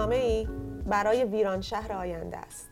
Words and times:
نامه 0.00 0.16
ای 0.16 0.48
برای 0.86 1.24
ویران 1.24 1.60
شهر 1.60 1.92
آینده 1.92 2.38
است. 2.38 2.69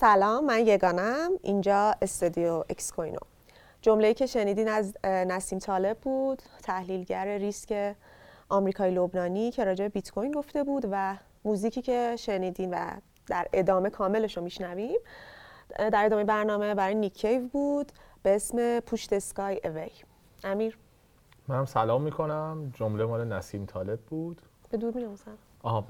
سلام 0.00 0.44
من 0.44 0.66
یگانم 0.66 1.30
اینجا 1.42 1.94
استودیو 2.02 2.64
Excoino 2.68 3.18
جمله‌ای 3.82 4.14
که 4.14 4.26
شنیدین 4.26 4.68
از 4.68 4.96
نسیم 5.04 5.58
طالب 5.58 5.98
بود 5.98 6.42
تحلیلگر 6.62 7.38
ریسک 7.38 7.96
آمریکایی 8.48 8.90
لبنانی 8.90 9.50
که 9.50 9.64
راجع 9.64 9.84
به 9.84 9.88
بیت 9.88 10.10
کوین 10.10 10.32
گفته 10.32 10.64
بود 10.64 10.88
و 10.90 11.16
موزیکی 11.44 11.82
که 11.82 12.16
شنیدین 12.18 12.74
و 12.74 12.90
در 13.26 13.46
ادامه 13.52 13.90
کاملش 13.90 14.36
رو 14.36 14.42
میشنویم. 14.42 14.98
در 15.78 16.04
ادامه 16.04 16.24
برنامه 16.24 16.74
برای 16.74 16.94
Nick 16.94 17.21
Cave 17.21 17.48
بود 17.48 17.92
به 18.22 18.34
اسم 18.34 18.80
Push 18.80 18.98
the 18.98 19.12
Sky 19.12 19.60
Away. 19.64 19.90
امیر؟ 20.44 20.78
منم 21.48 21.64
سلام 21.64 22.02
می‌کنم. 22.02 22.72
جمله 22.74 23.04
مال 23.04 23.24
نسیم 23.24 23.66
طالب 23.66 24.00
بود. 24.00 24.42
به 24.70 24.76
دوربین 24.76 25.18
آها 25.62 25.80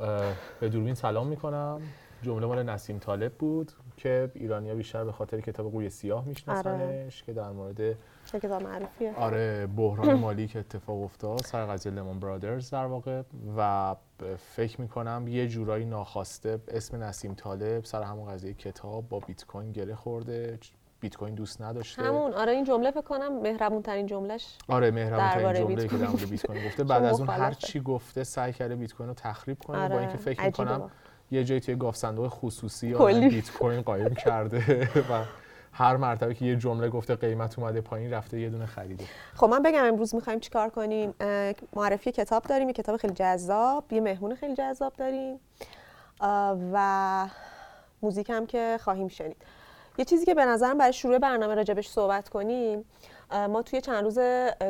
به 0.61 0.69
دوربین 0.69 0.95
سلام 0.95 1.27
می‌کنم. 1.27 1.83
جمله 2.23 2.47
مال 2.47 2.63
نسیم 2.63 2.99
طالب 2.99 3.33
بود. 3.33 3.73
که 3.99 4.31
ایرانیا 4.35 4.75
بیشتر 4.75 5.05
به 5.05 5.13
خاطر 5.13 5.41
کتاب 5.41 5.73
قوی 5.73 5.91
سیاه 5.91 6.25
میشناسنش 6.25 6.67
آره. 6.67 7.09
که 7.27 7.33
در 7.33 7.51
مورد 7.51 7.97
کتاب 8.33 8.63
معروفیه. 8.63 9.15
آره 9.17 9.67
بحران 9.67 10.15
مالی 10.15 10.47
که 10.47 10.59
اتفاق 10.59 11.03
افتاد 11.03 11.39
سر 11.39 11.67
قضیه 11.67 11.93
لمون 11.93 12.21
برادرز 12.21 12.71
در 12.71 12.87
واقع. 12.87 13.23
و 13.57 13.95
فکر 14.39 14.81
می‌کنم 14.81 15.25
یه 15.29 15.49
جورایی 15.49 15.85
ناخواسته 15.85 16.59
اسم 16.69 17.03
نسیم 17.03 17.35
طالب 17.35 17.85
سر 17.85 18.03
همون 18.03 18.29
قضیه 18.29 18.55
کتاب 18.55 19.09
با 19.09 19.21
بیت 19.21 19.45
کوین 19.47 19.73
گره 19.73 19.95
خورده. 19.95 20.59
بیت 21.01 21.17
کوین 21.17 21.35
دوست 21.35 21.63
نداشته. 21.63 22.03
همون 22.03 22.33
آره 22.33 22.53
این 22.53 22.65
جمله 22.65 22.91
فکر 22.91 23.01
کنم 23.01 23.41
مهربون 23.43 23.83
ترین 23.83 24.07
جملهش 24.07 24.59
آره 24.69 24.91
مهربون 24.91 25.31
ترین 25.31 25.55
جمله 25.55 25.89
که 25.89 25.97
در 25.97 26.07
مورد 26.07 26.31
بیت 26.31 26.47
کوین 26.47 26.67
گفته. 26.67 26.85
بعد 26.85 27.05
از 27.05 27.21
اون 27.21 27.29
هر 27.29 27.53
چی 27.53 27.81
گفته 27.81 28.25
سعی 28.25 28.53
کرده 28.53 28.77
بیت 28.77 28.93
کوین 28.93 29.09
رو 29.09 29.15
تخریب 29.15 29.59
کنه 29.59 29.79
آره. 29.79 29.95
با 29.95 30.01
اینکه 30.01 30.17
فکر 30.17 30.45
می‌کنم 30.45 30.91
یه 31.31 31.45
جایی 31.45 31.61
توی 31.61 31.75
گاف 31.75 31.97
صندوق 31.97 32.29
خصوصی 32.29 32.95
بیت 33.29 33.51
کوین 33.51 33.83
قایم 33.83 34.15
کرده 34.15 34.89
و 35.11 35.25
هر 35.73 35.97
مرتبه 35.97 36.35
که 36.35 36.45
یه 36.45 36.57
جمله 36.57 36.89
گفته 36.89 37.15
قیمت 37.17 37.59
اومده 37.59 37.81
پایین 37.81 38.13
رفته 38.13 38.41
یه 38.41 38.51
دونه 38.51 38.67
خریده. 38.67 39.05
خب 39.35 39.47
من 39.47 39.63
بگم 39.63 39.85
امروز 39.85 40.15
می‌خوایم 40.15 40.41
چیکار 40.41 40.69
کنیم؟ 40.69 41.15
معرفی 41.77 42.13
کتاب 42.13 42.43
داریم 42.43 42.69
یه 42.69 42.75
کتاب 42.75 42.97
خیلی 42.97 43.15
جذاب 43.15 43.93
یه 43.93 44.01
مهمون 44.01 44.35
خیلی 44.35 44.55
جذاب 44.55 44.93
داریم 44.97 45.41
و 46.73 47.29
موزیک 48.03 48.31
هم 48.31 48.47
که 48.47 48.79
خواهیم 48.81 49.09
شنید. 49.09 49.37
یه 49.99 50.05
چیزی 50.05 50.27
که 50.27 50.35
به 50.35 50.45
نظرم 50.45 50.79
برای 50.79 50.93
شروع 50.93 51.19
برنامه 51.19 51.55
راجبش 51.55 51.89
صحبت 51.89 52.29
کنیم 52.29 52.85
ما 53.31 53.63
توی 53.63 53.81
چند 53.81 54.05
روز 54.05 54.19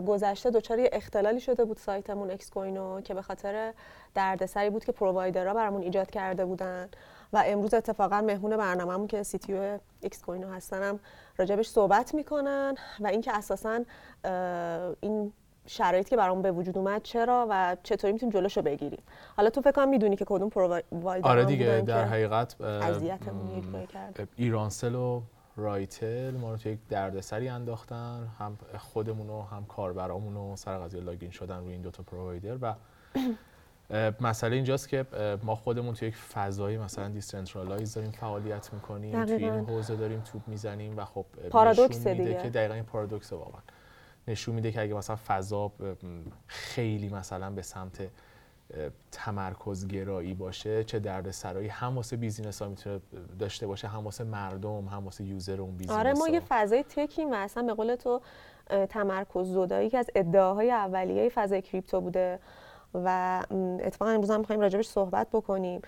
گذشته 0.07 0.51
دچار 0.51 0.79
اختلالی 0.93 1.41
شده 1.41 1.65
بود 1.65 1.77
سایتمون 1.77 2.31
اکس 2.31 2.51
کوینو 2.51 3.01
که 3.01 3.15
به 3.15 3.23
خاطر 3.23 3.73
دردسری 4.15 4.71
بود 4.71 4.85
که 4.85 4.93
provider 4.93 5.48
ها 5.48 5.55
برامون 5.55 5.83
ایجاد 5.83 6.11
کرده 6.11 6.45
بودن. 6.45 6.89
و 7.33 7.43
امروز 7.47 7.75
اتفاقا 7.75 8.21
مهمون 8.21 8.57
برنامه‌مون 8.57 9.07
که 9.07 9.23
CTO 9.23 9.79
ایکس 10.01 10.23
کوینو 10.23 10.49
هستنم 10.49 11.01
راجبش 11.37 11.69
صحبت 11.69 12.15
می‌کنن 12.15 12.75
و 13.01 13.07
اینکه 13.07 13.33
اساسا 13.37 13.81
این 15.01 15.33
شرایطی 15.67 16.11
که 16.11 16.17
برامون 16.17 16.43
به 16.43 16.53
وجود 16.53 16.79
اومد 16.79 17.03
چرا 17.03 17.47
و 17.51 17.77
چطوری 17.83 18.13
می‌تونیم 18.13 18.33
جلوشو 18.33 18.63
بگیریم. 18.63 19.03
حالا 19.37 19.51
تو 19.51 19.61
فکر 19.61 19.73
کنم 19.73 19.89
می‌دونی 19.89 20.17
که 20.17 20.25
کدوم 20.25 20.51
provider 20.51 21.29
آره 21.29 21.45
دیگه 21.45 21.81
در 21.87 22.05
حقیقت 22.05 22.57
ایرانسل 24.37 24.95
و 24.95 25.21
رایتل 25.59 26.37
ما 26.37 26.51
رو 26.51 26.57
توی 26.57 26.73
یک 26.73 26.79
دردسری 26.89 27.49
انداختن 27.49 28.29
هم 28.39 28.59
خودمون 28.79 29.31
و 29.31 29.43
هم 29.43 29.67
کاربرامون 29.67 30.35
رو 30.35 30.57
سر 30.57 30.79
قضیه 30.79 31.01
login 31.01 31.31
شدن 31.31 31.59
روی 31.59 31.73
این 31.73 31.83
دوتا 31.83 32.03
provider 32.03 32.57
و 32.63 32.75
مسئله 34.21 34.57
اینجاست 34.57 34.89
که 34.89 35.07
ما 35.43 35.55
خودمون 35.55 35.95
توی 35.95 36.09
یک 36.09 36.17
فضایی 36.17 36.79
مثلا 36.79 37.09
decentralize 37.09 37.95
داریم 37.95 38.11
فعالیت 38.11 38.73
می‌کنیم 38.73 39.25
توی 39.25 39.45
این 39.45 39.65
حوزه 39.65 39.97
داریم 39.97 40.21
توپ 40.21 40.49
می‌زنیم 40.49 40.97
و 40.97 41.05
خب 41.05 41.27
پارادوکس 41.51 42.07
دیگه 42.07 42.35
که 42.43 42.51
دقیقا 42.51 42.75
این 42.75 42.85
پارادوکس 42.85 43.33
واقعا. 43.33 43.61
نشون 44.29 44.55
میده 44.55 44.73
که 44.73 44.81
اگه 44.81 44.95
مثلا 44.95 45.17
فضا 45.27 45.73
خیلی 46.47 47.09
مثلا 47.09 47.51
به 47.51 47.63
سمت 47.63 48.11
تمرکز 49.13 49.87
گرایی 49.87 50.35
باشه 50.35 50.85
چه 50.85 50.99
درد 50.99 51.31
سرایی 51.31 51.69
هم 51.69 51.97
واسه 51.97 52.17
business 52.17 52.63
ها 52.63 52.69
می‌تونه 52.69 53.01
داشته 53.39 53.67
باشه 53.67 53.89
هم 53.89 54.05
واسه 54.05 54.25
مردم 54.25 54.89
هم 54.89 55.05
واسه 55.05 55.25
user 55.25 55.61
اون 55.61 55.77
business 55.77 55.99
آره 55.99 56.13
ما 56.13 56.29
یه 56.29 56.41
فضای 56.49 56.83
tech 56.83 57.15
ایم 57.15 57.31
و 57.31 57.35
اصلا 57.35 57.63
به 57.63 57.75
قول 57.75 57.95
تو 57.95 58.21
تمرکز 58.89 59.47
زدایی 59.47 59.91
که 59.91 59.99
از 59.99 60.11
ادعاهای 60.15 60.71
اولیه 60.71 61.29
فضای 61.29 61.63
crypto 61.63 62.01
بوده 62.01 62.39
و 62.95 63.41
اتفاقا 63.81 64.11
امروز 64.11 64.31
هم 64.31 64.41
می‌خوایم 64.41 64.61
راجبش 64.61 64.87
صحبت 64.87 65.27
بکنیم. 65.33 65.81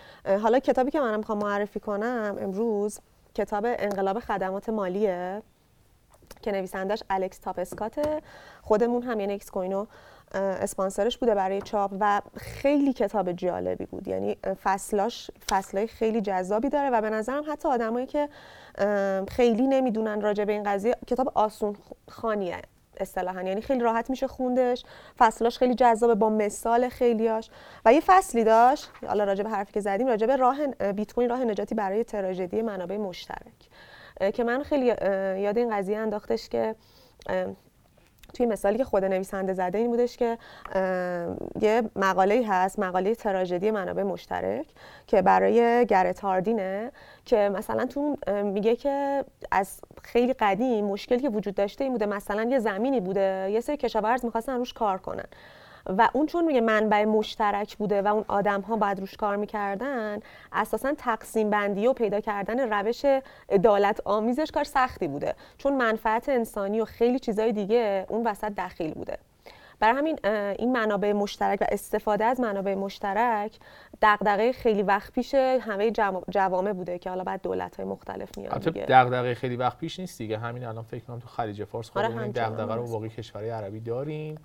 حالا 0.43 0.59
کتابی 0.59 0.91
که 0.91 1.01
منم 1.01 1.19
می‌خوام 1.19 1.39
معرفی 1.39 1.81
کنم 1.81 2.37
امروز 2.39 3.01
کتاب 3.35 3.65
انقلاب 3.67 4.21
خدمات 4.21 4.69
مالیه 4.69 5.43
که 6.43 6.53
نویسندش 6.53 7.03
الکس 7.11 7.39
تاپسکات 7.39 8.23
خودمون 8.63 9.03
هم 9.03 9.21
یعنی 9.21 9.35
اکس 9.35 9.51
کوینو 9.51 9.87
اسپانسرش 10.35 11.19
بوده 11.19 11.35
برای 11.35 11.63
چاپ 11.63 11.93
و 12.01 12.21
خیلی 12.37 12.93
کتاب 12.93 13.33
جالبی 13.33 13.87
بود. 13.87 14.09
یعنی 14.09 14.37
فصلاش 14.63 15.31
فصلای 15.51 15.87
خیلی 15.87 16.21
جذابی 16.21 16.69
داره 16.69 16.91
و 16.91 17.01
به 17.01 17.11
نظرم 17.11 17.45
حتی 17.49 17.69
آدمایی 17.69 18.07
که 18.07 18.29
خیلی 19.29 19.67
نمی‌دونن 19.67 20.21
راجع 20.21 20.45
به 20.45 20.53
این 20.53 20.63
قضیه 20.63 20.97
کتاب 21.07 21.33
آسون 21.35 21.77
خانیه 22.09 22.57
اصطلاحا. 23.01 23.43
یعنی 23.43 23.61
خیلی 23.61 23.81
راحت 23.81 24.11
میشه 24.11 24.27
خوندش. 24.27 24.85
فصلاش 25.19 25.59
خیلی 25.59 25.75
جذابه 25.75 26.15
با 26.15 26.29
مثال 26.29 26.89
خیلیاش. 26.89 27.51
و 27.85 27.93
یه 27.93 28.01
فصلی 28.07 28.45
داشت 28.45 28.91
حالا 29.07 29.25
راجع 29.25 29.43
به 29.43 29.51
حرفی 29.51 29.73
که 29.73 29.81
زدیم 29.81 30.07
راجع 30.07 30.27
به 30.27 30.37
راه 30.37 30.67
بیت 30.67 31.13
کوین 31.13 31.31
راه 31.31 31.45
نجاتی 31.45 31.75
برای 31.75 32.05
تراژدی 32.05 32.63
منابع 32.63 32.97
مشترک. 32.97 33.69
که 34.35 34.45
من 34.45 34.63
خیلی 34.63 34.87
یاد 35.43 35.59
این 35.59 35.77
قضیه 35.77 35.99
انداختش 35.99 36.49
که 36.49 36.75
توی 38.35 38.47
مثالی 38.47 38.79
که 38.79 38.85
خود 38.85 39.05
نویسنده 39.05 39.53
زده 39.53 39.79
این 39.79 39.91
بودش 39.91 40.17
که 40.17 40.39
یه 41.61 41.83
مقاله 41.97 42.45
هست 42.49 42.79
مقاله 42.79 43.15
تراژدی 43.15 43.71
منابع 43.71 44.03
مشترک 44.03 44.67
که 45.07 45.23
برای 45.23 45.87
گرت 45.87 46.21
هاردینه 46.21 46.93
که 47.25 47.51
مثلا 47.55 47.87
تو 47.87 48.17
میگه 48.45 48.77
که 48.77 49.25
از 49.51 49.81
خیلی 50.03 50.33
قدیم 50.33 50.85
مشکلی 50.85 51.19
که 51.19 51.29
وجود 51.29 51.55
داشته 51.55 51.85
این 51.85 51.93
بوده 51.93 52.07
مثلا 52.07 52.43
یه 52.43 52.59
زمینی 52.59 53.01
بوده 53.01 53.51
یه 53.53 53.61
سری 53.61 53.77
کشاورز 53.77 54.25
می‌خواستن 54.25 54.57
روش 54.57 54.73
کار 54.73 54.99
کنن. 54.99 55.25
و 55.99 56.09
اون 56.12 56.27
چون 56.27 56.45
میگه 56.45 56.61
منبع 56.61 57.05
مشترک 57.05 57.77
بوده 57.77 58.03
و 58.03 58.09
اون 58.09 58.25
آدم 58.28 58.61
ها 58.61 58.77
باید 58.77 59.01
روش 59.01 59.17
کار 59.17 59.37
می‌کردن 59.37 60.21
اساسا 60.53 60.95
تقسیم 60.98 61.51
بندی 61.51 61.87
و 61.87 61.92
پیدا 61.92 62.21
کردن 62.21 62.72
روش 62.72 63.04
عدالت 63.48 64.01
آمیزش 64.04 64.51
کار 64.51 64.65
سختی 64.65 65.09
بوده. 65.09 65.34
چون 65.59 65.77
منفعت 65.77 66.28
انسانی 66.28 66.81
و 66.81 66.84
خیلی 66.84 67.19
چیزای 67.19 67.53
دیگه 67.53 68.07
اون 68.09 68.27
وسط 68.27 68.53
دخیل 68.57 68.92
بوده. 68.92 69.19
برای 69.81 69.98
همین 69.98 70.19
این 70.59 70.72
منابع 70.72 71.13
مشترک 71.13 71.59
و 71.60 71.65
استفاده 71.69 72.25
از 72.25 72.41
منابع 72.41 72.75
مشترک 72.75 73.59
دغدغه 74.03 74.53
خیلی 74.53 74.83
وقت 74.83 75.13
پیش 75.13 75.34
همه 75.34 75.91
جوامع 76.31 76.72
بوده 76.72 76.98
که 76.98 77.10
حالا 77.10 77.25
بعد 77.25 77.42
دولت 77.42 77.77
های 77.77 77.87
مختلف 77.87 78.39
میاد 78.39 78.65
دیگه. 78.65 78.87
دغدغه 78.89 79.34
خیلی 79.34 79.57
وقت 79.57 79.78
پیش 79.78 80.01
نیست 80.01 80.19
دیگه. 80.19 80.39
همین 80.39 80.65
الان 80.65 80.84
فکر 80.84 81.04
کنم 81.04 81.19
تو 81.19 81.28
خلیج 81.28 81.65
فارس 81.65 81.91
خودمون 81.91 82.19
آره 82.19 82.28
دغدغه 82.28 82.75
رو 82.75 82.87
واقعی 82.87 83.09
کشورهای 83.09 83.51
عربی 83.51 83.81
داریم. 83.81 84.39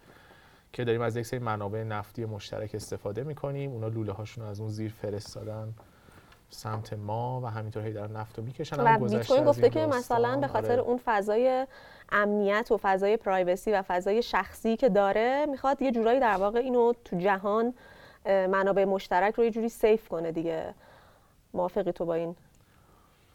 که 0.76 0.84
داریم 0.84 1.02
از 1.02 1.18
یک 1.18 1.26
سری 1.26 1.40
منابع 1.40 1.84
نفتی 1.84 2.26
مشترک 2.26 2.76
استفاده 2.76 3.24
می‌کنیم. 3.24 3.72
اونا 3.72 3.88
لوله 3.88 4.12
هاشون 4.12 4.46
از 4.46 4.60
اون 4.60 4.70
زیر 4.70 4.92
فرستادن 4.92 5.74
سمت 6.50 6.94
ما 6.94 7.42
و 7.44 7.46
همینطور 7.46 7.84
هی 7.84 7.94
در 7.94 8.08
نفت 8.08 8.40
رو 8.40 8.46
می‌کشن. 8.46 8.76
و 8.80 9.08
بیت 9.08 9.44
گفته 9.44 9.70
که 9.70 9.86
مثلا 9.86 10.38
به 10.38 10.48
خاطر 10.48 10.72
آره. 10.72 10.82
اون 10.82 11.00
فضای 11.06 11.68
امنیت 12.12 12.72
و 12.72 12.78
فضای 12.82 13.18
پرایوسی 13.18 13.72
و 13.72 13.82
فضای 13.82 14.22
شخصی 14.22 14.78
که 14.78 14.90
داره 14.90 15.46
می‌خواد 15.46 15.82
یه 15.82 15.92
جورایی 15.92 16.20
در 16.20 16.38
واقع 16.38 16.60
اینو 16.60 16.94
تو 17.06 17.18
جهان 17.18 17.74
منابع 18.26 18.86
مشترک 18.86 19.36
رو 19.36 19.44
یه 19.44 19.52
جوری 19.52 19.70
سیف 19.70 20.08
کنه 20.10 20.32
دیگه. 20.32 20.74
موافقی 21.54 21.92
تو 21.92 22.06
با 22.06 22.14
این 22.14 22.36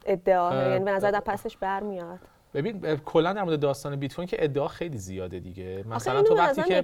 ادعا؟ 0.07 0.55
یعنی 0.55 0.85
به 0.85 0.91
نظر 0.91 1.11
در 1.11 1.21
پسش 1.21 1.57
برمیاد. 1.57 2.19
ببین 2.55 2.97
کلا 2.97 3.33
در 3.33 3.43
مورد 3.43 3.61
داستان 3.61 3.97
بیت 3.97 4.15
کوین 4.15 4.29
که 4.29 4.45
ادعا 4.45 4.69
خیلی 4.69 4.99
زیاده 4.99 5.41
دیگه. 5.41 5.85
مثلا 5.89 6.23
تو 6.23 6.35
وقتی 6.35 6.63
که 6.63 6.83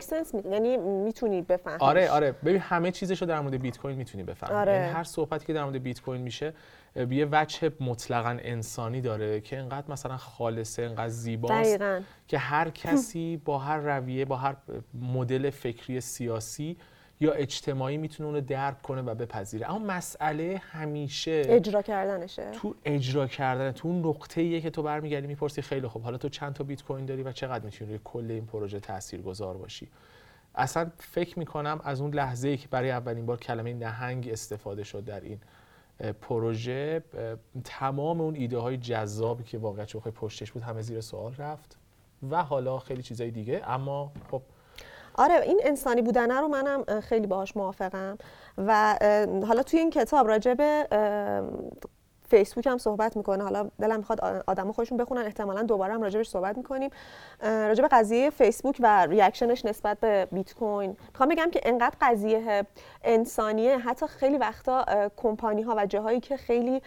یعنی 0.50 0.76
می‌تونی 0.76 1.42
بفهمی 1.42 1.76
آره 1.80 2.10
آره. 2.10 2.32
ببین 2.32 2.60
همه 2.60 2.90
چیزشو 2.90 3.26
در 3.26 3.40
مورد 3.40 3.54
بیت 3.62 3.78
کوین 3.78 3.96
می‌تونی 3.96 4.24
بفهمی. 4.24 4.54
آره. 4.54 4.72
یعنی 4.72 4.92
هر 4.92 5.04
صحبتی 5.04 5.46
که 5.46 5.52
در 5.52 5.64
مورد 5.64 5.82
بیت 5.82 6.00
کوین 6.00 6.20
میشه 6.20 6.54
یه 7.10 7.28
وجه 7.32 7.72
مطلقا 7.80 8.38
انسانی 8.42 9.00
داره 9.00 9.40
که 9.40 9.58
انقدر 9.58 9.92
مثلا 9.92 10.16
خالصه 10.16 10.82
انقدر 10.82 11.08
زیباست 11.08 11.78
که 12.28 12.38
هر 12.38 12.70
کسی 12.70 13.40
با 13.44 13.58
هر 13.58 13.76
رویه 13.76 14.24
با 14.24 14.36
هر 14.36 14.56
مدل 14.94 15.50
فکری 15.50 16.00
سیاسی 16.00 16.76
یا 17.20 17.32
اجتماعی 17.32 17.96
می‌تونه 17.96 18.28
اونو 18.28 18.40
درک 18.40 18.82
کنه 18.82 19.02
و 19.02 19.14
بپذیره. 19.14 19.70
اما 19.70 19.78
مسئله 19.78 20.60
همیشه 20.70 21.42
اجرا 21.46 21.82
کردنشه. 21.82 22.50
تو 22.50 22.74
اجرا 22.84 23.26
کردن 23.26 23.72
تو 23.72 23.88
اون 23.88 24.06
نقطه 24.06 24.40
ایه 24.40 24.60
که 24.60 24.70
تو 24.70 24.82
برمیگردی 24.82 25.26
می‌پرسی 25.26 25.62
خیلی 25.62 25.88
خوب. 25.88 26.02
حالا 26.02 26.18
تو 26.18 26.28
چند 26.28 26.52
تا 26.52 26.64
بیت 26.64 26.82
کوین 26.82 27.06
داری 27.06 27.22
و 27.22 27.32
چقدر 27.32 27.64
می‌تونی 27.64 27.90
روی 27.90 28.00
کل 28.04 28.30
این 28.30 28.46
پروژه 28.46 28.80
تاثیرگذار 28.80 29.56
باشی؟ 29.56 29.88
اصلا 30.54 30.90
فکر 30.98 31.38
می‌کنم 31.38 31.80
از 31.84 32.00
اون 32.00 32.14
لحظه 32.14 32.48
ای 32.48 32.56
که 32.56 32.68
برای 32.68 32.90
اولین 32.90 33.26
بار 33.26 33.36
کلمه 33.36 33.74
نهنگ 33.74 34.28
استفاده 34.28 34.84
شد 34.84 35.04
در 35.04 35.20
این 35.20 35.40
پروژه 36.20 37.02
تمام 37.64 38.20
اون 38.20 38.34
ایده 38.34 38.58
های 38.58 38.76
جذابی 38.76 39.44
که 39.44 39.58
واقعا 39.58 39.84
چوخه 39.84 40.10
پشتش 40.10 40.52
بود 40.52 40.62
همه 40.62 40.82
زیر 40.82 41.00
سوال 41.00 41.34
رفت 41.34 41.78
و 42.30 42.44
حالا 42.44 42.78
خیلی 42.78 43.02
چیزای 43.02 43.30
دیگه. 43.30 43.62
اما 43.66 44.12
خب 44.30 44.42
آره 45.18 45.40
این 45.40 45.60
انسانی 45.64 46.02
بودنه 46.02 46.40
رو 46.40 46.48
منم 46.48 47.00
خیلی 47.00 47.26
باهاش 47.26 47.56
موافقم. 47.56 48.18
و 48.58 48.98
حالا 49.48 49.62
توی 49.62 49.78
این 49.78 49.90
کتاب 49.90 50.28
راجع 50.28 50.54
به 50.54 50.86
فیسبوک 52.28 52.66
هم 52.66 52.78
صحبت 52.78 53.16
می‌کنه. 53.16 53.44
حالا 53.44 53.70
دلم 53.80 53.96
می‌خواد 53.96 54.42
آدما 54.46 54.72
خودشون 54.72 54.98
بخونن. 54.98 55.22
احتمالا 55.22 55.62
دوباره 55.62 55.94
هم 55.94 56.02
راجبش 56.02 56.28
صحبت 56.28 56.56
می‌کنیم. 56.56 56.90
راجع 57.42 57.82
به 57.82 57.88
قضیه 57.88 58.30
فیسبوک 58.30 58.76
و 58.80 59.06
ریاکشنش 59.06 59.64
نسبت 59.64 60.00
به 60.00 60.28
بیت 60.32 60.54
کوین. 60.54 60.96
می‌خوام 61.12 61.28
بگم 61.28 61.50
که 61.50 61.60
انقدر 61.62 61.96
قضیه 62.00 62.66
انسانیه. 63.04 63.78
حتی 63.78 64.06
خیلی 64.06 64.38
وقتا 64.38 64.84
کمپانی 65.16 65.62
ها 65.62 65.74
و 65.76 65.86
جاهایی 65.86 66.20
که 66.20 66.36
خیلی 66.36 66.82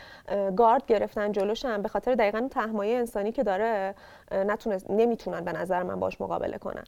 گارد 0.55 0.85
گرفتن 0.85 1.31
جلوشن 1.31 1.81
به 1.81 1.89
خاطر 1.89 2.15
دقیقا 2.15 2.47
تهمایه 2.51 2.97
انسانی 2.97 3.31
که 3.31 3.43
داره 3.43 3.95
نمی‌تونن 4.89 5.41
به 5.41 5.51
نظر 5.51 5.83
من 5.83 5.99
باش 5.99 6.21
مقابله 6.21 6.57
کنن. 6.57 6.83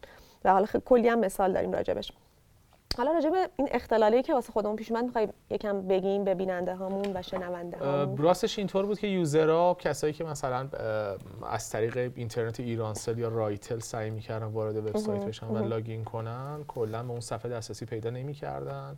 و 0.45 0.53
حالا 0.53 0.65
کلی 0.85 1.07
هم 1.07 1.19
مثال 1.19 1.53
داریم 1.53 1.71
راجبش. 1.71 2.11
حالا 2.97 3.11
راجع 3.11 3.29
به 3.29 3.49
این 3.55 3.67
اختلالی 3.71 4.23
که 4.23 4.33
واسه 4.33 4.51
خودمون 4.51 4.75
پیش 4.75 4.91
اومد 4.91 5.05
می‌خوای 5.05 5.27
یکم 5.49 5.81
بگیم 5.81 6.23
به 6.23 6.35
بیننده 6.35 6.75
هامون 6.75 7.11
و 7.17 7.21
شنونده 7.21 7.77
هامون؟ 7.77 8.17
راستش 8.17 8.57
اینطور 8.57 8.85
بود 8.85 8.99
که 8.99 9.07
user 9.07 9.60
ها 9.60 9.73
کسایی 9.79 10.13
که 10.13 10.23
مثلا 10.23 10.69
از 11.51 11.69
طریق 11.69 12.11
اینترنت 12.15 12.59
ایرانسل 12.59 13.17
یا 13.17 13.27
رایتل 13.27 13.79
سعی 13.79 14.09
می‌کردن 14.09 14.45
وارد 14.45 14.75
وبسایت 14.75 15.25
بشن 15.25 15.47
و 15.47 15.67
login 15.67 16.03
کنن 16.03 16.63
کلا 16.67 17.03
به 17.03 17.11
اون 17.11 17.19
صفحه 17.19 17.51
دسترسی 17.51 17.85
پیدا 17.85 18.09
نمی‌کردن. 18.09 18.97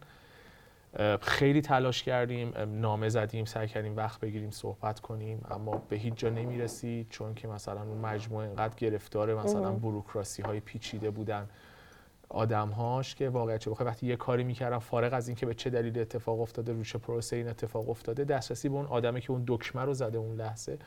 خیلی 1.22 1.62
تلاش 1.62 2.04
کردیم 2.04 2.54
نامه 2.58 3.10
زدیم 3.10 3.46
سعی 3.46 3.68
کردیم 3.68 3.98
وقت 3.98 4.20
بگیریم 4.20 4.52
صحبت 4.52 5.00
کنیم 5.00 5.46
اما 5.52 5.84
به 5.90 5.96
هیچ 5.96 6.14
جا 6.16 6.30
نمی‌رسید. 6.30 7.10
چون 7.10 7.34
که 7.34 7.48
مثلا 7.48 7.82
اون 7.82 7.98
مجموعه 7.98 8.48
انقدر 8.48 8.76
گرفتار 8.76 9.36
مثلا 9.36 9.72
بروکراسی 9.72 10.42
های 10.42 10.60
پیچیده 10.60 11.10
بودن 11.10 11.50
آدمهاش 12.30 13.16
که 13.16 13.30
واقعا 13.30 13.58
چه 13.58 13.72
بخوای 13.72 13.88
وقتی 13.88 14.08
یه 14.08 14.16
کاری 14.16 14.44
می‌کردم 14.44 14.80
فارغ 14.80 15.14
از 15.14 15.28
اینکه 15.28 15.46
به 15.46 15.54
چه 15.54 15.70
دلیل 15.70 16.00
اتفاق 16.00 16.42
افتاده 16.42 16.74
روش 16.74 16.96
پروسه 16.96 17.36
این 17.36 17.48
اتفاق 17.48 17.90
افتاده 17.90 18.24
دسترسی 18.24 18.70
به 18.70 18.76
اون 18.76 18.86
آدمی 18.86 19.22
که 19.22 19.32
اون 19.32 19.44
دکمه 19.48 19.82
رو 19.82 19.94
زده 19.94 20.18
اون 20.18 20.36
لحظه 20.36 20.78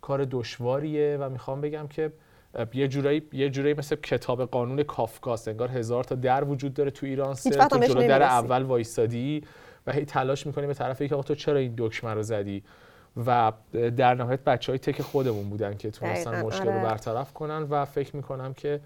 کار 0.00 0.24
دشواریه. 0.30 1.16
و 1.20 1.28
می‌خوام 1.28 1.60
بگم 1.60 1.86
که 1.86 2.12
یه 2.74 2.88
جورایی 2.88 3.22
یه 3.32 3.50
جورایی 3.50 3.74
مثل 3.78 3.96
کتاب 3.96 4.44
قانون 4.44 4.82
کافکاست 4.82 5.48
انگار 5.48 5.68
هزار 5.68 6.04
تا 6.04 6.14
در 6.14 6.44
وجود 6.44 6.74
داره 6.74 6.90
تو 6.90 7.06
ایران 7.06 7.34
سه 7.34 7.50
تو 7.50 7.78
جلو 7.78 8.08
در 8.08 8.22
اول 8.22 8.62
وایستادی 8.62 9.44
و 9.86 9.92
هی 9.92 10.04
تلاش 10.04 10.46
می‌کنی 10.46 10.66
به 10.66 10.74
طرف 10.74 11.02
که 11.02 11.08
تو 11.08 11.34
چرا 11.34 11.58
این 11.58 11.74
دکمه 11.78 12.14
رو 12.14 12.22
زدی؟ 12.22 12.62
و 13.26 13.52
در 13.96 14.14
نهایت 14.14 14.40
بچه 14.40 14.72
های 14.72 14.78
tech 14.78 15.02
خودمون 15.02 15.50
بودن 15.50 15.76
که 15.76 15.90
تونستن 15.90 16.42
مشکل 16.42 16.64
رو 16.64 16.70
آره. 16.70 16.82
برطرف 16.82 17.32
کنن 17.32 17.62
و 17.62 17.84
فکر 17.84 18.16
می‌کنم 18.16 18.54
که 18.54 18.80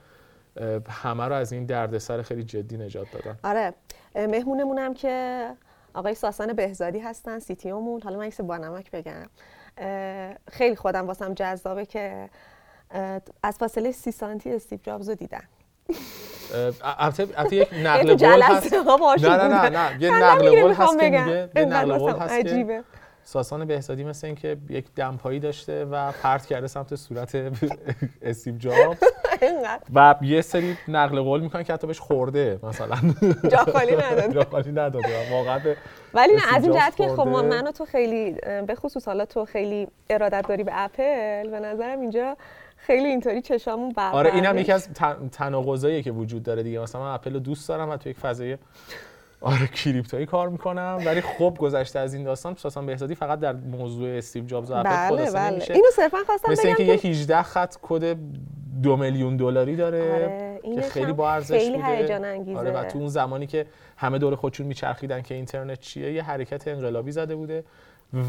همه 0.89 1.25
رو 1.25 1.35
از 1.35 1.53
این 1.53 1.67
دردسر 1.67 2.23
خیلی 2.23 2.43
جدی 2.43 2.77
نجات 2.77 3.07
دادن. 3.13 3.39
آره. 3.45 3.75
مهمونمون 4.15 4.79
هم 4.79 4.95
که 4.95 5.47
آقای 5.95 6.15
ساسان 6.15 6.53
بهزادی 6.53 6.99
هستن 6.99 7.39
CTO 7.39 7.71
مون 7.71 8.03
حالا 8.03 8.19
من 8.19 8.31
با 8.47 8.57
نمک 8.57 8.91
بگم. 8.91 9.27
خیلی 10.51 10.77
خودم 10.77 11.07
واسم 11.07 11.35
جذابه 11.35 11.87
که 11.87 12.29
از 13.43 13.57
فاصله 13.59 13.93
سی 13.93 14.11
سانتی 14.11 14.53
استیو 14.53 14.79
جابز 14.83 15.09
رو 15.09 15.15
دیدن 15.15 15.43
البته 16.99 17.57
یک 17.57 17.69
نقل 17.75 18.17
قول 18.17 18.43
هست. 18.43 18.75
نه 18.75 19.37
نه 19.37 19.49
نه 19.49 19.69
نه. 19.69 20.03
یه 20.03 20.11
نقل 20.23 20.61
قول 20.61 20.73
هست 20.73 20.99
که 20.99 21.05
میگه. 21.05 21.51
یه 21.57 21.65
نقل 21.65 21.99
قول 21.99 22.13
هست 22.13 22.41
که 22.41 22.85
ساسان 23.25 23.65
بهزادی 23.65 24.05
مثل 24.05 24.27
اینکه 24.27 24.57
یک 24.69 24.85
دمپایی 24.97 25.41
داشته 25.41 25.85
و 25.85 26.13
پرت 26.23 26.47
کرده 26.47 26.67
سمت 26.67 26.95
صورت 26.95 27.37
استیو 28.23 28.57
جابز. 28.59 28.97
و 29.95 30.15
یه 30.23 30.41
سری 30.43 30.77
نقل 30.89 31.21
قول 31.21 31.41
می‌کنن 31.41 31.63
که 31.63 31.73
حتی 31.73 31.87
بهش 31.87 32.01
خورده 32.01 32.59
مثلا. 32.63 32.97
جا 33.51 33.59
خالی 33.59 33.97
نداده 33.97 34.33
جا 34.35 34.47
خالی 34.51 34.71
نداده 34.71 35.31
واقعا 35.31 35.61
ولی 36.15 36.35
نه 36.35 36.57
از 36.57 36.65
این 36.65 36.73
جهت 36.73 36.97
که 36.97 37.09
خب 37.09 37.29
من 37.29 37.67
و 37.67 37.73
تو 37.73 37.85
خیلی 37.85 38.33
به 38.67 38.75
خصوص 38.75 39.09
حالا 39.09 39.25
تو 39.25 39.45
خیلی 39.45 39.89
ارادت 40.11 40.45
داری 40.49 40.65
به 40.65 40.73
اپل 40.75 41.51
به 41.51 41.61
نظرم 41.61 42.01
اینجا 42.01 42.37
خیلی 42.77 43.09
اینطوری 43.09 43.43
چشامون 43.43 43.89
بر 43.89 44.11
آره 44.13 44.35
اینم 44.35 44.59
یکی 44.59 44.73
از 44.73 44.89
تناقضاییه 45.33 46.03
که 46.03 46.13
وجود 46.13 46.43
داره 46.43 46.63
دیگه. 46.63 46.81
مثلا 46.81 47.01
من 47.01 47.15
اپل 47.15 47.33
رو 47.33 47.41
دوست 47.41 47.69
دارم 47.69 47.91
و 47.91 47.97
تو 47.97 48.09
یک 48.09 48.19
فضای 48.19 48.59
آره 49.41 49.67
کریپتویی 49.67 50.27
کار 50.27 50.49
می‌کنم. 50.49 50.99
ولی 51.07 51.21
خب 51.21 51.57
گذشته 51.59 51.99
از 51.99 52.15
این 52.15 52.25
داستان 52.25 52.55
ساسان 52.55 52.87
بهزادی 52.87 53.15
فقط 53.15 53.41
در 53.41 53.53
موضوع 53.53 54.09
استیو 54.09 54.45
جابز 54.45 54.71
و 54.71 54.75
اپل 54.75 55.17
بله 55.17 55.31
بله. 55.31 55.65
اینو 55.71 55.87
صرفا 55.93 56.19
خواستم 56.27 56.53
مثل 56.53 56.67
اینکه 56.69 56.83
یه 56.83 56.95
18 56.95 57.43
خط 57.43 57.75
کد 57.83 58.17
دو 58.83 58.97
میلیون 58.97 59.37
دلاری 59.37 59.77
داره 59.77 60.13
آره. 60.65 60.75
که 60.75 60.81
خیلی 60.81 61.13
با 61.13 61.33
ارزش 61.33 61.59
خیلی 61.59 61.83
هیجان 61.83 62.25
انگیزه. 62.25 62.59
آره 62.59 62.71
و 62.71 62.85
تو 62.85 62.99
اون 62.99 63.09
زمانی 63.09 63.47
که 63.47 63.67
همه 63.97 64.19
دور 64.19 64.35
خودشون 64.35 64.67
میچرخیدن 64.67 65.23
که 65.23 65.35
اینترنت 65.35 65.81
چیه 65.81 66.13
یه 66.13 66.23
حرکت 66.23 66.69
انقلابی 66.69 67.13
زده 67.13 67.37
بوده 67.37 67.65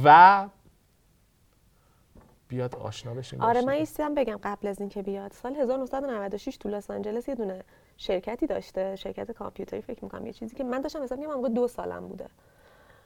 و 0.03 0.45
بیاد 2.47 2.75
آشنا 2.75 3.13
بشیم 3.13 3.41
آره 3.41 3.61
من 3.61 3.73
ایستم 3.73 4.15
بگم 4.15 4.39
قبل 4.43 4.67
از 4.67 4.79
اینکه 4.79 5.01
بیاد. 5.01 5.31
سال 5.31 5.55
1996 5.55 6.57
تو 6.57 6.69
لس 6.69 6.91
آنجلس 6.91 7.27
یه 7.29 7.35
دونه 7.35 7.63
شرکتی 7.97 8.47
داشته 8.47 8.95
شرکت 8.95 9.31
کامپیوتری 9.31 9.81
فکر 9.81 10.03
می‌کنم 10.03 10.25
یه 10.25 10.33
چیزی 10.33 10.55
که 10.55 10.63
من 10.63 10.81
داشتم 10.81 11.03
حساب 11.03 11.19
می‌کنم 11.19 11.53
دو 11.53 11.67
سالم 11.67 12.07
بوده. 12.07 12.25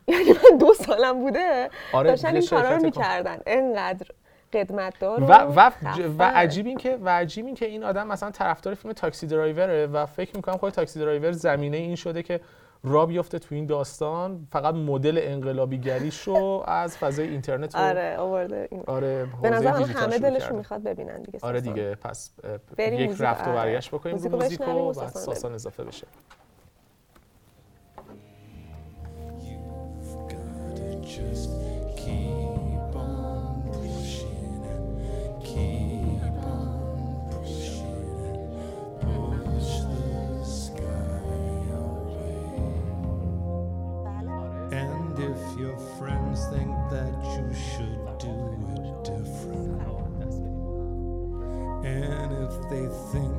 یعنی 0.08 0.30
من 0.30 0.58
دو 0.58 0.74
سالم 0.74 1.20
بوده. 1.20 1.70
آره 1.94 2.10
داشتن 2.10 2.36
این 2.36 2.48
کارا 2.48 2.76
رو 2.76 2.84
می‌کردن. 2.84 3.40
انقدر 3.46 4.08
قدمتدار 4.54 5.24
و 5.24 5.34
و, 5.34 5.72
و 6.20 6.24
عجیب 6.24 6.66
این 6.66 6.78
که 6.78 6.98
و 7.02 7.10
عجیب 7.10 7.46
این 7.46 7.56
که 7.56 7.66
این 7.66 7.84
آدم 7.84 8.08
مثلا 8.08 8.32
طرفدار 8.32 8.74
فیلم 8.74 8.94
تاکسی 8.94 9.28
درایوره 9.28 9.88
و 9.88 10.06
فکر 10.06 10.36
می‌کنم 10.36 10.58
خود 10.58 10.74
تاکسی 10.74 11.00
درایور 11.00 11.32
زمینه 11.32 11.78
این 11.78 11.96
شده 11.96 12.24
که 12.24 12.40
را 12.84 13.06
بیفته 13.06 13.40
تو 13.40 13.56
این 13.56 13.66
داستان 13.66 14.48
فقط 14.52 14.76
مدل 14.76 15.20
انقلابی 15.22 15.78
گریشو 15.78 16.64
از 16.68 16.98
فضای 16.98 17.28
اینترنت 17.28 17.76
آره 17.76 18.18
آورده. 18.18 18.70
آره 18.88 19.28
به 19.42 19.50
نظر 19.50 19.68
همه 19.68 20.20
دلشون 20.20 20.56
می‌خواد 20.56 20.84
ببینن 20.84 21.22
دیگه 21.22 21.40
آره 21.42 21.62
دیگه 21.62 21.96
پس 21.96 22.34
یک 22.78 23.16
رفت 23.20 23.48
و 23.48 23.50
آره. 23.50 23.56
برگشت 23.56 23.92
بکنیم 23.92 24.16
موزیکو, 24.16 24.38
موزیکو 24.38 24.90
و 24.90 24.94
ساسان 25.10 25.54
اضافه 25.54 25.84
بشه. 25.84 26.08
you 47.42 47.54
should 47.54 48.18
do 48.20 48.30
it 48.78 49.04
different. 49.04 49.82
And 51.84 52.32
if 52.46 52.54
they 52.70 52.88
think 53.12 53.31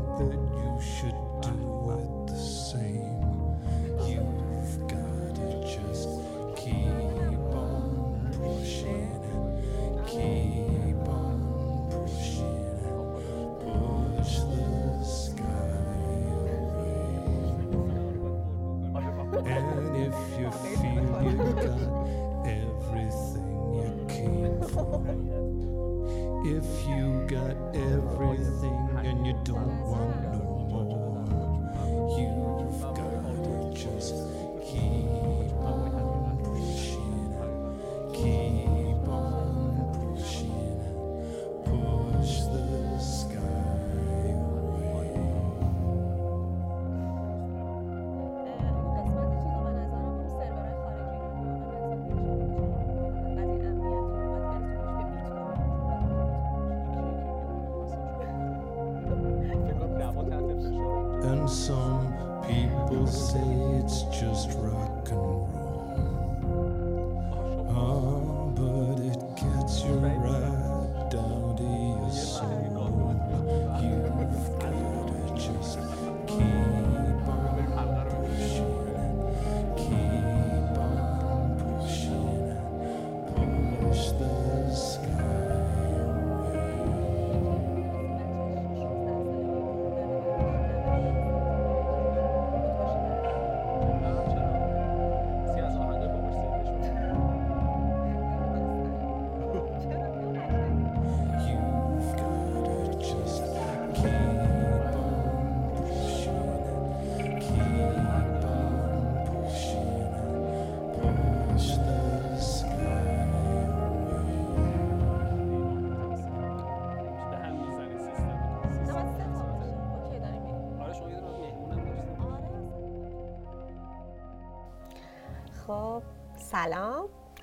American 65.12 65.61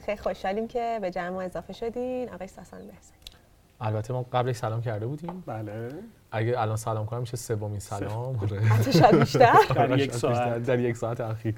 خیلی 0.10 0.22
خوشحالیم 0.22 0.68
که 0.68 1.00
به 1.02 1.12
جمع 1.12 1.30
ما 1.30 1.42
اضافه 1.42 1.74
شدین. 1.74 2.30
آقای 2.30 2.48
ساسان 2.48 2.80
بهزاد 2.80 3.14
البته 3.82 4.14
ما 4.14 4.26
قبلش 4.34 4.56
سلام 4.56 4.82
کرده 4.82 5.08
بودیم. 5.08 5.44
بله. 5.46 5.90
اگه 6.32 6.62
الان 6.62 6.76
سلام 6.76 7.06
کنم 7.06 7.20
میشه 7.20 7.38
سومین 7.38 7.80
سلام. 7.80 8.40
آره. 8.40 8.92
شاید 8.92 9.20
بیشتر. 9.20 9.58
در 9.76 10.00
یک 10.00 10.14
ساعت. 10.14 10.64
در 10.64 10.80
یک 10.80 10.98
ساعت 10.98 11.22
اخیر. 11.22 11.56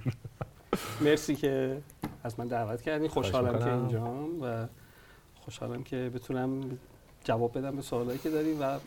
مرسی 1.01 1.35
که 1.35 1.77
از 2.23 2.39
من 2.39 2.47
دعوت 2.47 2.81
کردین. 2.81 3.09
خوشحالم 3.09 3.59
که. 3.59 3.73
اینجام 3.73 4.41
و 4.41 4.67
خوشحالم 5.45 5.83
که 5.83 6.11
بتونم 6.15 6.77
جواب 7.23 7.57
بدم 7.57 7.75
به 7.75 7.81
سوالایی 7.81 8.19
که 8.19 8.29
داریم 8.29 8.61
و 8.61 8.79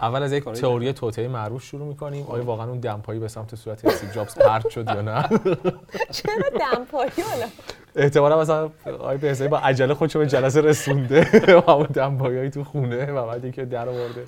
اول 0.00 0.22
از 0.22 0.32
یک 0.32 0.44
تئوری 0.44 0.92
توطئه 0.92 1.28
معروف 1.28 1.62
شروع 1.62 1.88
می‌کنیم. 1.88 2.26
آیا 2.26 2.44
واقعا 2.44 2.68
اون 2.68 2.80
دمپایی 2.80 3.20
به 3.20 3.28
سمت 3.28 3.54
صورت 3.54 3.84
استیو 3.84 4.10
جابز 4.10 4.34
پرت 4.34 4.68
شد 4.68 4.88
یا 4.88 5.02
نه؟ 5.02 5.28
چرا 6.16 6.48
دمپایی؟ 6.60 7.10
حالا 7.30 7.46
احتمالا 7.96 8.40
مثلا 8.40 8.70
آقای 8.86 9.16
بهزادی 9.16 9.48
با 9.48 9.58
عجله 9.58 9.94
خودشو 9.94 10.18
به 10.18 10.26
جلسه 10.26 10.60
رسونده. 10.60 11.26
و 11.66 11.70
اون 11.70 11.86
دمپایی 11.86 12.50
تو 12.50 12.64
خونه 12.64 13.12
و 13.12 13.26
بعد 13.26 13.60
رو 13.60 13.66
در 13.66 13.88
آورده. 13.88 14.26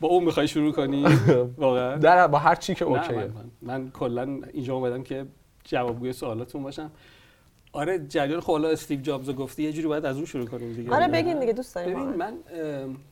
با 0.00 0.08
اون 0.08 0.24
می‌خوای 0.24 0.48
شروع 0.48 0.72
کنی؟ 0.72 1.04
واقعا. 1.58 1.96
در 1.96 2.26
با 2.26 2.38
هر 2.38 2.54
چی 2.54 2.74
که 2.74 2.84
اوکیه. 2.84 3.16
من, 3.16 3.24
من, 3.24 3.80
من 3.80 3.90
کلا 3.90 4.40
اینجا 4.52 4.74
اومدم 4.74 5.02
که 5.02 5.26
جوابگوی 5.64 6.12
سوالاتون 6.12 6.62
باشم. 6.62 6.90
آره 7.72 7.98
جریان 8.08 8.40
خب 8.40 8.52
حالا 8.52 8.68
استیو 8.68 9.00
جابز 9.00 9.30
گفتی 9.30 9.62
یه 9.62 9.72
جوری 9.72 9.88
باید 9.88 10.06
از 10.06 10.16
اون 10.16 10.24
شروع 10.24 10.46
کنیم 10.46 10.72
دیگه. 10.72 10.94
آره 10.94 11.08
بگین 11.08 11.40
دیگه 11.40 11.52
دوست 11.52 11.74
داریم. 11.74 11.94
ببین. 11.94 12.16
من 12.16 12.34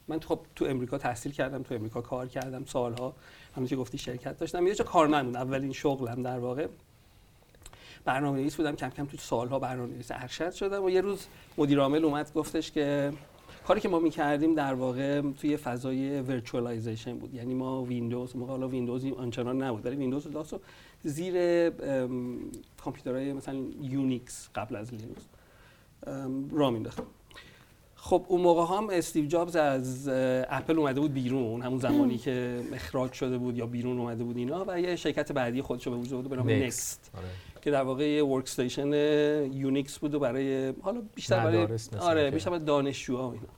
من 0.09 0.21
خب 0.21 0.41
تو 0.57 0.65
امریکا 0.65 0.99
تحصیل 0.99 1.33
کردم 1.33 1.63
تو 1.63 1.75
امریکا 1.75 2.01
کار 2.01 2.27
کردم 2.27 2.65
سالها 2.65 3.15
همون 3.57 3.69
که 3.69 3.77
گفتی 3.77 3.99
شرکت 3.99 4.39
داشتم. 4.39 4.67
یه 4.67 4.75
جا 4.75 4.85
کارمند 4.85 5.37
اولین 5.37 5.73
شغلم 5.73 6.23
در 6.23 6.39
واقع. 6.39 6.67
برنامه 8.05 8.39
نویس 8.39 8.57
بودم. 8.57 8.77
کم 8.77 8.91
کم 8.91 9.07
تو 9.07 9.17
سالها 9.17 9.59
برنامه 9.59 9.93
نویس 9.93 10.11
ارشد 10.11 10.53
شدم 10.53 10.85
و 10.85 10.91
یه 10.91 11.01
روز 11.01 11.27
مدیر 11.59 11.81
عامل 11.81 12.05
اومد 12.05 12.33
گفتش 12.35 12.73
که 12.73 13.13
کاری 13.67 13.81
که 13.81 13.89
ما 13.89 13.99
می‌کردیم 13.99 14.55
در 14.55 14.75
واقع 14.75 15.21
توی 15.21 15.57
فضای 15.57 16.21
virtualization 16.21 17.19
بود. 17.19 17.35
یعنی 17.35 17.55
ما 17.55 17.83
ویندوز 17.83 18.37
موقع 18.37 18.51
حالا 18.51 18.69
ویندوز 18.69 19.05
آنچنان 19.05 19.63
نبود 19.63 19.87
ولی 19.87 19.97
ویندوز 19.97 20.27
رو 20.27 20.45
زیر 21.05 21.35
ام، 21.83 22.39
کامپیوترهای 22.85 23.33
مثلا 23.33 23.55
یونیکس 23.83 24.49
قبل 24.55 24.77
از 24.77 24.95
لینوکس 24.95 25.23
را 26.51 26.71
مینداختیم 26.71 27.05
خب 27.95 28.25
اون 28.29 28.41
موقع 28.41 28.77
هم 28.77 28.91
استیو 28.91 29.27
جابز 29.27 29.57
از 29.57 30.09
اپل 30.49 30.79
اومده 30.79 31.01
بود 31.01 31.13
بیرون. 31.13 31.63
همون 31.63 31.79
زمانی 31.79 32.19
که 32.19 32.61
اخراج 32.73 33.13
شده 33.13 33.39
بود 33.39 33.57
یا 33.57 33.67
بیرون 33.67 33.99
اومده 33.99 34.25
بود 34.25 34.37
اینا 34.37 34.65
و 34.69 34.81
یه 34.81 34.97
شرکت 34.97 35.33
بعدی 35.33 35.63
خودشو 35.63 35.91
به 35.91 35.97
وجود 35.97 36.15
آورد 36.15 36.29
به 36.29 36.37
نام 36.37 36.51
نکست. 36.51 37.11
که 37.63 37.71
در 37.71 37.83
واقع 37.83 38.09
یه 38.09 38.25
workstation 38.25 38.93
یونیکس 39.53 39.99
بود 39.99 40.15
و 40.15 40.19
برای 40.19 40.75
حالا 40.83 41.03
بیشتر 41.15 41.45
برای 41.45 41.67
آره. 42.01 42.31
بیشتر 42.31 42.51
برای 42.51 42.65
دانشجوها 42.65 43.29
و 43.29 43.33
اینا. 43.33 43.49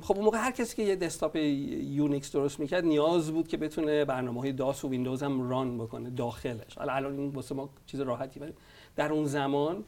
خب 0.00 0.14
اون 0.16 0.24
موقع 0.24 0.38
هر 0.38 0.50
کسی 0.50 0.76
که 0.76 0.82
یه 0.82 0.96
desktop 0.96 1.36
یونیکس 1.36 2.32
درست 2.32 2.60
می‌کرد 2.60 2.84
نیاز 2.84 3.30
بود 3.30 3.48
که 3.48 3.56
بتونه 3.56 4.04
برنامه 4.04 4.40
های 4.40 4.52
داس 4.52 4.84
و 4.84 4.88
ویندوز 4.88 5.22
هم 5.22 5.48
run 5.48 5.78
بکنه 5.78 6.10
داخلش. 6.10 6.78
حالا 6.78 6.92
الان 6.92 7.18
این 7.18 7.30
واسه 7.30 7.54
ما 7.54 7.68
چیز 7.86 8.00
راحتی 8.00 8.40
ولی 8.40 8.52
در 8.96 9.12
اون 9.12 9.24
زمان 9.24 9.84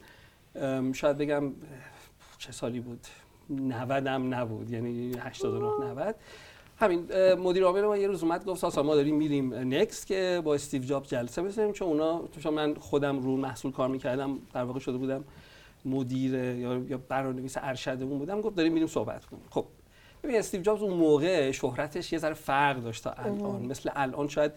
شاید 0.93 1.17
بگم 1.17 1.51
چه 2.37 2.51
سالی 2.51 2.79
بود؟ 2.79 3.07
90 3.49 4.07
هم 4.07 4.33
نبود 4.33 4.69
یعنی 4.69 5.11
89 5.19 5.85
90 5.85 6.15
همین 6.79 7.33
مدیر 7.33 7.63
عامل 7.63 7.85
ما 7.85 7.97
یه 7.97 8.07
روز 8.07 8.23
اومد 8.23 8.45
گفت 8.45 8.61
ساسا 8.61 8.83
ما 8.83 8.95
داریم 8.95 9.15
میریم 9.15 9.53
نکست 9.53 10.07
که 10.07 10.41
با 10.43 10.55
استیو 10.55 10.83
جابز 10.83 11.09
جلسه 11.09 11.41
بزنیم 11.41 11.71
چون 11.71 11.87
اونا 11.87 12.21
چون 12.43 12.53
من 12.53 12.73
خودم 12.73 13.19
رو 13.19 13.37
محصول 13.37 13.71
کار 13.71 13.89
می‌کردم 13.89 14.39
در 14.53 14.63
واقع 14.63 14.79
شده 14.79 14.97
بودم 14.97 15.23
مدیر 15.85 16.33
یا 16.33 16.77
یا 16.77 16.99
برنامه‌نویس 17.09 17.55
ارشدمون 17.57 18.19
بودم 18.19 18.41
گفت 18.41 18.55
داریم 18.55 18.73
میریم 18.73 18.87
صحبت 18.87 19.25
کنیم. 19.25 19.43
خب 19.49 19.65
ببین 20.23 20.35
استیو 20.35 20.61
جابز 20.61 20.81
اون 20.81 20.93
موقع 20.93 21.51
شهرتش 21.51 22.13
یه 22.13 22.19
ذره 22.19 22.33
فرق 22.33 22.83
داشت 22.83 23.03
تا 23.03 23.11
الان. 23.11 23.61
مثل 23.61 23.89
الان 23.95 24.27
شاید 24.27 24.51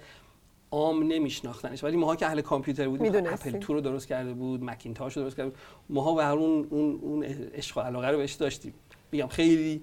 عام 0.70 1.02
نمیشناختنش 1.02 1.84
ولی 1.84 1.96
ماها 1.96 2.16
که 2.16 2.26
اهل 2.26 2.40
کامپیوتر 2.40 2.88
بودیم. 2.88 3.26
اپل 3.26 3.50
تو 3.50 3.74
رو 3.74 3.80
درست 3.80 4.08
کرده 4.08 4.32
بود 4.32 4.64
مکینتاش 4.64 5.16
رو 5.16 5.22
درست 5.22 5.36
کرده 5.36 5.50
بود. 5.50 5.58
ماها 5.88 6.14
به 6.14 6.24
هر 6.24 6.32
اون 6.32 6.66
اون 6.70 6.98
اون 7.02 7.22
عشق 7.54 7.78
و 7.78 7.80
علاقه 7.80 8.08
رو 8.08 8.18
بهش 8.18 8.32
داشتیم. 8.32 8.74
میگم 9.12 9.26
خیلی 9.26 9.82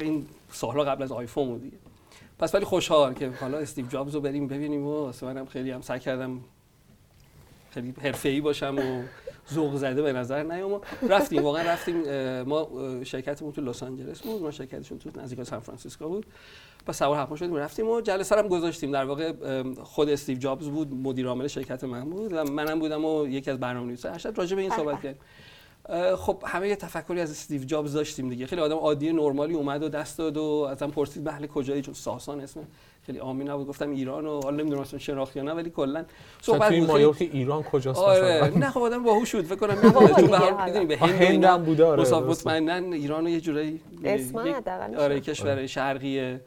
این 0.00 0.26
سالها 0.50 0.84
قبل 0.84 1.02
از 1.02 1.12
آیفون 1.12 1.48
بود 1.48 1.62
دیگه. 1.62 1.76
پس 2.38 2.54
ولی 2.54 2.64
خوشحال 2.64 3.14
که 3.14 3.30
حالا 3.40 3.58
استیو 3.58 3.86
جابز 3.86 4.14
رو 4.14 4.20
بریم 4.20 4.48
ببینیم 4.48 4.86
و 4.86 4.92
واسه 4.92 5.26
منم 5.26 5.46
خیلی 5.46 5.70
هم 5.70 5.80
سعی 5.80 6.00
کردم 6.00 6.40
خیلی 7.70 7.94
حرفه‌ای 8.02 8.40
باشم 8.40 8.76
و 8.78 9.02
ذوق 9.54 9.76
زده 9.76 10.02
به 10.02 10.12
نظر 10.12 10.42
نیام 10.42 10.72
و 10.72 10.80
رفتیم 11.08 11.42
واقعا 11.42 11.62
رفتیم 11.62 12.02
ما 12.42 12.68
شرکتمون 13.04 13.52
تو 13.52 13.60
لس 13.60 13.82
آنجلس 13.82 14.22
بود 14.22 14.42
ما 14.42 14.50
شرکتشون 14.50 14.98
تو 14.98 15.10
نزدیک 15.20 15.42
سان 15.42 15.60
فرانسیسکو 15.60 16.08
بود. 16.08 16.26
پس 16.86 16.98
سوار 16.98 17.16
هواپیما 17.16 17.36
شدیم 17.36 17.54
رفتیم 17.56 17.88
و 17.88 18.00
جلسه 18.00 18.36
هم 18.36 18.48
گذاشتیم. 18.48 18.92
در 18.92 19.04
واقع 19.04 19.32
خود 19.82 20.08
استیو 20.08 20.38
جابز 20.38 20.68
بود 20.68 20.94
مدیر 20.94 21.26
عامل 21.26 21.46
شرکت 21.46 21.84
من 21.84 22.04
بود 22.10 22.32
و 22.32 22.44
منم 22.44 22.78
بودم 22.78 23.04
و 23.04 23.26
یکی 23.26 23.50
از 23.50 23.60
برنامه‌نویسا 23.60 24.10
ارشد 24.10 24.34
راجع 24.38 24.56
به 24.56 24.62
این 24.62 24.70
به 24.70 24.76
صحبت 24.76 24.96
به. 24.96 25.02
کردیم. 25.02 25.20
خب 26.16 26.42
همه 26.46 26.68
یه 26.68 26.76
تفکری 26.76 27.20
از 27.20 27.30
استیو 27.30 27.64
جابز 27.64 27.92
داشتیم 27.92 28.28
دیگه. 28.28 28.46
خیلی 28.46 28.60
آدم 28.62 28.76
عادی 28.76 29.12
نرمالی 29.12 29.54
اومد 29.54 29.82
و 29.82 29.88
دست 29.88 30.18
داد 30.18 30.36
و 30.36 30.68
ازم 30.70 30.90
پرسید 30.90 31.24
به 31.24 31.30
اهل 31.30 31.46
کجایی؟ 31.46 31.82
چون 31.82 31.94
ساسان 31.94 32.40
اسم 32.40 32.60
خیلی 33.02 33.18
عامی 33.18 33.44
نبود. 33.44 33.66
گفتم 33.66 33.90
ایران 33.90 34.26
و 34.26 34.40
حالا 34.42 34.56
نمی‌دونم 34.56 34.82
اصلا 34.82 34.98
شناخت 34.98 35.36
یا 35.36 35.42
نه 35.42 35.52
ولی 35.52 35.70
کلا 35.70 36.04
صحبت 36.42 36.72
بود. 36.74 36.90
خیلی- 36.90 37.12
که 37.30 37.36
ایران 37.36 37.62
کجاست؟ 37.62 38.00
آره؟ 38.00 38.52
نه 38.58 38.70
خب 38.70 38.80
آدم 38.80 39.02
باهوش 39.02 39.34
بود. 39.34 39.44
فکر 39.44 39.56
کنم 39.56 39.74
دیگه 40.16 40.28
به 40.28 40.38
هر. 40.38 40.64
می‌دونی 40.66 40.86
به 40.86 40.96
هند 40.96 41.44
هم 41.44 41.62
بوده 41.62 41.84
آره. 41.84 42.20
مطمئنا 42.20 42.74
ایران 42.74 43.26
یه 43.26 43.40
جورایی 43.40 43.80
آره. 44.98 45.20
کشور 45.20 45.66
شرقی 45.66 46.38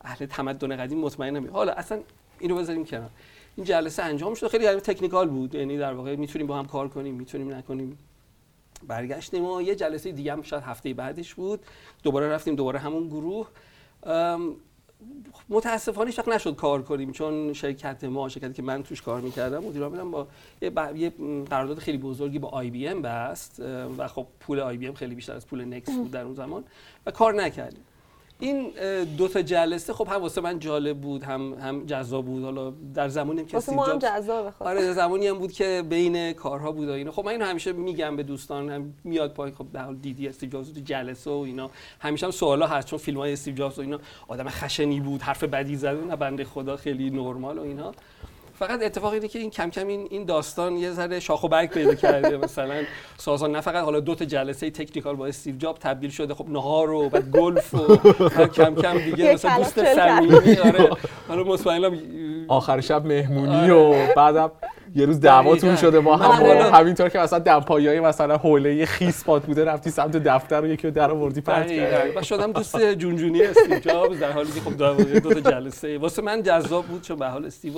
اهل 0.00 0.26
تمدن 0.26 0.76
قدیم 0.76 0.98
مطمئنم. 0.98 1.50
حالا 1.50 1.72
اصلا 1.72 1.98
اینو 2.38 2.56
بذاریم 2.56 2.84
کنار. 2.84 3.10
این 3.56 3.66
جلسه 3.66 4.02
انجام 4.02 4.34
شد. 4.34 4.48
خیلی 4.48 4.66
تکنیکال 4.66 5.28
بود. 5.28 5.54
یعنی 5.54 5.78
در 5.78 5.92
واقع 5.92 6.16
می‌تونیم 6.16 6.46
با 6.46 6.56
هم 6.58 6.66
کار 6.66 6.88
کنیم 6.88 7.14
می‌تونیم 7.14 7.52
نکنیم. 7.54 7.98
برگشتیم 8.88 9.44
و 9.44 9.62
یه 9.62 9.74
جلسه 9.74 10.12
دیگه 10.12 10.32
هم 10.32 10.42
شاید 10.42 10.62
هفته 10.62 10.94
بعدش 10.94 11.34
بود. 11.34 11.60
دوباره 12.02 12.28
رفتیم 12.28 12.54
دوباره 12.54 12.78
همون 12.78 13.08
گروه. 13.08 13.48
متاسفانه 15.48 16.10
هیچ 16.10 16.28
نشد 16.28 16.56
کار 16.56 16.82
کنیم 16.82 17.12
چون 17.12 17.52
شرکت 17.52 18.04
ما 18.04 18.28
شرکتی 18.28 18.52
که 18.52 18.62
من 18.62 18.82
توش 18.82 19.02
کار 19.02 19.20
می‌کردم 19.20 19.58
مدیر 19.58 19.82
عاملم 19.82 20.10
با 20.10 20.26
یه, 20.62 20.72
یه 20.94 21.12
قرارداد 21.50 21.78
خیلی 21.78 21.98
بزرگی 21.98 22.38
با 22.38 22.48
آی 22.48 22.70
بی 22.70 22.88
ام 22.88 23.02
بست. 23.02 23.60
و 23.98 24.08
خب 24.08 24.26
پول 24.40 24.60
آی 24.60 24.76
بی 24.76 24.88
ام 24.88 24.94
خیلی 24.94 25.14
بیشتر 25.14 25.32
از 25.32 25.46
پول 25.46 25.64
نکست 25.64 25.90
بود 25.90 26.10
در 26.10 26.22
اون 26.22 26.34
زمان 26.34 26.64
و 27.06 27.10
کار 27.10 27.34
نکردیم. 27.34 27.84
این 28.40 28.70
دو 29.18 29.28
تا 29.28 29.42
جلسه 29.42 29.92
خب 29.92 30.08
هم 30.08 30.20
واسه 30.22 30.40
من 30.40 30.58
جالب 30.58 31.00
بود 31.00 31.22
هم 31.22 31.54
هم 31.54 31.86
جذاب 31.86 32.24
بود. 32.24 32.44
حالا 32.44 32.70
در 32.94 33.08
زمانی 33.08 33.44
که 33.44 33.56
واسه 33.56 33.74
ما 33.74 33.84
هم 33.84 33.98
جابز- 33.98 34.04
جذابه 34.04 34.50
خب. 34.50 34.62
آره 34.62 34.92
زمانی 34.92 35.26
هم 35.26 35.38
بود 35.38 35.52
که 35.52 35.84
بین 35.88 36.32
کارها 36.32 36.72
بود 36.72 36.88
و 36.88 36.92
اینا. 36.92 37.10
خب 37.10 37.24
من 37.24 37.32
اینو 37.32 37.44
همیشه 37.44 37.72
میگم 37.72 38.16
به 38.16 38.22
دوستان 38.22 38.70
هم 38.70 38.94
میاد 39.04 39.32
پایین 39.34 39.54
خب 39.56 39.64
به 39.64 39.80
حال 39.80 39.96
دیدی 39.96 40.28
استیو 40.28 40.50
جابز 40.50 40.72
تو 40.74 40.80
جلسه 40.80 41.30
و 41.30 41.34
اینا. 41.34 41.70
همیشه 42.00 42.26
هم 42.26 42.32
سوالا 42.32 42.66
هست 42.66 42.86
چون 42.88 42.98
فیلم 42.98 43.18
های 43.18 43.32
استیو 43.32 43.54
جابز 43.54 43.78
و 43.78 43.82
اینا 43.82 43.98
آدم 44.28 44.48
خشنی 44.48 45.00
بود 45.00 45.22
حرف 45.22 45.44
بدی 45.44 45.76
زد 45.76 45.96
نه 46.08 46.16
بنده 46.16 46.44
خدا 46.44 46.76
خیلی 46.76 47.10
نرمال 47.10 47.58
و 47.58 47.62
اینا. 47.62 47.92
فقط 48.58 48.82
اتفاق 48.82 49.12
اینه 49.12 49.28
که 49.28 49.38
این 49.38 49.50
کم 49.50 49.70
کم 49.70 49.86
این 49.86 50.06
این 50.10 50.24
داستان 50.24 50.76
یه 50.76 50.90
ذره 50.90 51.20
شاخ 51.20 51.44
و 51.44 51.48
برگ 51.48 51.70
پیدا 51.70 51.94
کرده 51.94 52.36
مثلا 52.44 52.74
ساسان 53.16 53.52
نه 53.52 53.60
فقط 53.60 53.84
حالا 53.84 54.00
دو 54.00 54.14
تا 54.14 54.24
جلسه 54.24 54.70
technical 54.70 55.16
با 55.16 55.26
استیو 55.26 55.56
جابز 55.56 55.78
تبدیل 55.78 56.10
شده 56.10 56.34
خب 56.34 56.48
نهار 56.48 56.90
و 56.90 57.08
بعد 57.08 57.30
گلف 57.30 57.74
و 57.74 57.96
کم 58.46 58.74
کم 58.74 58.98
دیگه 58.98 59.34
مثلا 59.34 59.56
دوست. 59.56 59.94
صمیمی 59.94 60.56
آره 60.56 60.90
حالا 61.28 61.44
مطمئنم 61.44 61.98
آخر 62.48 62.80
شب 62.80 63.06
مهمونی 63.06 63.70
آره. 63.70 64.10
و 64.10 64.14
بعدم 64.16 64.50
یه 64.94 65.06
روز 65.06 65.20
دعواتون. 65.20 65.76
شده 65.76 66.00
با 66.00 66.16
هم 66.16 66.44
آره. 66.44 66.70
همینطور 66.70 67.08
که 67.08 67.18
مثلا 67.18 67.38
دمپایی 67.38 68.00
مثلا 68.00 68.36
حوله 68.36 68.86
خیس 68.86 69.24
پات 69.24 69.46
بوده 69.46 69.64
رفتی 69.64 69.90
سمت 69.90 70.16
دفتر 70.16 70.60
و 70.60 70.66
یکی 70.66 70.86
رو 70.86 70.94
در 70.94 71.10
آوردی 71.10 71.40
پرت 71.40 71.72
کردی 71.72 72.24
شدم 72.24 72.52
دوست 72.52 72.94
جونجونی 72.94 73.42
استیو 73.42 73.78
جابز 73.78 74.20
در 74.20 74.32
حالی 74.32 74.52
که 74.52 74.60
خب 74.60 74.76
دو 74.76 74.94
دو 75.20 75.40
تا 75.40 75.50
جلسه 75.50 75.98
واسه 75.98 76.22
من 76.22 76.42
جذاب 76.42 76.84
بود 76.84 77.02
چون 77.02 77.18
به 77.18 77.26
حال 77.26 77.44
استیو 77.46 77.72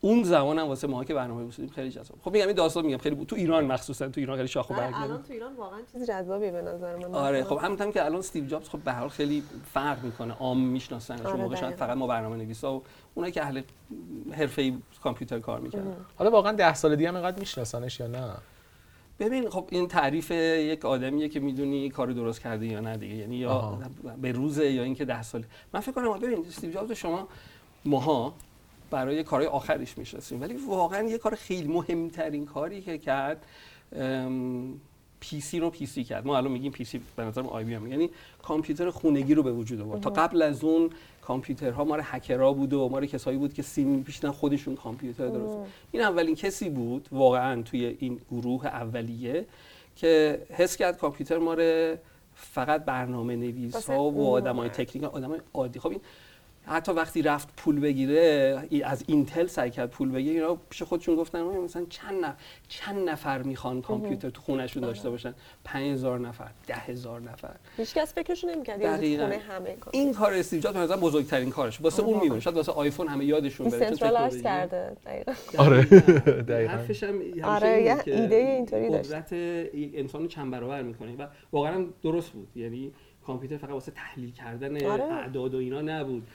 اون 0.00 0.22
زمان 0.22 0.58
هم 0.58 0.66
واسه 0.66 0.86
ما 0.86 1.04
که 1.04 1.14
برنامه 1.14 1.44
بودیم 1.44 1.68
خیلی 1.68 1.90
جذاب 1.90 2.18
خب 2.24 2.32
میگم 2.32 2.46
این 2.46 2.56
داستان 2.56 2.86
میگم 2.86 2.98
خیلی 2.98 3.14
بود 3.14 3.28
تو 3.28 3.36
ایران 3.36 3.64
مخصوصا 3.64 4.08
تو 4.08 4.20
ایران 4.20 4.36
خیلی 4.36 4.48
شاخ 4.48 4.70
و 4.70 4.74
برگ 4.74 4.94
آره، 4.94 5.02
الان. 5.02 5.22
تو 5.22 5.32
ایران 5.32 5.56
واقعا 5.56 5.78
چیز 5.92 6.10
جذابی 6.10 6.50
به 6.50 6.62
نظر 6.62 6.96
من 6.96 7.14
آره. 7.14 7.44
خب 7.44 7.58
همون 7.62 7.92
که 7.92 8.04
الان 8.04 8.18
استیو 8.18 8.46
جابز 8.46 8.68
خب 8.68 8.78
به 8.78 8.92
هر 8.92 9.00
حال 9.00 9.08
خیلی 9.08 9.42
فرق 9.72 10.04
می‌کنه 10.04 10.34
عام 10.34 10.60
می‌شناسن 10.60 11.16
چون 11.16 11.26
آره، 11.26 11.36
موقع 11.36 11.56
شاید. 11.56 11.76
فقط 11.76 11.96
ما 11.96 12.06
برنامه 12.06 12.36
نویسا 12.36 12.74
و 12.74 12.82
اونایی 13.14 13.32
که 13.32 13.42
اهل 13.42 13.62
حرفه‌ای 14.32 14.78
کامپیوتر 15.02 15.38
کار 15.38 15.60
می‌کردن 15.60 15.96
حالا 16.16 16.30
واقعا 16.30 16.52
ده 16.52 16.74
سال 16.74 16.96
دیگه 16.96 17.08
هم 17.08 17.14
اینقدر 17.14 17.40
میشناسنش 17.40 18.00
یا 18.00 18.06
نه 18.06 18.34
ببین 19.18 19.50
خب 19.50 19.68
این 19.70 19.88
تعریف 19.88 20.30
یک 20.30 20.84
آدمیه 20.84 21.28
که 21.28 21.40
می‌دونی 21.40 21.90
کار 21.90 22.06
درست 22.06 22.40
کرده 22.40 22.66
یا 22.66 22.80
نه 22.80 22.96
دیگه 22.96 23.14
یعنی 23.14 23.36
یا 23.36 23.50
آها. 23.50 23.78
به 24.22 24.32
روزه 24.32 24.70
یا 24.70 24.82
اینکه 24.82 25.04
ده 25.04 25.22
ساله 25.22 25.44
من 25.72 25.80
فکر 25.80 25.92
کنم 25.92 26.18
ببین 26.18 26.46
استیو 26.46 26.70
جابز 26.72 26.92
شما 26.92 27.28
ماها 27.84 28.34
برای 28.90 29.24
کارهای 29.24 29.48
آخرش 29.48 29.98
می‌شناسیم. 29.98 30.40
ولی 30.40 30.54
واقعا 30.68 31.08
یه 31.08 31.18
کار 31.18 31.34
خیلی 31.34 31.68
مهمترین 31.68 32.46
کاری 32.46 32.82
که 32.82 32.98
کرد 32.98 33.46
PC 35.20 35.60
رو 35.60 35.70
PC 35.70 36.04
کرد. 36.04 36.26
ما 36.26 36.36
الان 36.36 36.52
میگیم 36.52 36.72
PC 36.72 37.00
به 37.16 37.24
نظرم 37.24 37.46
آی 37.46 37.64
بی 37.64 37.74
ام. 37.74 37.86
یعنی 37.86 38.10
کامپیوتر 38.42 38.90
خونگی 38.90 39.34
رو 39.34 39.42
به 39.42 39.52
وجود 39.52 39.80
آورد. 39.80 40.00
تا 40.00 40.10
قبل 40.10 40.42
از 40.42 40.64
اون 40.64 40.90
کامپیوترها 41.22 41.84
مال 41.84 42.00
هکرها 42.04 42.52
بود 42.52 42.72
و 42.72 42.88
مال 42.88 43.06
کسایی 43.06 43.38
بود 43.38 43.54
که 43.54 43.62
سیم 43.62 43.88
میپیچیدن 43.88 44.30
خودشون 44.30 44.76
کامپیوتر 44.76 45.28
درست. 45.28 45.58
این 45.92 46.02
اولین 46.02 46.34
کسی 46.34 46.70
بود 46.70 47.08
واقعا 47.12 47.62
توی 47.62 47.96
این 47.98 48.20
گروه 48.30 48.66
اولیه 48.66 49.46
که 49.96 50.42
حس 50.50 50.76
کرد 50.76 50.98
کامپیوتر 50.98 51.38
مال 51.38 51.98
فقط 52.34 52.84
برنامه 52.84 53.36
نویس 53.36 53.90
ها 53.90 54.10
و. 54.10 54.30
آدم 54.30 54.56
های 54.56 54.68
technical 54.68 55.10
آدم 55.10 55.36
عادی. 55.54 55.80
خب 55.80 55.88
این 55.88 56.00
حتی 56.66 56.92
وقتی 56.92 57.22
رفت 57.22 57.48
پول 57.56 57.80
بگیره 57.80 58.62
از 58.84 59.04
اینتل 59.06 59.46
سعی 59.46 59.70
کرد 59.70 59.90
پول 59.90 60.10
بگیره 60.10 60.34
اینا 60.34 60.54
پیش 60.70 60.82
خودشون 60.82 61.16
گفتن 61.16 61.38
"آقا 61.40 61.60
مثلا 61.60 61.86
چند 61.88 62.24
نفر 62.24 62.34
چند 62.68 63.08
نفر 63.08 63.42
می‌خوان 63.42 63.82
کامپیوتر 63.82 64.30
تو 64.30 64.40
خونهشون 64.42 64.82
داشته 64.82 65.10
باشن 65.10 65.34
5000 65.64 66.18
نفر 66.20 66.48
10000 66.66 67.20
نفر 67.20 67.54
هیچ 67.76 67.94
کس 67.94 68.14
فکرشو 68.14 68.46
نمی‌کرد 68.46 68.82
روز 68.82 68.96
دقیقاً. 68.96 69.22
خونه 69.24 69.38
همه 69.38 69.76
کار 69.76 69.90
این 69.94 70.12
کار 70.12 70.32
استیو 70.34 70.60
جابز 70.60 70.76
نظرم 70.76 71.00
بزرگترین 71.00 71.50
کارش 71.50 71.80
واسه 71.80 72.02
اون. 72.02 72.20
میمونه 72.20 72.40
شاید 72.40 72.56
واسه 72.56 72.72
آیفون 72.72 73.08
همه 73.08 73.24
یادشون 73.24 73.68
بره 73.68 73.90
تکنولوژی. 73.90 74.42
کرده 74.42 74.96
دقیقاً. 75.06 75.32
آره. 75.64 75.82
دقیقاً. 76.52 76.72
حرفش 76.72 77.02
هم 77.02 77.20
همیشه 77.20 77.44
آره، 77.46 77.68
این 77.68 77.86
یه 77.86 78.02
ایده 78.06 78.36
اینطوری 78.36 78.90
داشت. 78.90 79.12
قدرت 79.12 79.28
انسان 79.94 80.20
رو 80.22 80.26
چند 80.28 80.50
برابر 80.52 80.82
می‌کنه 80.82 81.16
و 81.16 81.26
واقعا 81.52 81.84
درست 82.02 82.30
بود 82.30 82.48
یعنی 82.56 82.92
کامپیوتر 83.26 83.56
فقط 83.56 83.70
واسه 83.70 83.92
تحلیل 83.92 84.32
کردن 84.32 84.86
آره. 84.86 85.04
اعداد 85.04 85.54
و 85.54 85.58
اینا 85.58 85.80
نبود 85.80 86.26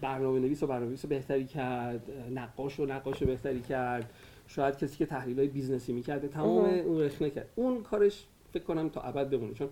برنامه 0.00 0.40
نویس 0.40 0.62
و 0.62 0.66
برنامه 0.66 0.86
نویس 0.86 1.06
بهتری 1.06 1.44
کرد 1.44 2.02
نقاش 2.34 2.80
و 2.80 2.86
نقاش 2.86 3.22
بهتری 3.22 3.60
کرد. 3.60 4.10
شاید 4.46 4.78
کسی 4.78 4.96
که 4.96 5.06
تحلیل 5.06 5.38
های 5.38 5.48
business 5.48 5.87
ی 5.87 5.92
می‌کرده 5.92 6.28
تمام. 6.28 6.64
اون 6.64 7.00
رخنه 7.00 7.30
کرد. 7.30 7.48
اون 7.54 7.82
کارش 7.82 8.24
فکر 8.52 8.64
کنم 8.64 8.88
تا 8.88 9.00
ابد 9.00 9.30
بمونه 9.30 9.54
چون 9.54 9.68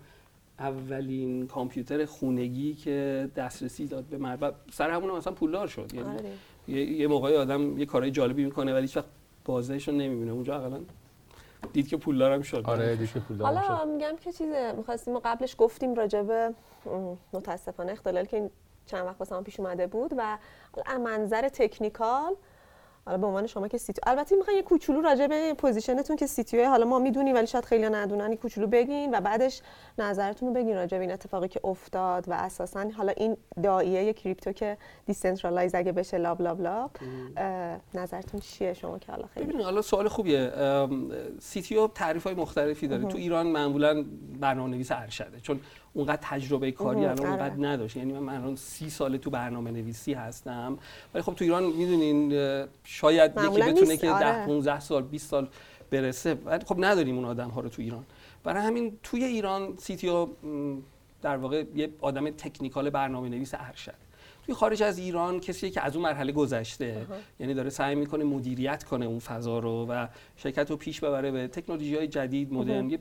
اولین 0.59 1.47
کامپیوتر 1.47 2.05
خونگی 2.05 2.73
که 2.73 3.29
دسترسی 3.35 3.87
داد 3.87 4.03
به 4.03 4.17
مردم 4.17 4.51
سر 4.71 4.89
همون 4.89 5.09
هم 5.09 5.17
مثلا 5.17 5.33
پولدار 5.33 5.67
شد. 5.67 5.93
یعنی 5.93 6.09
آره. 6.09 6.31
یه, 6.67 6.91
یه 6.91 7.07
موقعی 7.07 7.35
آدم 7.35 7.77
یه 7.77 7.85
کارهای 7.85 8.11
جالبی 8.11 8.45
می‌کنه 8.45 8.73
ولی 8.73 8.81
هیچ 8.81 8.97
وقت 8.97 9.07
رو 9.87 9.93
نمی‌بینه. 9.93 10.31
اونجا 10.31 10.55
اقلا 10.55 10.79
دید 11.73 11.87
که 11.87 11.97
پولدارم 11.97 12.41
شد. 12.41 12.63
آره 12.65 12.95
دیگه 12.95 13.19
پول 13.19 13.37
دارم 13.37 13.57
حالا 13.57 13.81
شد. 13.81 13.87
میگم 13.87 14.15
که 14.21 14.31
چیز 14.31 14.47
می‌خواستیم 14.77 15.19
قبلش 15.19 15.55
گفتیم 15.57 15.93
راجع 15.93 16.21
به 16.21 16.53
ام، 16.85 17.17
متاسفانه 17.33 17.91
اختلالی 17.91 18.27
که 18.27 18.37
این 18.37 18.49
چند 18.87 19.05
وقت 19.05 19.15
واسه 19.19 19.41
پیش 19.41 19.59
اومده 19.59 19.87
بود 19.87 20.13
و 20.17 20.37
منظر 20.99 21.49
technical 21.49 22.35
حالا 23.05 23.17
به 23.17 23.27
عنوان 23.27 23.47
شما 23.47 23.67
که 23.67 23.77
CTO 23.77 24.01
البته 24.07 24.35
می‌خوام 24.35 24.57
یه 24.57 24.63
کوچولو 24.63 25.01
راجع 25.01 25.27
به 25.27 25.53
position 25.53 25.98
تون 25.98 26.15
که 26.15 26.27
CTO 26.27 26.65
حالا 26.65 26.85
ما 26.85 26.99
می‌دونیم 26.99 27.35
ولی 27.35 27.47
شاید 27.47 27.65
خیلی 27.65 27.89
ندونن 27.89 28.31
یه 28.31 28.37
کوچولو 28.37 28.67
بگین 28.67 29.15
و 29.15 29.21
بعدش 29.21 29.61
نظرتون 29.97 30.47
رو 30.47 30.53
بگین 30.53 30.75
راجع 30.75 30.97
به 30.97 31.03
این 31.03 31.11
اتفاقی 31.11 31.47
که 31.47 31.59
افتاد 31.63 32.29
و 32.29 32.33
اساسا 32.33 32.89
حالا 32.97 33.11
این 33.17 33.37
دایره 33.63 34.13
crypto 34.13 34.51
که 34.51 34.77
decentralize 35.05 35.75
اگه 35.75 35.91
بشه 35.91 36.17
بلا 36.17 36.41
بلا 36.41 36.61
بلا 36.61 36.91
نظرتون 37.93 38.39
چیه 38.39 38.73
شما 38.73 38.99
که 38.99 39.11
حالا 39.11 39.27
خیلی؟ 39.27 39.45
ببینید 39.45 39.65
حالا 39.65 39.81
سوال 39.81 40.07
خوبیه. 40.07 40.51
CTO 41.39 41.87
تعریف 41.87 42.23
های 42.23 42.35
مختلفی 42.35 42.87
داره. 42.87 43.05
تو 43.05 43.17
ایران 43.17 43.47
معمولا 43.47 44.05
برنامه 44.39 44.69
نویس 44.69 44.91
ارشده. 44.91 45.39
چون 45.39 45.61
اونقدر 45.97 46.19
تجربه 46.21 46.71
کاری 46.71 46.99
الان 46.99 47.19
آره. 47.19 47.29
اونقدر 47.29 47.67
نداشت. 47.67 47.97
یعنی 47.97 48.13
من 48.13 48.35
الان 48.35 48.55
سی 48.55 48.89
ساله 48.89 49.17
تو 49.17 49.29
برنامه 49.29 49.71
نویسی 49.71 50.13
هستم. 50.13 50.77
ولی 51.13 51.23
خب 51.23 51.33
تو 51.33 51.43
ایران 51.43 51.63
می‌دونین 51.63 52.31
شاید 52.83 53.31
یکی 53.31 53.61
بتونه 53.61 53.97
که 53.97 54.11
آره. 54.11 54.25
10 54.25 54.45
15 54.45 54.79
سال 54.79 55.03
20 55.03 55.29
سال 55.29 55.47
برسه. 55.91 56.33
ولی 56.33 56.65
خب 56.65 56.75
نداریم 56.79 57.15
اون 57.15 57.25
آدم 57.25 57.49
ها 57.49 57.61
رو 57.61 57.69
تو 57.69 57.81
ایران. 57.81 58.03
برای 58.43 58.63
همین 58.63 58.97
توی 59.03 59.23
ایران 59.23 59.75
سی 59.77 59.95
تی 59.95 60.25
در 61.21 61.37
واقع 61.37 61.63
یه 61.75 61.89
آدم 62.01 62.29
تکنیکال 62.29 62.89
برنامه 62.89 63.29
نویس 63.29 63.53
ارشد. 63.53 63.93
توی 64.45 64.55
خارج 64.55 64.83
از 64.83 64.97
ایران 64.97 65.39
کسی 65.39 65.69
که 65.69 65.81
از 65.81 65.95
اون 65.95 66.05
مرحله 66.05 66.31
گذشته 66.31 67.05
یعنی 67.39 67.53
داره 67.53 67.69
سعی 67.69 67.95
می‌کنه 67.95 68.23
مدیریت 68.23 68.83
کنه 68.83 69.05
اون 69.05 69.19
فضا 69.19 69.59
رو 69.59 69.85
و 69.89 70.07
شرکت 70.35 70.71
رو 70.71 70.77
پیش 70.77 70.99
ببره 70.99 71.31
به 71.31 71.47
تکنولوژی 71.47 71.95
های 71.95 72.07
جدید 72.07 72.53
مدرن 72.53 72.89
یه 72.89 72.99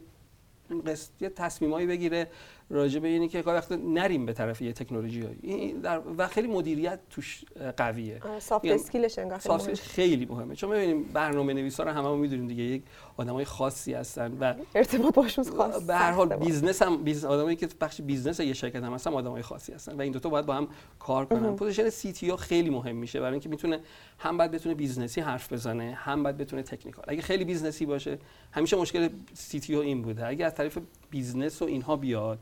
قسط 0.87 1.11
یه 1.21 1.29
تصمیمایی 1.29 1.87
بگیره. 1.87 2.27
راجع 2.71 3.01
به 3.01 3.09
اینی 3.09 3.29
که 3.29 3.41
وقتا 3.41 3.77
نریم 3.77 4.27
به 4.27 4.33
طرف 4.33 4.63
یه 4.63 4.73
تکنولوژی 4.73 5.27
این 5.43 5.81
در 5.81 6.01
و 6.19 6.29
خیلی 6.29 6.49
مدیریت 6.49 7.01
توش 7.11 7.45
قویه. 7.77 8.21
soft 8.39 8.65
skill 8.65 9.03
ش 9.03 9.19
انگار 9.19 9.39
خیلی. 9.39 9.75
خیلی 9.75 10.27
مهمه. 10.27 10.55
چون 10.55 10.71
ببینیم 10.71 11.03
برنامه 11.03 11.53
نویسا 11.53 11.83
رو 11.83 11.91
همه 11.91 12.17
می‌دونیم 12.17 12.47
دیگه 12.47 12.63
یک 12.63 12.83
آدمای 13.17 13.45
خاصی 13.45 13.95
هستن 13.95 14.33
و 14.41 14.55
ارتباط 14.75 15.15
باشون 15.15 15.45
خاص 15.45 15.83
به 15.83 15.95
هر 15.95 16.11
حال. 16.11 16.37
business 16.37 16.83
هم 16.83 17.05
biz 17.05 17.25
آدمایی 17.25 17.57
که 17.57 17.69
بخش 17.81 18.01
business 18.01 18.41
یه 18.41 18.53
شرکت 18.53 18.83
هم 18.83 18.95
هستن 18.95 19.13
آدمای 19.13 19.43
خاصی 19.43 19.73
هستن 19.73 19.97
و 19.97 20.01
این 20.01 20.13
دوتا 20.13 20.29
باید 20.29 20.47
با 20.47 20.55
هم 20.55 20.69
کار 20.99 21.25
کنن. 21.25 21.57
position 21.57 21.91
CTO 21.91 22.37
خیلی 22.37 22.71
مهم 22.71 22.97
میشه 22.97 23.21
برای 23.21 23.33
اینکه 23.33 23.49
می‌تونه 23.49 23.81
هم 24.19 24.37
باید 24.37 24.51
بتونه 24.51 24.75
business 24.75 25.16
ی 25.16 25.21
حرف 25.21 25.53
بزنه 25.53 25.95
هم 25.95 26.23
باید 26.23 26.37
بتونه 26.37 26.63
technical. 26.63 27.05
اگه 27.09 27.23
خیلی 27.23 27.45
business 27.45 27.82
ی 27.82 27.87
باشه 27.87 28.19
همیشه 28.53 28.77
مشکل 28.77 29.09
CTO 29.35 29.77
این 29.77 30.03
بوده. 30.03 30.27
اگه 30.27 30.47
از 30.47 30.55
طریق 30.55 30.79
business 31.11 31.63
و 31.63 31.65
اینها 31.65 31.97
بیاد 31.97 32.39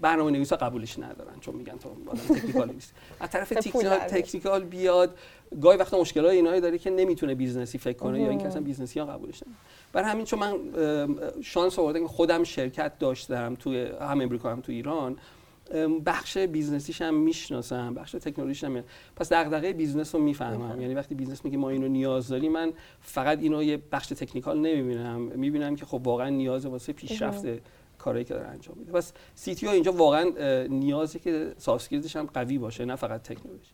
برنامه 0.00 0.30
نویسا 0.30 0.56
قبولش 0.56 0.98
ندارن 0.98 1.40
چون 1.40 1.54
میگن 1.54 1.76
تو 1.78 1.88
آدم 2.06 2.20
technical 2.34 2.72
نیست 2.72 2.94
از 3.20 3.30
طرف 3.30 3.48
technical 4.08 4.64
بیاد 4.64 5.18
گاهی 5.60 5.78
وقتا 5.78 6.00
مشکلات 6.00 6.32
اینایی 6.32 6.60
داره 6.60 6.78
که 6.78 6.90
نمی‌تونه 6.90 7.34
business 7.34 7.73
ی 7.73 7.78
فکر 7.78 7.98
کنه 7.98 8.20
یا 8.20 8.30
اینکه 8.30 8.46
اصلا 8.46 8.62
business 8.62 8.96
ی 8.96 9.00
ها 9.00 9.06
قبولش 9.06 9.42
نمی‌کنه 9.42 9.64
برای 9.92 10.10
همین 10.10 10.24
چون 10.24 10.38
من 10.38 10.54
شانس 11.42 11.78
آوردم 11.78 12.00
که 12.00 12.08
خودم 12.08 12.44
شرکت 12.44 12.98
داشتم 12.98 13.54
توی 13.54 13.86
هم 14.00 14.20
امریکا 14.20 14.52
هم 14.52 14.60
تو 14.60 14.72
ایران 14.72 15.16
بخش 16.06 16.38
business 16.38 16.85
یش 16.85 17.02
هم 17.02 17.14
می‌شناسم 17.14 17.94
بخش 17.94 18.12
تکنولوژیش 18.12 18.64
هم. 18.64 18.82
پس 19.16 19.32
دغدغه 19.32 19.72
business 19.72 20.14
رو 20.14 20.20
می‌فهمم. 20.20 20.80
یعنی 20.80 20.94
وقتی 20.94 21.14
business 21.14 21.44
میگه 21.44 21.58
ما 21.58 21.70
اینو 21.70 21.88
نیاز 21.88 22.28
داریم 22.28 22.52
من 22.52 22.72
فقط 23.00 23.38
اینو 23.38 23.62
یه 23.62 23.82
بخش 23.92 24.06
technical 24.06 24.58
نمی‌بینم. 24.58 25.20
می‌بینم 25.20 25.76
که 25.76 25.86
خب 25.86 26.00
واقعا 26.06 26.28
نیاز 26.28 26.66
واسه 26.66 26.92
پیشرفت 26.92 27.44
کاری 28.06 28.24
که 28.24 28.34
داره 28.34 28.46
انجام 28.46 28.78
میده 28.78 28.92
پس 28.92 29.12
CTO 29.34 29.68
اینجا 29.68 29.92
واقعا 29.92 30.30
اه، 30.38 30.68
نیازه 30.68 31.18
که 31.18 31.52
soft 31.58 31.92
هم 32.16 32.26
قوی 32.34 32.58
باشه 32.58 32.84
نه 32.84 32.96
فقط 32.96 33.22
تکنولوژی 33.22 33.70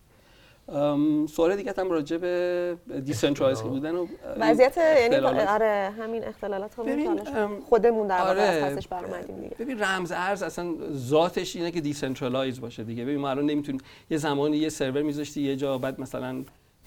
ام، 0.67 1.27
سوال 1.27 1.55
دیگه 1.55 1.73
هم 1.77 1.91
راجع 1.91 2.17
به 2.17 2.77
decentralize 3.05 3.61
بودن 3.61 3.95
و 3.95 4.07
وضعیت 4.37 4.77
یعنی 4.77 5.15
اختلالات. 5.15 5.47
آره 5.47 5.93
همین 5.99 6.23
اختلالات 6.23 6.79
هم 6.79 7.59
خودمون 7.61 8.07
در 8.07 8.17
واقع 8.17 8.65
آره. 8.65 8.79
برآمدیم 8.89 9.35
دیگه 9.35 9.55
ببین 9.59 9.79
رمز 9.79 10.11
ارز 10.15 10.43
اصلا 10.43 10.75
ذاتش 10.93 11.55
اینه 11.55 11.71
که 11.71 11.81
decentralize 11.81 12.61
باشه 12.61 12.83
دیگه 12.83 13.03
ببین 13.03 13.19
ما 13.19 13.29
الان 13.29 13.45
نمی‌تونیم 13.45 13.81
یه 14.09 14.17
زمانی 14.17 14.57
یه 14.57 14.69
سرور 14.69 15.01
میذاشتی 15.01 15.41
یه 15.41 15.55
جا 15.55 15.77
بعد 15.77 16.01
مثلا 16.01 16.43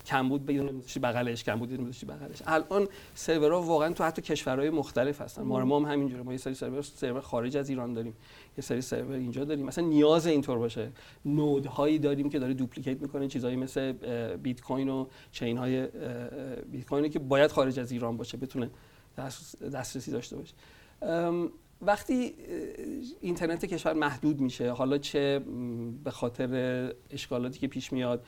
کم 0.07 0.29
بود 0.29 0.47
یه 0.47 0.56
دونه 0.56 0.75
میذاشتی 0.75 1.01
بغلش 1.01 1.45
کم 1.45 1.59
بود 1.59 1.71
میذاشتی 1.71 2.07
بغلش. 2.07 2.43
الان 2.47 2.89
سرورها 3.15 3.63
واقعا 3.63 3.93
تو 3.93 4.05
حتی 4.05 4.23
کشورهای 4.23 4.71
مختلف 4.71 5.21
هستن. 5.21 5.43
ما 5.43 5.65
ما 5.65 5.81
هم 5.81 5.93
همینجوره 5.93 6.23
ما 6.23 6.33
یه 6.33 6.39
سری 6.39 6.55
server 6.55 6.83
server 6.83 7.21
خارج 7.21 7.57
از 7.57 7.69
ایران 7.69 7.95
داریم. 7.95 8.15
یه 8.59 8.63
سری 8.63 8.81
سرور 8.81 9.15
اینجا 9.15 9.45
داریم. 9.45 9.67
مثلا 9.67 9.87
نیاز 9.87 10.27
اینطور 10.27 10.59
باشه. 10.59 10.91
node 11.25 11.67
هایی 11.67 11.99
داریم 11.99 12.31
که 12.31 12.39
داره 12.39 12.55
duplicate 12.55 13.03
می‌کنه 13.03 13.29
چیزایی 13.29 13.57
مثل 13.57 13.93
بیت 14.37 14.61
کوین 14.61 14.89
و 14.89 15.07
chain 15.33 15.59
های 15.59 15.81
اه، 15.81 15.89
اه، 15.89 16.57
بیت 16.57 16.87
کوینی 16.87 17.09
که 17.09 17.19
باید 17.19 17.51
خارج 17.51 17.79
از 17.79 17.93
ایران 17.93 18.17
باشه 18.17 18.37
بتونه 18.37 18.71
دست- 19.19 19.63
دسترسی 19.63 20.11
داشته 20.11 20.37
باشه. 20.37 20.55
وقتی 21.83 22.35
اینترنت 23.21 23.65
کشور 23.65 23.93
محدود 23.93 24.41
میشه 24.41 24.71
حالا 24.73 24.99
چه 24.99 25.41
به 26.05 26.11
خاطر 26.11 26.93
اشکالاتی 27.11 27.59
که 27.59 27.67
پیش 27.69 27.93
میاد 27.93 28.25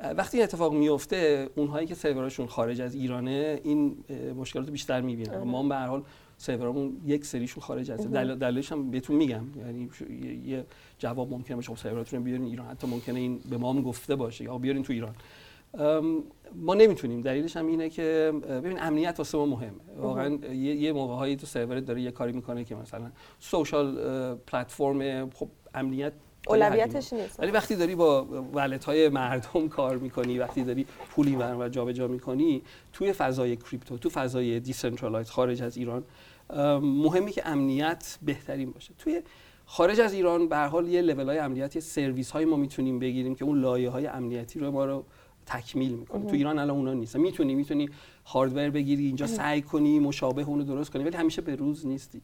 وقتی 0.00 0.36
این 0.36 0.44
اتفاق 0.44 0.72
میفته 0.74 1.48
اونهایی 1.56 1.86
که 1.86 1.94
سروراشون 1.94 2.46
خارج 2.46 2.80
از 2.80 2.94
ایرانه 2.94 3.60
این 3.64 4.04
مشکلات 4.36 4.66
رو 4.66 4.72
بیشتر 4.72 5.00
می‌بینن. 5.00 5.34
آره. 5.34 5.44
ما 5.44 5.62
به 5.62 5.74
هر 5.74 5.86
حال 5.86 6.02
سرورامون 6.36 7.00
یک 7.06 7.24
سریشون 7.24 7.62
خارج 7.62 7.90
از 7.90 8.10
دل... 8.10 8.34
دلیلش 8.34 8.72
هم 8.72 8.90
بهتون 8.90 9.16
میگم. 9.16 9.44
یعنی 9.56 9.90
یه- 10.46 10.64
جواب 10.98 11.30
ممکنه 11.30 11.56
باشه. 11.56 11.68
خب 11.68 11.78
سروراتون 11.78 12.18
رو 12.18 12.24
بیارین 12.24 12.44
ایران. 12.44 12.66
حتی 12.66 12.86
ممکنه 12.86 13.20
این 13.20 13.40
به 13.50 13.56
ما 13.56 13.72
هم 13.72 13.82
گفته 13.82 14.16
باشه. 14.16 14.44
یا 14.44 14.58
بیارین 14.58 14.82
تو 14.82 14.92
ایران. 14.92 15.14
ما 16.54 16.74
نمی‌تونیم. 16.74 17.20
دلیلش 17.20 17.56
هم 17.56 17.66
اینه 17.66 17.88
که 17.90 18.32
ببین 18.48 18.82
امنیت 18.82 19.14
واسه 19.18 19.38
ما 19.38 19.46
مهمه. 19.46 19.72
واقعا 19.98 20.34
یه, 20.34 20.54
یه 20.54 20.92
موقع 20.92 21.14
هایی 21.14 21.36
تو 21.36 21.46
سرورت 21.46 21.84
داره 21.84 22.00
یه 22.02 22.10
کاری 22.10 22.32
می‌کنه 22.32 22.64
که 22.64 22.74
مثلا 22.74 23.10
social 23.40 23.94
platform 24.34 25.30
خب 25.30 25.48
امنیت 25.74 26.12
اولویتش 26.48 27.12
نیست 27.12 27.40
ولی 27.40 27.50
وقتی 27.50 27.76
داری 27.76 27.94
با 27.94 28.24
wallet 28.54 28.84
های 28.84 29.08
مردم 29.08 29.68
کار 29.68 29.96
می‌کنی 29.96 30.38
وقتی 30.38 30.64
داری 30.64 30.86
پولی 31.10 31.36
و 31.36 31.68
جابجا 31.68 32.08
می‌کنی 32.08 32.62
توی 32.92 33.12
فضای 33.12 33.56
crypto 33.56 33.98
تو 33.98 34.10
فضای 34.10 34.60
decentralize 34.60 35.30
خارج 35.30 35.62
از 35.62 35.76
ایران 35.76 36.04
مهمه 36.82 37.32
که 37.32 37.48
امنیت 37.48 38.18
بهترین 38.22 38.70
باشه. 38.70 38.94
توی 38.98 39.22
خارج 39.66 40.00
از 40.00 40.12
ایران 40.12 40.48
به 40.48 40.56
حال 40.56 40.88
یه 40.88 41.02
لول 41.02 41.28
های 41.28 41.38
امنیتی 41.38 41.80
سرویس 41.80 42.30
هایی 42.30 42.44
ما 42.44 42.56
می‌تونیم 42.56 42.98
بگیریم 42.98 43.34
که 43.34 43.44
اون 43.44 43.60
لایه 43.60 43.90
های 43.90 44.06
امنیتی 44.06 44.58
رو 44.58 44.70
ما 44.70 44.84
رو 44.84 45.04
تکمیل 45.46 45.92
می‌کنه. 45.92 46.26
تو 46.26 46.34
ایران 46.34 46.58
الان 46.58 46.76
اونا 46.76 46.94
نیست. 46.94 47.16
می‌تونی 47.16 47.54
می‌تونی 47.54 47.88
هاردور 48.26 48.70
بگیری 48.70 49.06
اینجا 49.06 49.26
سعی 49.26 49.62
کنی 49.62 49.98
مشابه 49.98 50.42
اونو 50.42 50.64
درست 50.64 50.90
کنی 50.90 51.04
ولی 51.04 51.16
همیشه 51.16 51.42
به 51.42 51.56
روز 51.56 51.86
نیستی. 51.86 52.22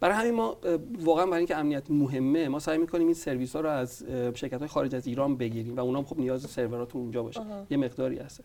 برای 0.00 0.14
همین 0.16 0.34
ما 0.34 0.56
واقعا 1.00 1.26
برای 1.26 1.38
اینکه 1.38 1.56
امنیت 1.56 1.90
مهمه 1.90 2.48
ما 2.48 2.58
سعی 2.58 2.78
می‌کنیم 2.78 3.06
این 3.06 3.14
سرویس 3.14 3.56
ها 3.56 3.60
رو 3.60 3.68
از 3.68 4.04
شرکت 4.34 4.58
های 4.58 4.68
خارج 4.68 4.94
از 4.94 5.06
ایران 5.06 5.36
بگیریم 5.36 5.76
و 5.76 5.80
اونا 5.80 5.98
هم 5.98 6.04
خب 6.04 6.18
نیاز 6.18 6.42
سروراتون 6.42 7.00
اونجا 7.00 7.22
باشه. 7.22 7.40
آها. 7.40 7.66
یه 7.70 7.76
مقداری 7.76 8.18
هست 8.18 8.40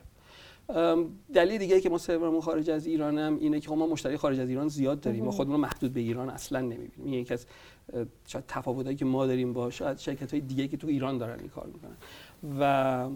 دلیل 1.33 1.57
دیگه 1.57 1.75
ای 1.75 1.81
که 1.81 1.89
ما 1.89 1.97
سرورمون 1.97 2.41
خارج 2.41 2.69
از 2.69 2.85
ایران 2.85 3.17
هم 3.17 3.37
اینه 3.39 3.59
که 3.59 3.69
خب 3.69 3.75
ما 3.75 3.87
مشتری 3.87 4.17
خارج 4.17 4.39
از 4.39 4.49
ایران 4.49 4.67
زیاد 4.67 4.99
داریم 4.99 5.25
ما 5.25 5.31
خودمون 5.31 5.59
محدود 5.59 5.93
به 5.93 5.99
ایران 5.99 6.29
اصلا 6.29 6.61
نمی‌بینیم. 6.61 6.91
این 6.97 7.13
یکی 7.13 7.33
از 7.33 7.45
شاید 8.27 8.43
تفاوتایی 8.47 8.95
که 8.95 9.05
ما 9.05 9.25
داریم 9.25 9.53
با 9.53 9.69
شاید 9.69 9.97
شرکت 9.97 10.31
های 10.31 10.41
دیگه 10.41 10.67
که 10.67 10.77
تو 10.77 10.87
ایران 10.87 11.17
دارن 11.17 11.39
این 11.39 11.49
کار 11.49 11.67
می‌کنن. 11.73 11.95
و 12.59 13.09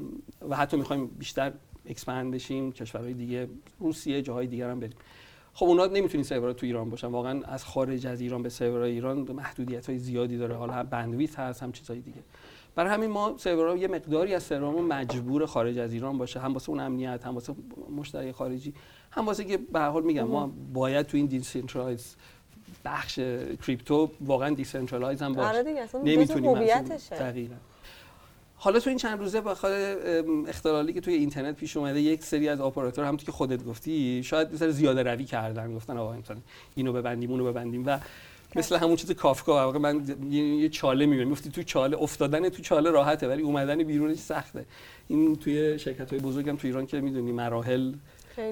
و 0.49 0.55
حتی 0.55 0.77
می‌خوایم 0.77 1.07
بیشتر 1.07 1.53
expand 1.85 2.33
بشیم 2.33 2.71
کشورهای 2.71 3.13
دیگه 3.13 3.47
روسیه 3.79 4.21
جاهای 4.21 4.47
دیگر 4.47 4.69
هم 4.69 4.79
بریم. 4.79 4.95
خب 5.59 5.65
اونا 5.65 5.85
نمی‌تونین 5.85 6.23
سرورها 6.23 6.53
تو 6.53 6.65
ایران 6.65 6.89
باشن. 6.89 7.07
واقعا 7.07 7.41
از 7.43 7.65
خارج 7.65 8.07
از 8.07 8.21
ایران 8.21 8.43
به 8.43 8.49
سرورهای 8.49 8.91
ایران 8.91 9.17
محدودیت 9.17 9.89
های 9.89 9.99
زیادی 9.99 10.37
داره. 10.37 10.55
حالا 10.55 10.73
هم 10.73 10.83
bandwidth 10.83 11.39
هست 11.39 11.63
هم 11.63 11.71
چیزهای 11.71 11.99
دیگه. 11.99 12.17
برای 12.75 12.93
همین 12.93 13.09
ما 13.09 13.35
سرورها 13.37 13.77
یه 13.77 13.87
مقداری 13.87 14.33
از 14.33 14.43
سرورمون 14.43 14.85
مجبور 14.85 15.45
خارج 15.45 15.77
از 15.77 15.93
ایران 15.93 16.17
باشه. 16.17 16.39
هم 16.39 16.53
واسه 16.53 16.69
اون 16.69 16.79
امنیت 16.79 17.25
هم 17.25 17.33
واسه 17.33 17.53
مشتری 17.97 18.31
خارجی. 18.31 18.73
هم 19.11 19.25
واسه 19.25 19.43
که 19.43 19.57
به 19.57 19.79
حال 19.79 20.03
میگم 20.03 20.23
ما 20.23 20.51
باید 20.73 21.05
تو 21.05 21.17
این 21.17 21.25
decentralize 21.25 22.15
بخش 22.85 23.19
crypto 23.65 24.11
واقعا 24.21 24.49
decentralize 24.49 25.21
هم 25.21 25.33
باشه 25.33 25.49
آره 25.49 25.63
دیگه 25.63 25.81
اصلا 25.81 26.01
نمی‌تونیم 26.01 26.53
دقیقاً. 27.11 27.55
حالا 28.61 28.79
تو 28.79 28.89
این 28.89 28.99
چند 28.99 29.19
روزه 29.19 29.41
بخاطر 29.41 30.23
اختلالی 30.47 30.93
که 30.93 31.01
توی 31.01 31.13
اینترنت 31.13 31.55
پیش 31.55 31.77
اومده 31.77 32.01
یک 32.01 32.23
سری 32.23 32.49
از 32.49 32.61
اپراتور 32.61 33.05
هم 33.05 33.17
که 33.17 33.31
خودت 33.31 33.65
گفتی 33.65 34.23
شاید 34.23 34.53
مثلا 34.53 34.71
زیاده 34.71 35.03
روی 35.03 35.25
کردن 35.25 35.75
گفتن 35.75 35.97
آقا 35.97 36.13
مثلا 36.13 36.37
اینو 36.75 36.93
ببندیم 36.93 37.31
اونو 37.31 37.45
ببندیم 37.45 37.83
و 37.85 37.99
مثل 38.55 38.75
همون 38.75 38.95
چیز 38.95 39.11
کافکا. 39.11 39.53
واقعا 39.53 39.79
من 39.79 40.03
یه, 40.31 40.69
چاله 40.69 41.05
می‌بینم. 41.05 41.29
میفتی 41.29 41.49
تو 41.49 41.63
چاله 41.63 41.97
افتادن 42.01 42.49
تو 42.49 42.61
چاله 42.61 42.91
راحته 42.91 43.27
ولی 43.27 43.41
اومدن 43.41 43.83
بیرونش 43.83 44.17
سخته. 44.17 44.65
این 45.07 45.35
توی 45.35 45.79
شرکت 45.79 46.09
های 46.09 46.19
بزرگم 46.19 46.55
تو 46.55 46.67
ایران 46.67 46.85
که 46.85 47.01
می‌دونی 47.01 47.31
مراحل. 47.31 47.93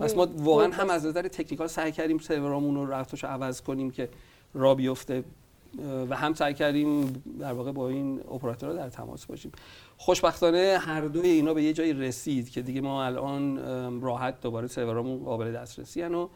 پس 0.02 0.16
ما 0.16 0.28
واقعا. 0.38 0.72
هم 0.72 0.90
از 0.90 1.06
نظر 1.06 1.28
تکنیکال 1.28 1.68
سعی 1.68 1.92
کردیم 1.92 2.18
سرورامون 2.18 2.76
رو 2.76 2.92
رفتش 2.92 3.24
عوض 3.24 3.62
کنیم 3.62 3.92
که 3.92 4.10
را 4.54 4.76
بیفته 4.76 5.24
و 6.10 6.16
هم 6.16 6.34
سعی 6.34 6.54
کردیم 6.54 7.24
در 7.40 7.54
واقع 7.54 7.72
با 7.72 7.90
این 7.90 8.20
اپراتورها 8.20 8.76
در 8.76 8.90
تماس 8.90 9.26
باشیم. 9.26 9.52
خوشبختانه 9.98 10.78
هر 10.82 11.02
دوی 11.02 11.30
اینا 11.30 11.54
به 11.54 11.64
یه 11.64 11.74
جایی 11.74 11.94
رسید 11.94 12.50
که 12.50 12.62
دیگه 12.62 12.82
ما 12.82 13.06
الان 13.06 14.02
راحت 14.02 14.42
دوباره 14.42 14.68
سرورامون 14.68 15.24
قابل 15.24 15.52
دسترسی 15.52 16.02
و 16.04 16.28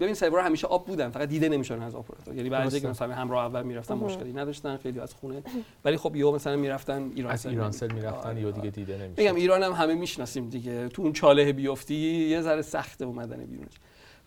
ببین 0.00 0.14
سرور 0.14 0.40
همیشه 0.40 0.66
آب 0.66 0.86
بودن 0.86 1.10
فقط 1.10 1.28
دیده 1.28 1.48
نمیشن 1.48 1.82
از 1.82 1.94
اپراتور. 1.94 2.34
یعنی 2.34 2.48
بعضی 2.48 2.80
که. 2.80 2.88
مثلا 2.88 3.14
هم 3.14 3.30
راه 3.30 3.44
اول 3.44 3.62
می‌رفتن 3.62 3.94
مشکلی 3.94 4.32
نداشتن 4.32 4.76
خیلی 4.76 5.00
از 5.00 5.14
خونه. 5.14 5.42
ولی 5.84 5.96
خب 5.96 6.16
یهو 6.16 6.34
مثلا 6.34 6.56
می‌رفتن 6.56 7.10
ایران 7.14 7.32
از 7.32 7.46
ایرانسل 7.46 7.92
می‌رفتن. 7.92 8.28
آره، 8.28 8.40
یا 8.40 8.50
دیگه. 8.50 8.70
دیده 8.70 8.98
نمیشه 8.98 9.22
میگم 9.22 9.34
ایران 9.34 9.62
هم 9.62 9.72
همه 9.72 9.94
می‌شناسیم 9.94 10.48
دیگه. 10.48 10.88
تو 10.88 11.02
اون 11.02 11.12
چاله 11.12 11.52
بیفتی 11.52 11.94
یه 11.94 12.40
ذره 12.40 12.62
سخته 12.62 13.04
اومدن 13.04 13.44
بیرونش 13.44 13.74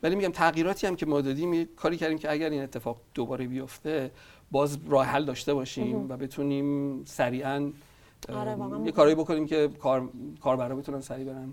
ولی 0.02 0.14
میگم 0.14 0.32
تغییراتی 0.32 0.86
هم 0.86 0.96
که 0.96 1.06
ما 1.06 1.20
دادیم 1.20 1.64
کاری 1.64 1.96
کردیم 1.96 2.18
که 2.18 2.32
اگر 2.32 2.50
این 2.50 2.62
اتفاق 2.62 3.00
دوباره 3.14 3.46
بیفته 3.46 4.10
باز 4.50 4.78
راه 4.88 5.06
حل 5.06 5.24
داشته 5.24 5.54
باشیم 5.54 6.10
و 6.10 6.16
بتونیم 6.16 7.00
سریعا 7.04 7.72
آره، 8.28 8.54
واقعا 8.54 8.84
یه 8.84 8.92
کاری 8.92 9.14
بکنیم 9.14 9.46
که 9.46 9.68
کار 9.82 10.08
کاربرا 10.40 10.76
بتونن 10.76 11.00
سریع 11.00 11.24
برن. 11.24 11.52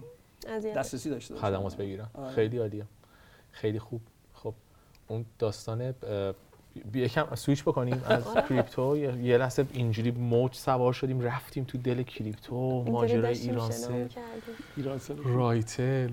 دسترسی 0.76 1.10
داشته 1.10 1.34
باشن. 1.34 1.48
خدمات 1.48 1.78
بگیرن. 1.78 2.08
آره. 2.14 2.34
خیلی 2.34 2.58
عالیه. 2.58 2.86
خیلی 3.52 3.80
خوب. 3.80 4.02
خب 4.34 4.54
اون 5.08 5.26
داستان 5.40 5.94
یکم 6.94 7.36
سویچ 7.36 7.64
بکنیم 7.64 8.02
از 8.06 8.28
آره. 8.28 8.42
کریپتو. 8.42 8.98
یه 8.98 9.38
لحظه 9.38 9.66
اینجوری 9.72 10.12
موج 10.12 10.56
سوار 10.56 10.94
شدیم 10.94 11.22
رفتیم 11.22 11.64
تو 11.64 11.78
دل 11.78 12.04
کریپتو 12.04 12.84
ماجرای 12.84 13.38
ایرانسل. 13.38 14.08
ایرانسل 14.78 15.18
رایتل. 15.18 16.10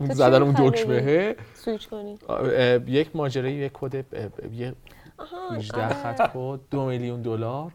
زدن 0.10 0.42
اون 0.42 0.54
دکمهه 0.58 1.36
سویچ 1.54 1.88
کنیم 1.88 2.18
اه، 2.28 2.90
یک 2.90 3.16
ماجرای 3.16 3.52
یک 3.52 3.72
کد 3.74 3.96
اه، 3.96 4.54
یه 4.54 4.74
آها 5.18 5.50
18 5.50 5.84
آره. 5.84 5.94
خط 5.94 6.30
کد 6.34 6.60
دو 6.70 6.86
میلیون 6.86 7.22
دلار. 7.22 7.72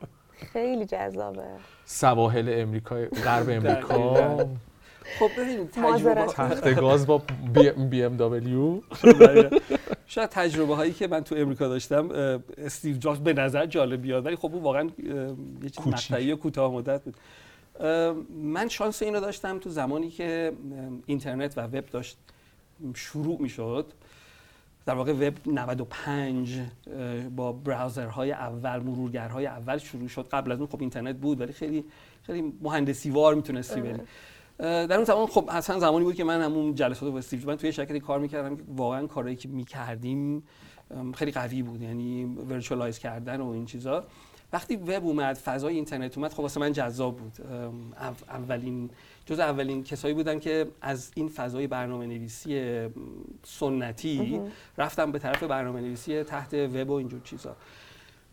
خیلی 0.53 0.85
جذابه. 0.85 1.43
سواحل 1.85 2.61
امریکا 2.61 2.95
غرب 2.95 3.49
امریکا. 3.49 4.37
خب 5.19 5.29
ببین 5.37 5.69
معذرت 5.77 6.17
تجربه 6.17 6.25
تخت 6.25 6.75
گاز 6.75 7.07
با 7.07 7.21
BMW. 7.89 8.81
شاید 10.07 10.29
تجربه 10.29 10.75
هایی 10.75 10.93
که 10.93 11.07
من 11.07 11.23
تو 11.23 11.35
امریکا 11.35 11.67
داشتم 11.67 12.09
استیو 12.57 12.97
جابز 12.97 13.19
به 13.19 13.33
نظر 13.33 13.65
جالب 13.65 14.01
بیاد 14.01 14.25
ولی 14.25 14.35
خب 14.35 14.53
اون 14.53 14.63
واقعا 14.63 14.89
یه 15.63 15.69
چیز. 15.69 15.87
مقطعی 15.87 16.31
و 16.31 16.35
کوتاه 16.35 16.71
مدت 16.71 17.01
بود. 17.03 17.15
من 18.43 18.67
شانس 18.69 19.03
اینو 19.03 19.19
داشتم 19.19 19.59
تو 19.59 19.69
زمانی 19.69 20.09
که 20.09 20.51
اینترنت 21.05 21.57
و 21.57 21.61
وب 21.61 21.85
داشت 21.85 22.17
شروع 22.95 23.41
می‌شد. 23.41 23.85
در 24.85 24.93
واقع 24.93 25.11
وب 25.13 25.33
95 25.45 26.59
اه، 26.59 27.29
با 27.29 27.51
براوزرهای 27.51 28.31
اول 28.31 28.79
مرورگرهای 28.79 29.45
اول 29.45 29.77
شروع 29.77 30.07
شد. 30.07 30.27
قبل 30.31 30.51
از 30.51 30.59
اون 30.59 30.67
خب 30.67 30.81
اینترنت 30.81 31.15
بود 31.15 31.41
ولی 31.41 31.53
خیلی 31.53 31.85
خیلی 32.23 32.53
مهندسی 32.61 33.09
وار 33.09 33.35
می‌تونستی 33.35 33.81
بری 33.81 33.93
اه، 34.59 34.87
در 34.87 34.95
اون 34.95 35.03
زمان 35.03 35.27
خب 35.27 35.49
اصلا 35.51 35.79
زمانی 35.79 36.05
بود 36.05 36.15
که 36.15 36.23
من 36.23 36.41
همون 36.41 36.75
جلسات 36.75 37.11
با 37.11 37.17
استیو 37.17 37.47
من 37.47 37.55
توی 37.55 37.71
شرکتی 37.71 37.99
کار 37.99 38.19
می‌کردم 38.19 38.55
که 38.55 38.63
واقعا 38.75 39.07
کارهایی 39.07 39.35
که 39.35 39.47
می‌کردیم 39.47 40.43
خیلی 41.15 41.31
قوی 41.31 41.61
بود. 41.61 41.81
یعنی 41.81 42.25
virtualize 42.25 42.99
کردن 42.99 43.41
و 43.41 43.49
این 43.49 43.65
چیزا. 43.65 44.03
وقتی 44.53 44.75
وب 44.75 45.05
اومد 45.05 45.35
فضای 45.35 45.75
اینترنت 45.75 46.17
اومد 46.17 46.33
خب 46.33 46.39
واسه 46.39 46.59
من 46.59 46.71
جذاب 46.71 47.17
بود. 47.17 47.33
اولین 48.29 48.89
جز 49.25 49.39
اولین 49.39 49.83
کسایی 49.83 50.13
بودن 50.13 50.39
که 50.39 50.67
از 50.81 51.11
این 51.15 51.29
فضای 51.29 51.67
برنامه 51.67 52.05
نویسی 52.05 52.81
سنتی 53.43 54.39
رفتم 54.77 55.11
به 55.11 55.19
طرف 55.19 55.43
برنامه 55.43 55.81
نویسی 55.81 56.23
تحت 56.23 56.53
وب 56.53 56.89
و 56.89 56.93
اینجور 56.93 57.21
چیزا. 57.23 57.55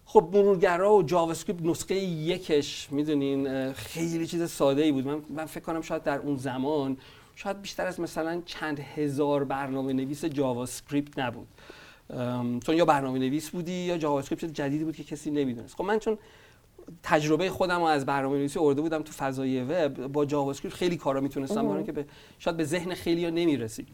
خب 0.05 0.29
مرورگرا 0.33 0.95
و 0.95 1.03
JavaScript 1.03 1.63
نسخه 1.63 1.95
یکش 1.95 2.89
می‌دونین 2.91 3.73
خیلی 3.73 4.27
چیز 4.27 4.51
ساده 4.51 4.83
ای 4.83 4.93
بود. 4.93 5.07
من, 5.07 5.23
من 5.31 5.47
فکر 5.47 5.65
کنم 5.65 5.81
شاید 5.81 6.03
در 6.03 6.19
اون 6.19 6.37
زمان 6.37 6.97
شاید 7.37 7.63
بیشتر 7.63 7.87
از 7.87 8.01
مثلا 8.01 8.43
چند 8.47 8.81
هزار 8.81 9.45
برنامه 9.45 9.93
نویس 9.93 10.25
JavaScript 10.25 11.19
نبود 11.19 11.49
چون 12.61 12.77
یا 12.77 12.85
برنامه 12.85 13.19
نویس 13.19 13.51
بودی 13.51 13.73
یا 13.73 13.99
JavaScript 13.99 14.45
جدیدی 14.45 14.85
بود 14.85 14.97
که 14.97 15.05
کسی 15.05 15.31
نمی‌دونست. 15.31 15.75
خب 15.75 15.85
من 15.85 15.99
چون 15.99 16.19
تجربه 17.03 17.51
خودم 17.51 17.79
رو 17.79 17.85
از 17.85 18.07
برنامه 18.07 18.37
نویسی 18.37 18.59
آورده 18.59 18.81
بودم 18.81 19.03
تو 19.03 19.13
فضای 19.13 19.63
وب 19.63 20.07
با 20.07 20.25
JavaScript 20.25 20.77
خیلی 20.77 20.97
کارا 20.97 21.21
می‌تونستم 21.21 21.65
بکنم 21.65 21.85
که 21.85 21.93
به 21.93 22.07
شاید 22.39 22.57
به 22.57 22.65
ذهن 22.65 22.95
خیلی 22.95 23.31
نمی‌رسید. 23.31 23.89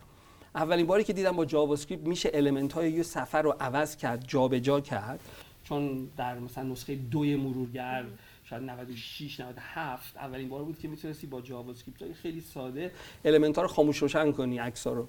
اولین 0.54 0.86
باری 0.86 1.04
که 1.04 1.12
دیدم 1.12 1.32
با 1.32 1.44
JavaScript 1.44 2.06
میشه 2.06 2.30
element 2.34 2.72
های 2.72 2.92
یه 2.92 3.02
صفحه 3.02 3.42
رو 3.42 3.56
عوض 3.60 3.96
کرد 3.96 4.24
جابجا 4.26 4.80
کرد. 4.80 5.20
چون 5.64 6.08
در 6.16 6.38
مثلا 6.38 6.64
نسخه 6.64 6.94
دوی 6.94 7.36
مرورگر 7.36 8.04
شاید 8.44 8.62
96 8.62 9.40
97 9.40 10.16
اولین 10.16 10.48
بار 10.48 10.62
بود 10.64 10.78
که 10.78 10.88
می‌تونستی 10.88 11.26
با 11.26 11.40
JavaScript 11.40 12.02
های 12.02 12.14
خیلی 12.14 12.40
ساده 12.40 12.90
element 13.24 13.56
ها 13.56 13.62
رو 13.62 13.68
خاموش 13.68 13.98
روشن 13.98 14.32
کنی 14.32 14.58
عکس‌ها 14.58 14.92
رو. 14.92 15.08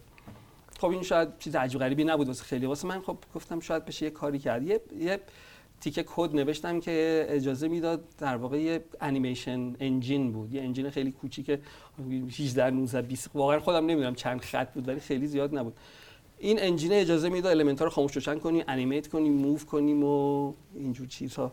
خب 0.80 0.88
این 0.88 1.04
شاید 1.04 1.30
چیز 1.39 1.56
عجیب 1.56 1.80
غریبی 1.80 2.04
نبود 2.04 2.28
واسه 2.28 2.44
خیلی. 2.44 2.65
واسه 2.65 2.88
من 2.88 3.02
خب 3.02 3.18
گفتم 3.36 3.60
شاید 3.60 3.86
بشه 3.86 4.06
یه 4.06 4.12
کاری 4.12 4.39
کرد. 4.39 4.63
یه, 4.63 4.82
یه 5.00 5.20
تیکه 5.82 6.06
کد 6.08 6.36
نوشتم 6.36 6.80
که 6.80 7.26
اجازه 7.30 7.68
می‌داد 7.68 8.04
در 8.18 8.36
واقع 8.36 8.62
یه 8.62 8.84
animation 9.02 9.75
engine 9.80 10.32
بود. 10.32 10.54
یه 10.54 10.62
engine 10.62 10.89
خیلی 10.89 11.12
کوچیک 11.12 11.60
18 12.39 12.70
19 12.70 13.02
20 13.02 13.30
واقعا 13.34 13.60
خودم 13.60 13.86
نمی‌دونم 13.86 14.15
چند 14.15 14.42
خط 14.42 14.74
بود 14.74 14.88
ولی 14.88 15.00
خیلی 15.00 15.28
زیاد 15.28 15.58
نبود. 15.58 15.74
این 16.38 16.60
engine 16.62 16.91
اجازه 16.94 17.30
می‌داد 17.30 17.58
element 17.58 17.82
رو 17.82 17.89
خاموش 17.89 18.15
روشن 18.15 18.39
کنی 18.39 18.63
animate 18.67 19.08
کنی 19.08 19.30
move 19.30 19.60
کنیم 19.60 20.04
و 20.04 20.54
اینجور 20.76 21.08
چیزها. 21.08 21.52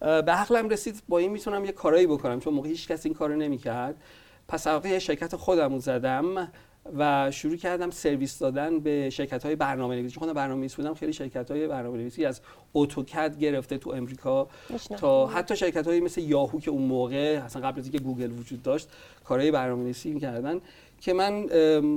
به 0.00 0.32
عقلم 0.32 0.68
رسید 0.68 1.02
با 1.08 1.18
این 1.18 1.30
می‌تونم 1.30 1.64
یه 1.64 1.72
کارایی 1.72 2.06
بکنم 2.06 2.40
چون 2.40 2.54
موقع 2.54 2.68
هیچ 2.68 2.88
کس 2.88 3.06
این 3.06 3.14
کارو 3.14 3.36
نمی‌کرد. 3.36 4.02
پس 4.48 4.66
در 4.66 4.72
واقع 4.72 4.88
یه 4.88 4.98
شرکت 4.98 5.36
خودم 5.36 5.72
رو 5.72 5.78
زدم. 5.78 6.52
و 6.98 7.30
شروع 7.30 7.56
کردم 7.56 7.90
سرویس 7.90 8.38
دادن 8.38 8.80
به 8.80 9.10
شرکت 9.10 9.44
های 9.44 9.56
برنامه 9.56 9.94
نویسی 9.94 10.14
چون 10.14 10.20
خودم 10.20 10.32
برنامه 10.32 10.60
نویس 10.60 10.74
بودم 10.74 10.94
خیلی 10.94 11.12
شرکت 11.12 11.50
های 11.50 11.68
برنامه 11.68 11.98
نویسی 11.98 12.24
از 12.24 12.40
AutoCAD 12.74 13.38
گرفته 13.38 13.78
تو 13.78 13.90
امریکا؟ 13.90 14.48
تا 14.96 15.26
حتی 15.26 15.56
شرکت 15.56 15.86
های 15.86 16.00
مثل 16.00 16.20
یاهو 16.20 16.60
که 16.60 16.70
اون 16.70 16.82
موقع 16.82 17.40
اصلا 17.44 17.62
قبل 17.62 17.78
از 17.78 17.84
اینکه 17.84 17.98
گوگل 17.98 18.32
وجود 18.32 18.62
داشت 18.62 18.88
کارهای 19.24 19.50
برنامه 19.50 19.82
نویسی 19.82 20.10
می‌کردن. 20.10 20.60
که 21.00 21.12
من 21.12 21.46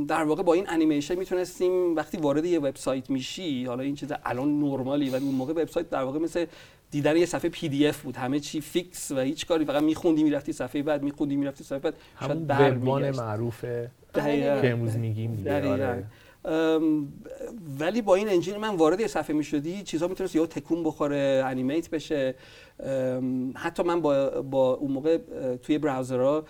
در 0.05 0.23
واقع 0.23 0.43
با 0.43 0.53
این 0.53 0.69
انیمیشن 0.69 1.15
می‌تونستیم 1.15 1.95
وقتی 1.95 2.17
وارد 2.17 2.45
یه 2.45 2.59
وبسایت 2.59 3.09
میشی 3.09 3.65
حالا 3.65 3.83
این 3.83 3.95
چیز 3.95 4.11
الان 4.25 4.59
نرماله 4.59 5.09
ولی 5.09 5.25
اون 5.25 5.35
موقع 5.35 5.53
وبسایت 5.53 5.89
در 5.89 6.03
واقع 6.03 6.19
مثل 6.19 6.45
دیدن 6.91 7.17
یه 7.17 7.25
صفحه 7.25 7.49
PDF 7.49 8.01
بود. 8.01 8.15
همه 8.15 8.39
چی 8.39 8.61
fix 8.61 9.11
و 9.11 9.19
هیچ 9.19 9.47
کاری 9.47 9.65
فقط 9.65 9.83
میخوندی 9.83 10.23
می‌رفتی 10.23 10.53
صفحه 10.53 10.83
بعد 10.83 11.03
میخوندی 11.03 11.35
می‌رفتی 11.35 11.63
صفحه 11.63 11.79
بعد. 11.79 11.93
همون 12.15 12.45
برمیگشت. 12.45 13.19
معروف 13.19 13.65
دقیقاً. 14.13 14.61
که 14.61 14.71
امروز 14.71 14.97
میگیم 14.97 15.35
دیگه. 15.35 16.03
ولی 17.79 18.01
با 18.01 18.15
این 18.15 18.29
انجین 18.29 18.57
من 18.57 18.75
وارد 18.75 18.99
یه 18.99 19.07
صفحه 19.07 19.35
می‌شدی 19.35 19.83
چیزها 19.83 20.07
می‌تونست 20.07 20.35
یا 20.35 20.45
تکون 20.45 20.83
بخوره 20.83 21.43
انیمیت 21.45 21.89
بشه. 21.89 22.35
حتی 23.55 23.83
من 23.83 24.01
با, 24.01 24.41
با 24.41 24.73
اون 24.73 24.91
موقع 24.91 25.17
توی 25.63 25.77
براوزرها 25.77 26.43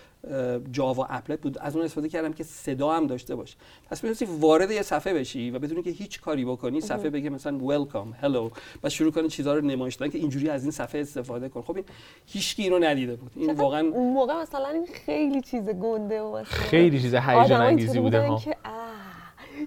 جاوا 0.71 1.05
اپلت 1.05 1.41
بود. 1.41 1.57
از 1.57 1.75
اون 1.75 1.85
استفاده 1.85 2.09
کردم 2.09 2.33
که 2.33 2.43
صدا 2.43 2.91
هم 2.91 3.07
داشته 3.07 3.35
باشه 3.35 3.57
پس 3.89 4.03
می‌تونستی 4.03 4.25
وارد 4.39 4.71
یه 4.71 4.81
صفحه 4.81 5.13
بشی 5.13 5.51
و 5.51 5.59
بدون 5.59 5.83
که 5.83 5.89
هیچ 5.89 6.21
کاری 6.21 6.45
بکنی 6.45 6.81
صفحه 6.81 7.09
بگه 7.09 7.29
مثلا 7.29 7.57
ویلکام 7.57 8.13
هلو 8.21 8.49
و 8.83 8.89
شروع 8.89 9.11
کنی 9.11 9.27
چیزها 9.27 9.53
رو 9.53 9.61
نمایش 9.61 9.95
دادن 9.95 10.11
که 10.11 10.17
اینجوری 10.17 10.49
از 10.49 10.63
این 10.63 10.71
صفحه 10.71 11.01
استفاده 11.01 11.49
کن. 11.49 11.61
خب 11.61 11.75
این 11.75 11.85
هیچکی 12.25 12.63
اینو 12.63 12.79
ندیده 12.79 13.15
بود. 13.15 13.31
این 13.35 13.51
واقعا 13.51 13.87
اون 13.87 14.13
موقع 14.13 14.41
مثلا 14.41 14.67
این 14.67 14.85
خیلی 15.05 15.41
چیز 15.41 15.69
گنده 15.69 16.21
و 16.21 16.43
خیلی 16.43 17.01
چیز 17.01 17.15
هیجان 17.15 17.61
انگیزی 17.61 17.99
بوده 17.99 18.21
ها. 18.21 18.37
که 18.37 18.55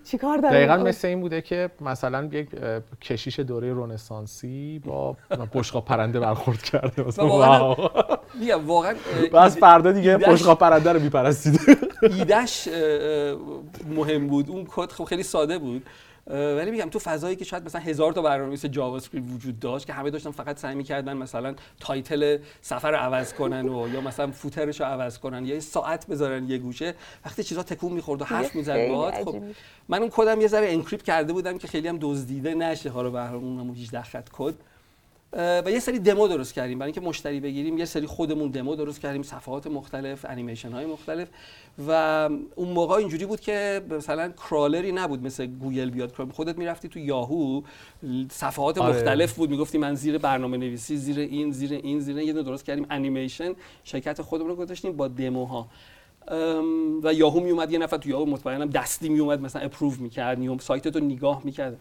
چیکار 0.11 0.39
داره 0.39 0.55
دقیقا؟ 0.55 0.77
مثل 0.77 1.09
این 1.09 1.21
بوده 1.21 1.41
که 1.41 1.71
مثلا 1.81 2.25
یک 2.33 2.49
کشیش 3.03 3.41
دوره 3.41 3.75
رنسانسی 3.75 4.83
با 4.85 5.17
بشقاب 5.55 5.85
پرنده 5.85 6.21
برخورد 6.21 6.63
کرده 6.63 7.03
مثلا 7.03 7.29
واقعاً 7.29 7.59
wow. 7.59 7.91
میگم 8.41 8.67
واقعا 8.67 8.95
پس 9.33 9.57
فردا 9.65 9.93
دیگه 9.93 10.17
بشقاب 10.17 10.59
پرنده 10.59 10.93
رو 10.93 11.01
میپرستید 11.01 11.61
اه، 12.69 13.37
مهم 13.97 14.27
بود 14.27 14.51
اون 14.51 14.67
کد 14.69 14.93
خب 14.93 15.05
خیلی 15.05 15.23
ساده 15.23 15.59
بود 15.59 15.87
ولی 16.27 16.71
میگم 16.71 16.91
تو 16.91 16.99
فضایی 16.99 17.37
که 17.37 17.45
شاید 17.45 17.65
مثلا 17.65 17.81
هزار 17.81 18.13
تا 18.13 18.23
برنامه‌نویس 18.23 18.67
JavaScript 18.67 19.31
وجود 19.33 19.61
داشت 19.61 19.87
که 19.87 19.93
همه 19.93 20.11
داشتن 20.11 20.31
فقط 20.31 20.59
سعی 20.59 20.75
می‌کردن 20.75 21.17
مثلا 21.17 21.55
title 21.81 22.39
صفحه 22.61 22.91
رو 22.91 22.97
عوض 22.97 23.33
کنن 23.33 23.69
و 23.69 23.89
یا 23.95 24.01
مثلا 24.01 24.31
footer 24.31 24.68
ش 24.68 24.81
رو 24.81 24.87
عوض 24.87 25.19
کنن 25.19 25.47
یا 25.47 25.55
یه 25.55 25.61
ساعت 25.61 26.07
بذارن 26.07 26.51
یه 26.51 26.59
گوشه 26.59 26.95
وقتی 27.25 27.43
چیزا 27.43 27.63
تکون 27.63 27.93
می‌خورد 27.93 28.23
و 28.23 28.25
حرف 28.25 28.55
می‌زد 28.55 28.89
باهات 28.89 29.15
خب. 29.25 29.43
من 29.89 30.01
اون 30.01 30.11
کدم 30.13 30.41
یه 30.41 30.49
ذره 30.49 30.73
encrypt 30.73 31.05
کرده 31.05 31.33
بودم 31.33 31.59
که 31.59 31.69
خیلی 31.69 31.89
هم 31.89 31.99
دزدیده 32.01 32.55
نشه 32.55 32.91
حالا 32.91 33.11
به 33.11 33.21
هر 33.21 33.35
اون 33.35 33.61
هم 33.61 33.71
18 33.71 34.03
خط 34.03 34.29
کد 34.33 34.55
و 35.37 35.65
یه 35.71 35.81
سری 35.81 35.99
دمو 35.99 36.29
درست 36.29 36.55
کردیم. 36.55 36.79
برای 36.79 36.93
اینکه 36.93 37.01
مشتری 37.01 37.41
بگیریم 37.41 37.79
یه 37.79 37.85
سری 37.85 38.07
خودمون 38.07 38.51
دمو 38.51 38.75
درست 38.75 39.01
کردیم 39.01 39.23
صفحات 39.23 39.67
مختلف 39.67 40.25
انیمیشن 40.29 40.73
های 40.73 40.87
مختلف. 40.87 41.29
و 41.89 41.91
اون 42.55 42.69
موقع 42.69 42.95
اینجوری 42.95 43.27
بود 43.27 43.41
که 43.41 43.83
مثلا 43.91 44.33
crawler 44.49 44.87
ی 44.87 44.93
نبود 44.93 45.23
مثل 45.23 45.47
گوگل 45.47 45.91
بیاد 45.91 46.13
crawl 46.13 46.31
خودت 46.31 46.59
می‌رفتی 46.59 46.89
تو 46.89 46.99
یاهو 46.99 47.63
صفحات 48.31 48.79
آره. 48.79 48.97
مختلف 48.97 49.33
بود. 49.33 49.51
می‌گفتی 49.51 49.79
من 49.79 49.95
زیر 49.95 50.19
برنامه 50.19 50.57
نویسی 50.57 50.97
زیر 50.97 51.19
این 51.19 51.53
زیر 51.53 51.73
این 51.73 52.01
زیر 52.01 52.17
این. 52.17 52.27
یه 52.37 52.43
درست 52.43 52.65
کردیم. 52.65 52.87
انیمیشن 52.91 53.53
شرکت 53.85 54.23
خودمون 54.23 54.51
رو 54.51 54.57
گذاشتیم 54.57 54.93
با 54.93 55.09
دموها. 55.09 55.67
و 57.03 57.13
یاهو 57.15 57.41
می 57.41 57.51
اومد 57.51 57.73
یه 57.73 57.79
نفر 57.79 57.97
تو 57.97 58.09
یاهو 58.09 58.25
مطمئنم 58.27 58.67
دستی 58.67 59.09
می 59.09 59.19
اومد 59.19 59.41
مثلا 59.41 59.63
اپروو 59.63 59.93
می‌کرد 59.99 60.39
نیوم 60.39 60.59
سایت 60.59 60.97
رو 60.97 61.05
نگاه 61.05 61.41
می‌کرد. 61.45 61.77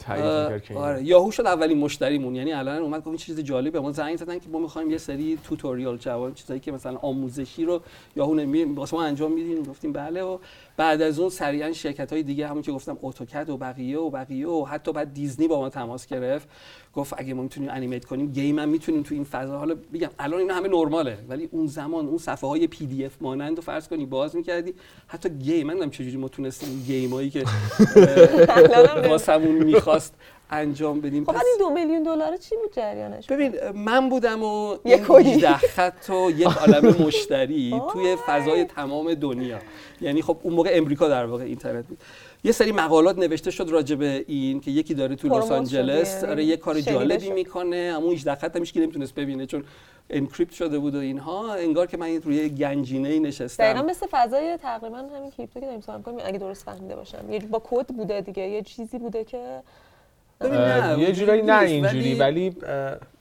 تایید 0.00 0.62
که 0.62 0.74
آره. 0.74 1.04
یاهو 1.04 1.30
شد 1.30 1.46
اولین 1.46 1.78
مشتریمون. 1.78 2.34
یعنی 2.34 2.52
الان 2.52 2.78
اومد 2.78 2.98
گفت 2.98 3.08
این 3.08 3.16
چیز 3.16 3.40
جالبه. 3.40 3.80
ما 3.80 3.92
زنگ 3.92 4.16
زدن 4.16 4.38
که 4.38 4.48
ما 4.48 4.58
می‌خوایم 4.58 4.90
یه 4.90 4.98
سری 4.98 5.38
توتوریال 5.44 5.96
جواب 5.96 6.34
چیزایی 6.34 6.60
که 6.60 6.72
مثلا 6.72 6.96
آموزشی 6.96 7.64
رو 7.64 7.80
یاهو 8.16 8.34
نمی 8.34 8.64
واسه 8.64 8.96
ما 8.96 9.02
انجام 9.02 9.32
میدین 9.32 9.62
گفتیم 9.62 9.92
بله 9.92 10.22
و 10.22 10.38
بعد 10.76 11.02
از 11.02 11.18
اون 11.18 11.30
سریعا 11.30 11.72
شرکت 11.72 12.12
های 12.12 12.22
دیگه 12.22 12.48
همون 12.48 12.62
که 12.62 12.72
گفتم 12.72 12.98
اتوکد 13.02 13.50
و 13.50 13.56
بقیه 13.56 13.98
و 13.98 14.10
بقیه 14.10 14.48
و 14.48 14.64
حتی 14.64 14.92
بعد 14.92 15.14
دیزنی 15.14 15.48
با 15.48 15.60
ما 15.60 15.68
تماس 15.68 16.06
گرفت. 16.06 16.48
گفت 16.94 17.14
اگه 17.16 17.34
ما 17.34 17.42
می‌تونیم 17.42 17.70
animate 17.72 18.04
کنیم 18.04 18.32
game 18.32 18.58
هم 18.58 18.68
می‌تونیم 18.68 19.02
تو 19.02 19.14
این 19.14 19.24
فضا. 19.24 19.58
حالا 19.58 19.76
بگم 19.92 20.10
الان 20.18 20.40
اینا 20.40 20.54
همه 20.54 20.68
نرماله 20.68 21.18
ولی 21.28 21.48
اون 21.52 21.66
زمان 21.66 22.06
اون 22.06 22.18
صفحه 22.18 22.50
های 22.50 22.66
PDF 22.66 23.12
مانند 23.20 23.56
رو 23.56 23.62
فرض 23.62 23.88
کنی 23.88 24.06
باز 24.06 24.36
می‌کردی. 24.36 24.74
حتی 25.06 25.28
game 25.28 25.66
من 25.66 25.90
چجوری 25.90 26.16
ما 26.16 26.28
تونستیم 26.28 26.82
game 26.86 27.10
هایی 27.10 27.30
که 27.30 27.44
واسمون 29.08 29.64
می‌خواست 29.64 30.14
انجام 30.50 31.00
بدیم. 31.00 31.24
خب 31.24 31.30
این 31.30 31.56
دو 31.58 31.70
میلیون 31.70 32.02
دلار 32.02 32.36
چی 32.36 32.56
بود 32.56 32.72
جریانش؟ 32.72 33.26
ببین 33.26 33.54
من 33.74 34.08
بودم 34.08 34.42
و. 34.42 34.76
18 34.84 35.56
خط 35.56 36.10
و 36.10 36.30
یک 36.30 36.46
عالم 36.46 36.94
مشتری. 37.06 37.82
توی 37.92 38.16
فضای 38.26 38.64
تمام 38.64 39.14
دنیا. 39.14 39.58
یعنی 40.00 40.22
خب 40.22 40.36
اون 40.42 40.54
موقع 40.54 40.70
امریکا 40.72 41.08
در 41.08 41.26
واقع 41.26 41.44
اینترنت 41.44 41.86
بود. 41.86 41.98
یه 42.44 42.52
سری 42.52 42.72
مقالات 42.72 43.18
نوشته 43.18 43.50
شد 43.50 43.68
راجع 43.68 43.94
به 43.96 44.24
این 44.28 44.60
که 44.60 44.70
یکی 44.70 44.94
داره 44.94 45.16
تو 45.16 45.38
لس 45.38 45.50
آنجلس. 45.50 46.24
آره 46.24 46.44
یه 46.44 46.56
کار 46.56 46.80
جالبی 46.80 47.26
شد. 47.26 47.32
می‌کنه. 47.32 47.92
اما 47.96 48.10
18 48.10 48.34
خط 48.34 48.56
هم 48.56 48.64
کی 48.64 48.80
نمی‌تونست 48.80 49.14
ببینه 49.14 49.46
چون 49.46 49.64
انکریپت 50.10 50.52
شده 50.52 50.78
بود 50.78 50.94
و 50.94 50.98
اینها. 50.98 51.54
انگار 51.54 51.86
که 51.86 51.96
من 51.96 52.22
روی 52.22 52.36
یه 52.36 52.48
گنجینه 52.48 53.08
دقیقا 53.08 53.28
نشستم 53.28 53.86
مثل 53.86 54.06
فضای 54.10 54.56
تقریبا 54.56 54.96
همین 54.96 55.30
کریپتو 55.30 55.60
که 55.60 55.66
داریم 55.66 55.80
صحبت 55.80 55.98
می‌کنیم. 55.98 56.18
اگه 56.24 56.38
درست 56.38 56.64
فهمیده 56.64 56.96
باشم. 56.96 57.32
یه 57.32 57.40
با 57.40 57.62
کد 57.64 57.86
بوده 57.86 58.20
دیگه. 58.20 58.48
یه 58.48 58.62
چیزی 58.62 58.98
بوده 58.98 59.24
که 59.24 59.60
یه 60.98 61.12
جورایی 61.12 61.42
نه 61.42 61.60
اینجوری 61.60 62.14
ولی 62.14 62.56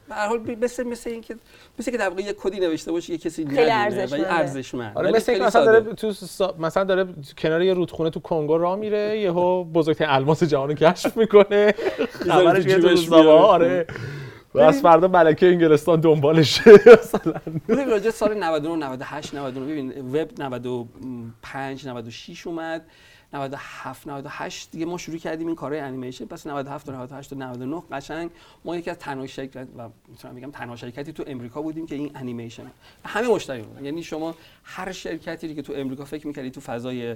به 0.09 0.15
هر 0.15 0.27
حال 0.27 0.57
مثل 0.61 0.83
مثل 0.83 1.09
اینکه 1.09 1.35
مثل 1.79 1.91
که 1.91 1.97
در 1.97 2.09
واقع 2.09 2.21
یه 2.21 2.33
کدی 2.33 2.59
نوشته 2.59 2.91
باشه 2.91 3.13
یه 3.13 3.17
کسی 3.17 3.47
خیلی 3.47 3.69
ارزشمند 3.69 4.97
آره 4.97 5.11
مثل 5.11 5.31
اینکه 5.31 5.47
مثلا. 5.47 5.65
داره 5.65 5.81
تو 5.93 6.11
سا... 6.11 6.55
مثلا 6.59 6.83
داره 6.83 7.05
کنار 7.37 7.61
یه 7.61 7.73
رودخونه 7.73 8.09
تو 8.09 8.19
کنگو 8.19 8.57
راه 8.57 8.75
میره 8.75 9.19
یهو 9.19 9.63
بزرگترین 9.63 10.09
الماس 10.09 10.43
جهان 10.43 10.69
رو 10.69 10.75
کشف 10.75 11.17
می‌کنه. 11.17 11.73
خبرش 12.29 12.65
میاد 12.65 12.95
تو 12.95 13.29
آره. 13.29 13.85
و 14.53 14.59
از 14.59 14.81
فردا 14.81 15.07
ملکه 15.07 15.45
انگلستان 15.47 15.99
دنبالشه 15.99 16.71
مثلا. 16.71 17.33
ببین 17.67 17.89
راجع 17.89 18.09
سال 18.09 18.43
99 18.43 18.85
98 18.85 19.35
99 19.35 19.71
ببین 19.71 19.93
وب 20.13 20.41
95 20.41 21.87
96 21.87 22.47
اومد. 22.47 22.85
97 23.33 24.07
98 24.07 24.71
دیگه 24.71 24.85
ما 24.85 24.97
شروع 24.97 25.17
کردیم 25.17 25.47
این 25.47 25.55
کارهای 25.55 25.81
انیمیشن 25.81 26.25
پس 26.25 26.47
97 26.47 26.85
تا 26.85 26.91
98 26.91 27.29
تا 27.29 27.35
99 27.35 27.83
قشنگ. 27.91 28.29
ما 28.65 28.77
یکی 28.77 28.89
از 28.89 28.97
تنها 28.97 29.27
شرکت 29.27 29.67
و 29.77 29.89
می‌تونم 30.07 30.35
بگم 30.35 30.51
تنها 30.51 30.75
شرکتی 30.75 31.13
تو 31.13 31.23
امریکا 31.27 31.61
بودیم 31.61 31.85
که 31.87 31.95
این 31.95 32.11
انیمیشن 32.15 32.71
همه 33.05 33.27
مشتری 33.27 33.61
بودن. 33.61 33.85
یعنی 33.85 34.03
شما 34.03 34.35
هر 34.63 34.91
شرکتی 34.91 35.55
که 35.55 35.61
تو 35.61 35.73
امریکا 35.75 36.05
فکر 36.05 36.27
می‌کردی 36.27 36.51
تو 36.51 36.61
فضای 36.61 37.15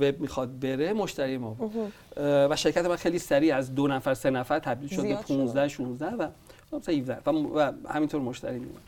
وب 0.00 0.20
می‌خواد 0.20 0.60
بره 0.60 0.92
مشتری 0.92 1.38
ما 1.38 1.50
بود. 1.50 1.92
و 2.16 2.56
شرکت 2.56 2.86
من 2.86 2.96
خیلی 2.96 3.18
سریع 3.18 3.56
از 3.56 3.74
دو 3.74 3.88
نفر 3.88 4.14
سه 4.14 4.30
نفر 4.30 4.58
تبدیل 4.58 4.88
شد 4.88 4.96
به 4.96 5.02
زیاد 5.02 5.26
شد. 5.26 5.34
15 5.34 5.68
16 5.68 6.06
و 6.06 6.28
خب 6.70 6.90
17 6.90 7.18
و, 7.26 7.30
و 7.30 7.72
همینطور 7.88 8.20
مشتری 8.20 8.58
میومد 8.58 8.82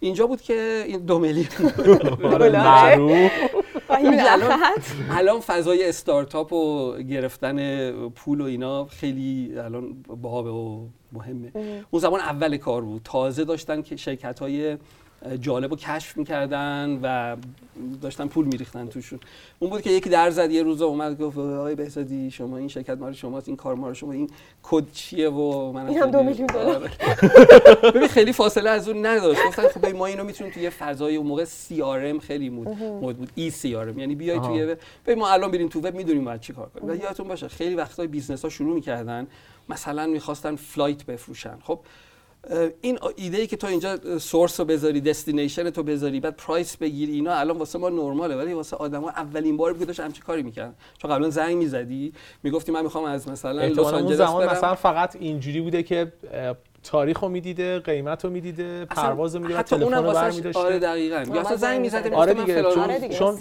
اینجا 0.00 0.26
بود 0.26 0.40
که 0.40 0.84
این 0.86 1.00
دو 1.00 1.18
میلیون 1.18 1.48
معروف. 2.52 3.30
17 4.04 4.32
الان-. 4.32 4.72
الان 5.10 5.40
فضای 5.40 5.88
استارتاپ 5.88 6.52
و 6.52 6.96
گرفتن 6.96 7.90
پول 8.08 8.40
و 8.40 8.44
اینا 8.44 8.84
خیلی 8.84 9.54
الان 9.58 10.04
بابه 10.22 10.50
و 10.50 10.86
مهمه. 11.12 11.52
اون 11.90 12.02
زمان 12.02 12.20
اول 12.20 12.56
کار 12.56 12.82
بود. 12.82 13.00
تازه 13.04 13.44
داشتن 13.44 13.82
که 13.82 13.96
شرکت 13.96 14.40
های 14.40 14.76
جالب 15.40 15.72
و 15.72 15.76
کشف 15.76 16.16
می‌کردن 16.16 16.98
و 17.02 17.36
داشتن 18.02 18.26
پول 18.26 18.44
میریختن 18.44 18.86
توشون. 18.86 19.20
اون 19.58 19.70
بود 19.70 19.82
که 19.82 19.90
یکی 19.90 20.10
در 20.10 20.30
زد 20.30 20.50
یه 20.50 20.62
روز 20.62 20.82
اومد 20.82 21.20
گفت 21.20 21.38
آقای 21.38 21.74
بهزادی 21.74 22.30
شما 22.30 22.56
این 22.56 22.68
شرکت 22.68 22.98
مال 22.98 23.12
شماست 23.12 23.48
این 23.48 23.56
کار 23.56 23.74
مال 23.74 23.92
شما 23.92 24.12
این 24.12 24.30
کد 24.62 24.92
چیه 24.92 25.30
و 25.30 25.72
من 25.72 25.88
این 25.88 25.98
هم 25.98 26.10
دو 26.10 26.22
میلیون 26.22 26.46
دلار. 26.46 26.76
آره. 26.76 26.90
ببین 27.94 28.08
خیلی 28.08 28.32
فاصله 28.32 28.70
از 28.70 28.88
اون 28.88 29.06
نداشت. 29.06 29.40
گفتن 29.46 29.68
خب 29.68 29.86
ما 29.86 30.06
اینو 30.06 30.24
می‌تونیم 30.24 30.52
توی 30.52 30.70
فضای 30.70 31.16
اون 31.16 31.26
موقع 31.26 31.44
CRM 31.44 32.18
خیلی 32.18 32.48
مود 32.48 32.68
مود 32.82 33.16
بود. 33.16 33.30
ای 33.34 33.50
CRM 33.50 33.98
یعنی 33.98 34.14
بیای. 34.14 34.40
توی 34.40 34.76
ببین 35.06 35.18
ما 35.18 35.28
الان 35.28 35.50
بریم 35.50 35.68
تو 35.68 35.80
وب 35.80 35.94
می‌دونیم 35.94 36.24
باید 36.24 36.40
چی 36.40 36.52
کار 36.52 36.68
کنیم. 36.68 36.90
و 36.90 36.94
یادتون 36.94 37.28
باشه 37.28 37.48
خیلی 37.48 37.74
وقتای 37.74 38.06
business 38.06 38.42
ها 38.42 38.48
شروع 38.48 38.74
می‌کردن 38.74 39.26
مثلا 39.68 40.06
می‌خواستن 40.06 40.56
flight 40.56 41.06
بفروشن. 41.06 41.58
خب 41.62 41.80
این 42.80 42.98
ایده 43.16 43.38
ای 43.38 43.46
که 43.46 43.56
تو 43.56 43.66
اینجا 43.66 44.18
source 44.18 44.60
رو 44.60 44.66
بذاری 44.66 45.00
destination 45.00 45.70
تو 45.70 45.82
بذاری 45.82 46.20
بعد 46.20 46.36
price 46.36 46.76
بگیری 46.76 47.12
اینا 47.12 47.34
الان 47.34 47.58
واسه 47.58 47.78
ما 47.78 47.88
نرماله 47.88 48.36
ولی 48.36 48.52
واسه 48.52 48.76
آدما 48.76 49.10
اولین 49.10 49.56
بار 49.56 49.72
بود 49.72 49.80
که 49.80 49.86
داشت 49.86 50.00
همچین 50.00 50.22
کاری 50.26 50.42
می‌کردن 50.42 50.74
چون 50.98 51.10
قبلا 51.10 51.30
زنگ 51.30 51.56
می‌زدی 51.56 52.12
می‌گفتی 52.42 52.72
من 52.72 52.82
می‌خوام 52.82 53.04
از 53.04 53.28
مثلا 53.28 53.64
لس 53.64 53.78
آنجلس 53.78 54.16
زمان 54.16 54.46
برم 54.46 54.56
مثلا 54.56 54.74
فقط 54.74 55.16
اینجوری 55.16 55.60
بوده 55.60 55.82
که 55.82 56.12
اه، 56.32 56.56
تاریخ 56.82 57.20
رو 57.20 57.28
می‌دیده 57.28 57.78
قیمت 57.78 58.24
رو 58.24 58.30
می‌دیده 58.30 58.84
پرواز 58.84 59.34
رو 59.34 59.40
می‌دیده 59.40 59.58
حتی 59.58 59.76
تلفن 59.76 59.94
اونم 59.94 60.06
رو 60.06 60.12
برمی‌داشته 60.12 60.60
آره 60.60 60.78
دقیقاً 60.78 61.24
یا 61.34 61.40
اصلا 61.40 61.56
زنگ 61.56 61.80
می‌زدی. 61.80 62.08
آره 62.08 62.34
دیگه 62.34 62.62
چون, 62.62 62.82
آره 62.82 62.98
دیگه، 62.98 63.14
چون. 63.14 63.38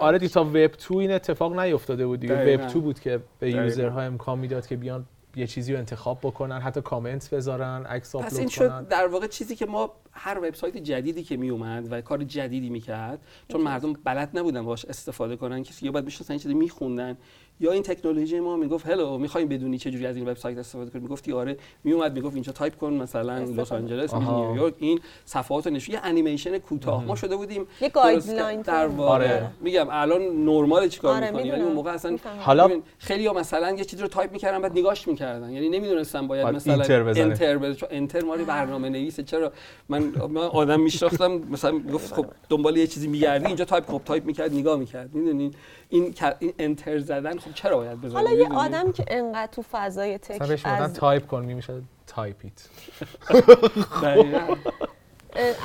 آره 0.00 0.18
دیگه 0.18 0.32
تا 0.32 0.44
web 0.44 0.66
two 0.66 0.96
این 0.96 1.12
اتفاق 1.12 1.58
نیفتاده 1.60 2.06
بود 2.06 2.20
دیگه. 2.20 2.54
web 2.54 2.66
two 2.66 2.80
بود 2.80 3.00
که 3.00 3.20
به. 3.38 3.50
user 3.50 3.92
ها 3.92 4.02
امکان 4.02 4.38
می‌داد 4.38 4.66
که 4.66 4.76
بیان 4.76 5.06
یه 5.36 5.46
چیزی 5.46 5.72
رو 5.72 5.78
انتخاب 5.78 6.18
بکنن 6.22 6.58
حتی 6.60 6.80
کامنت 6.80 7.30
بذارن 7.34 7.86
عکس 7.86 8.16
پس 8.16 8.16
این 8.16 8.26
آپلود 8.26 8.48
شد 8.48 8.68
کنن. 8.68 8.84
در 8.84 9.06
واقع 9.06 9.26
چیزی 9.26 9.56
که 9.56 9.66
ما 9.66 9.92
هر 10.12 10.38
وبسایت 10.38 10.76
جدیدی 10.76 11.22
که 11.22 11.36
می 11.36 11.50
اومد 11.50 11.92
و 11.92 12.00
کار 12.00 12.24
جدیدی 12.24 12.70
می‌کرد 12.70 13.18
چون 13.48 13.60
مردم 13.60 13.92
بلد 13.92 14.38
نبودن 14.38 14.64
باش 14.64 14.84
استفاده 14.84 15.36
کنن 15.36 15.62
کسی 15.62 15.86
یا 15.86 15.92
باید 15.92 16.04
می‌شناسن 16.04 16.38
چیزی 16.38 16.54
میخوندن 16.54 17.16
یا 17.60 17.72
این 17.72 17.82
تکنولوژی 17.82 18.40
ما 18.40 18.56
می‌گفت 18.56 18.86
هلو 18.86 19.18
می‌خوایم 19.18 19.48
بدونی 19.48 19.78
چه 19.78 19.90
جوری 19.90 20.06
از 20.06 20.16
این 20.16 20.28
وبسایت 20.28 20.58
استفاده 20.58 20.90
کنی 20.90 21.02
می‌گفتی 21.02 21.32
آره. 21.32 21.56
میومد 21.84 22.14
می‌گفت 22.14 22.34
اینجا 22.34 22.52
تایپ 22.52 22.76
کن 22.76 22.92
مثلا. 22.92 23.38
لس 23.38 23.72
آنجلس. 23.72 24.14
نیویورک 24.14 24.74
این 24.78 25.00
صفحات 25.24 25.66
نشون. 25.66 25.94
یه 25.94 26.00
انیمیشن 26.04 26.58
کوتاه. 26.58 27.04
ما 27.04 27.16
شده 27.16 27.36
بودیم 27.36 27.66
یه 27.80 27.88
گایدلاین 27.88 28.60
در 28.60 28.86
آره. 28.86 29.50
میگم 29.60 29.86
الان 29.90 30.22
نرمال 30.22 30.88
چیکار 30.88 31.16
آره، 31.16 31.26
می‌کنی؟ 31.26 31.42
ولی 31.42 31.50
می‌دونم. 31.50 31.66
اون 31.66 31.76
موقع 31.76 31.90
اصلا. 31.90 32.18
حالا 32.40 32.70
خیلی 32.98 33.26
ها 33.26 33.32
مثلا 33.32 33.70
یه 33.70 33.84
چیزی 33.84 34.02
رو 34.02 34.08
تایپ 34.08 34.32
می‌کردن 34.32 34.62
بعد 34.62 34.78
نگاش 34.78 35.08
می‌کردن. 35.08 35.50
یعنی 35.50 35.68
نمی‌دونستن 35.68 36.26
باید 36.26 36.42
باید 36.42 36.56
مثلا 36.56 36.76
بزنه. 37.04 37.24
enter 37.24 37.58
بزنه 37.58 37.74
چون 37.74 37.88
enter 37.92 38.24
مال 38.24 38.44
برنامه 38.44 38.88
نویسه 38.88 39.22
چرا؟ 39.22 39.52
من 39.88 40.02
من 40.30 40.36
آدم 40.36 40.80
میشناختم 40.80 41.32
مثلا 41.32 41.78
گفت 41.78 42.14
خب 42.14 42.26
دنبال 42.48 42.76
یه 42.76 42.86
چیزی 42.86 43.08
میگردی 43.08 43.46
اینجا 43.46 43.64
تایپ. 43.64 43.90
خب 43.90 44.02
تایپ 44.04 44.24
می‌کرد 44.24 44.54
نگاه 44.54 44.78
می‌کرد. 44.78 45.14
می‌دونین؟ 45.14 45.54
این 45.88 46.14
enter 46.58 46.98
زدن 46.98 47.38
خب 47.38 47.54
چرا 47.54 47.76
باید 47.76 48.00
بزنی 48.00 48.14
حالا 48.14 48.30
یه؟ 48.30 48.48
آدم 48.48 48.92
که 48.92 49.04
انقدر 49.08 49.52
تو 49.52 49.62
فضای 49.72 50.18
tech 50.18 50.60
از, 50.64 50.94
تایپ 50.94 51.26
کن 51.26 51.44
میشه 51.44 51.82
type 52.06 52.32
it. 52.32 52.52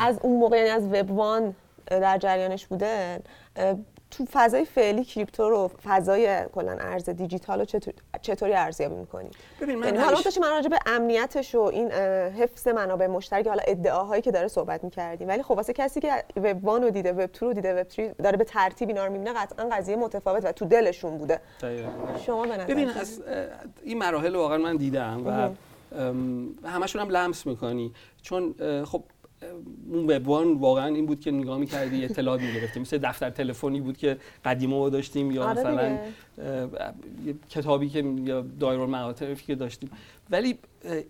از 0.02 0.20
اون 0.22 0.40
موقع 0.40 0.58
یعنی 0.58 0.70
از 0.70 0.84
web 0.84 1.12
one 1.12 1.56
در 1.90 2.18
جریانش 2.18 2.68
بوده 2.68 3.20
تو 4.12 4.26
فضای 4.32 4.66
فعلی 4.66 5.04
کریپتو 5.04 5.50
رو 5.50 5.72
فضای 5.84 6.46
کلا 6.54 6.72
ارز 6.80 7.10
دیجیتال 7.10 7.60
رو 7.60 7.66
چطور- 7.66 7.94
چطوری 8.22 8.54
ارزیابی 8.54 8.96
می‌کنی؟ 8.96 9.30
ببین 9.62 9.76
من 9.80 9.86
یعنی 9.86 9.98
حالا 9.98 10.22
داشتیم 10.22 10.44
من 10.44 10.50
راجع 10.50 10.70
به 10.70 10.80
امنیتش 10.86 11.56
و 11.56 11.62
این 11.62 11.92
حفظ 11.92 12.68
منابع 12.68 13.08
مشترک 13.08 13.48
حالا 13.48 13.64
ادعاهایی 13.68 14.22
که 14.22 14.32
داره 14.32 14.48
صحبت 14.48 14.84
می‌کردیم. 14.84 15.28
ولی 15.28 15.44
خب 15.44 15.52
واسه 15.52 15.74
کسی 15.74 16.00
که 16.00 16.24
وب 16.36 16.66
وان 16.66 16.84
رو 16.84 16.90
دیده 16.90 17.14
وب 17.14 17.32
2 17.32 17.46
رو 17.46 17.54
دیده 17.54 17.82
وب 17.82 17.90
3 17.90 18.16
داره 18.24 18.38
به 18.38 18.44
ترتیب 18.44 18.90
اینا 18.90 19.06
رو 19.06 19.12
می‌بینه 19.12 19.34
قطعا 19.34 19.70
قضیه 19.72 19.96
متفاوت 19.96 20.46
و 20.46 20.52
تو 20.52 20.66
دلشون 20.66 21.18
بوده. 21.18 21.40
دقیقاً. 21.62 21.90
شما 22.26 22.42
به 22.42 22.58
نظر 22.58 22.66
ببین 22.66 22.90
از 22.90 23.22
این 23.84 23.98
مراحل 23.98 24.36
واقعا 24.36 24.58
من 24.58 24.78
دیدم 24.78 25.28
و 25.28 25.50
همشون 26.68 27.02
هم 27.02 27.10
لمس 27.10 27.46
می‌کنی. 27.46 27.94
چون 28.22 28.56
خب 28.86 29.04
اون 29.92 30.12
وبوان 30.12 30.54
واقعا 30.54 30.96
این 30.96 31.06
بود 31.06 31.20
که 31.20 31.32
نگاه 31.32 31.58
می‌کردی 31.58 32.06
اطلاعات 32.06 32.42
می‌گرفتی. 32.42 32.80
مثل 32.80 32.98
دفتر 32.98 33.30
تلفنی 33.30 33.82
بود 33.82 33.98
که 33.98 34.18
قدیما 34.46 34.80
ما 34.80 34.90
داشتیم 34.90 35.32
یا 35.32 35.44
آره 35.44 35.60
مثلا 35.60 36.00
کتابی 37.50 37.90
که 37.90 38.04
یا 38.26 38.42
دایره 38.60 38.82
المعاطفی 38.82 39.46
که 39.46 39.56
داشتیم. 39.56 39.90
ولی 40.30 40.58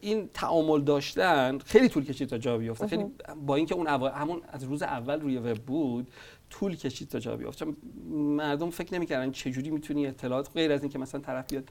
این 0.02 0.30
تعامل 0.34 0.82
داشتن 0.82 1.58
خیلی 1.58 1.90
طول 1.90 2.06
کشید 2.06 2.30
تا 2.30 2.38
جا 2.38 2.58
بیفته 2.58 2.88
خیلی 2.88 3.06
با 3.46 3.56
اینکه 3.56 3.76
اون 3.76 3.88
اول 3.88 4.10
همون 4.10 4.42
از 4.48 4.64
روز 4.64 4.82
اول 4.82 5.22
روی 5.22 5.38
وب 5.38 5.58
بود 5.58 6.08
طول 6.50 6.76
کشید 6.76 7.08
تا 7.08 7.20
جا 7.20 7.38
بیفته 7.38 7.66
مردم 8.12 8.70
فکر 8.70 8.94
نمی‌کردن 8.94 9.32
چجوری 9.32 9.70
می‌تونی 9.70 10.08
اطلاعات 10.08 10.50
غیر 10.54 10.72
از 10.72 10.82
اینکه 10.82 11.00
مثلا 11.00 11.22
طرف 11.22 11.46
بیاد 11.50 11.70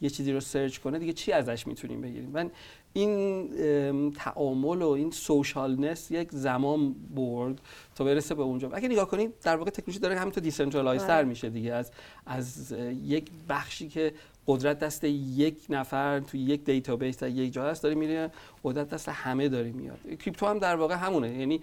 یه 0.00 0.10
چیزی 0.10 0.32
رو 0.32 0.40
سرچ 0.40 0.78
کنه 0.78 0.98
دیگه 0.98 1.12
چی 1.12 1.32
ازش 1.32 1.66
می‌تونیم 1.66 2.00
بگیریم؟ 2.00 2.30
من 2.30 2.50
این 2.92 3.50
ام، 3.58 4.10
تعامل 4.10 4.82
و 4.82 4.88
این 4.88 5.10
socialness 5.10 6.10
یک 6.10 6.28
زمان 6.32 6.94
برد 7.14 7.60
تا 7.94 8.04
برسه 8.04 8.34
به 8.34 8.42
اونجا. 8.42 8.70
اگه 8.70 8.88
نگاه 8.88 9.08
کنید 9.08 9.32
در 9.42 9.56
واقع 9.56 9.70
تکنولوژی 9.70 9.98
داره 9.98 10.18
همینطور 10.18 10.42
decentralize 10.42 11.02
تر 11.02 11.16
آره. 11.16 11.28
میشه 11.28 11.50
دیگه. 11.50 11.72
از 11.72 11.90
از 12.26 12.74
یک 13.04 13.30
بخشی 13.48 13.88
که 13.88 14.12
قدرت 14.46 14.78
دست 14.78 15.04
یک 15.04 15.56
نفر 15.68 16.20
توی 16.20 16.40
یک 16.40 16.64
database 16.64 17.18
در 17.18 17.28
یک 17.28 17.52
جا 17.52 17.64
هست 17.64 17.82
داره 17.82 17.94
میره 17.94 18.30
قدرت 18.64 18.88
دست 18.88 19.08
همه 19.08 19.48
داره 19.48 19.72
میاد. 19.72 19.98
crypto 20.18 20.46
هم 20.46 20.58
در 20.58 20.76
واقع 20.76 20.94
همونه. 20.94 21.38
یعنی 21.38 21.60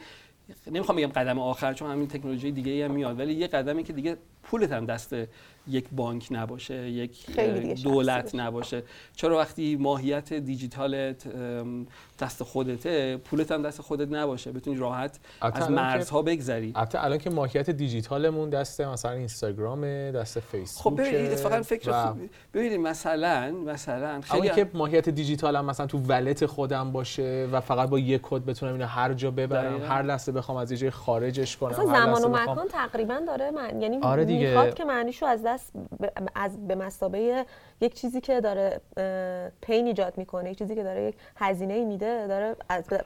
نمی‌خوام 0.71 0.97
بگم 0.97 1.07
قدم 1.07 1.39
آخر 1.39 1.73
چون 1.73 1.91
همین 1.91 2.07
تکنولوژی 2.07 2.51
دیگه 2.51 2.71
ای 2.71 2.81
هم 2.81 2.91
میاد 2.91 3.19
ولی 3.19 3.33
یه 3.33 3.47
قدمی 3.47 3.83
که 3.83 3.93
دیگه 3.93 4.17
پولت 4.43 4.71
هم 4.71 4.85
دست 4.85 5.15
یک 5.67 5.85
بانک 5.91 6.27
نباشه 6.31 6.89
یک 6.89 7.25
دولت. 7.83 8.35
نباشه 8.35 8.83
چرا 9.15 9.37
وقتی 9.37 9.75
ماهیت 9.75 10.33
دیجیتالت 10.33 11.27
دست 12.19 12.43
خودته 12.43 13.17
پولت 13.17 13.51
هم 13.51 13.61
دست 13.61 13.81
خودت 13.81 14.11
نباشه 14.11 14.51
بتونی 14.51 14.77
راحت 14.77 15.19
از 15.41 15.53
که- 15.53 15.71
مرزها 15.73 16.21
بگذری 16.21 16.71
البته 16.75 17.03
الان 17.03 17.17
که 17.17 17.29
ماهیت 17.29 17.69
دیجیتالمون 17.69 18.49
دست 18.49 18.81
مثلا 18.81 19.11
اینستاگرام 19.11 20.11
دست 20.11 20.39
فیسبوک 20.39 20.83
خب 20.83 21.01
ببینید 21.01 21.31
اتفاقا 21.31 21.61
فکر 21.61 22.13
ببینید 22.53 22.79
مثلا 22.79 23.51
مثلا 23.51 24.21
خیلی 24.21 24.47
اینکه 24.49 24.69
ماهیت 24.73 25.09
دیجیتال 25.09 25.55
هم 25.55 25.65
مثلا 25.65 25.85
تو 25.85 25.97
ولت 25.97 26.45
خودم 26.45 26.91
باشه 26.91 27.47
و 27.51 27.61
فقط 27.61 27.89
با 27.89 27.99
یک 27.99 28.21
کد 28.23 28.45
بتونم 28.45 28.73
اینو 28.73 28.85
هر 28.85 29.13
جا 29.13 29.31
ببرم 29.31 29.69
دقیقاً. 29.77 29.85
هر 29.93 30.01
لحظه 30.01 30.31
بخوام 30.31 30.57
از 30.57 30.71
یه 30.71 30.77
جای 30.77 30.89
خارجش 30.89 31.57
کنم 31.57 31.69
اصلا 31.71 31.85
زمان 31.85 32.23
و 32.23 32.29
بخوام- 32.29 32.51
مکان 32.57 32.67
تقریبا 32.67 33.19
داره 33.27 33.51
من 33.51 33.81
یعنی 33.81 33.97
آره 34.01 34.25
دیگه. 34.25 34.47
می‌خواد 34.47 34.73
که 34.73 34.83
معنیشو 34.85 35.25
از 35.25 35.41
دست 35.45 35.54
ب- 36.01 36.29
از 36.35 36.67
به 36.67 36.75
مسابقه 36.75 37.45
یک 37.81 37.93
چیزی 37.93 38.21
که 38.21 38.41
داره 38.41 38.81
پین 39.61 39.87
ایجاد 39.87 40.17
می‌کنه 40.17 40.51
یک 40.51 40.57
چیزی 40.57 40.75
که 40.75 40.83
داره 40.83 41.03
یک 41.03 41.15
هزینه 41.35 41.85
میده 41.85 42.27
داره 42.27 42.55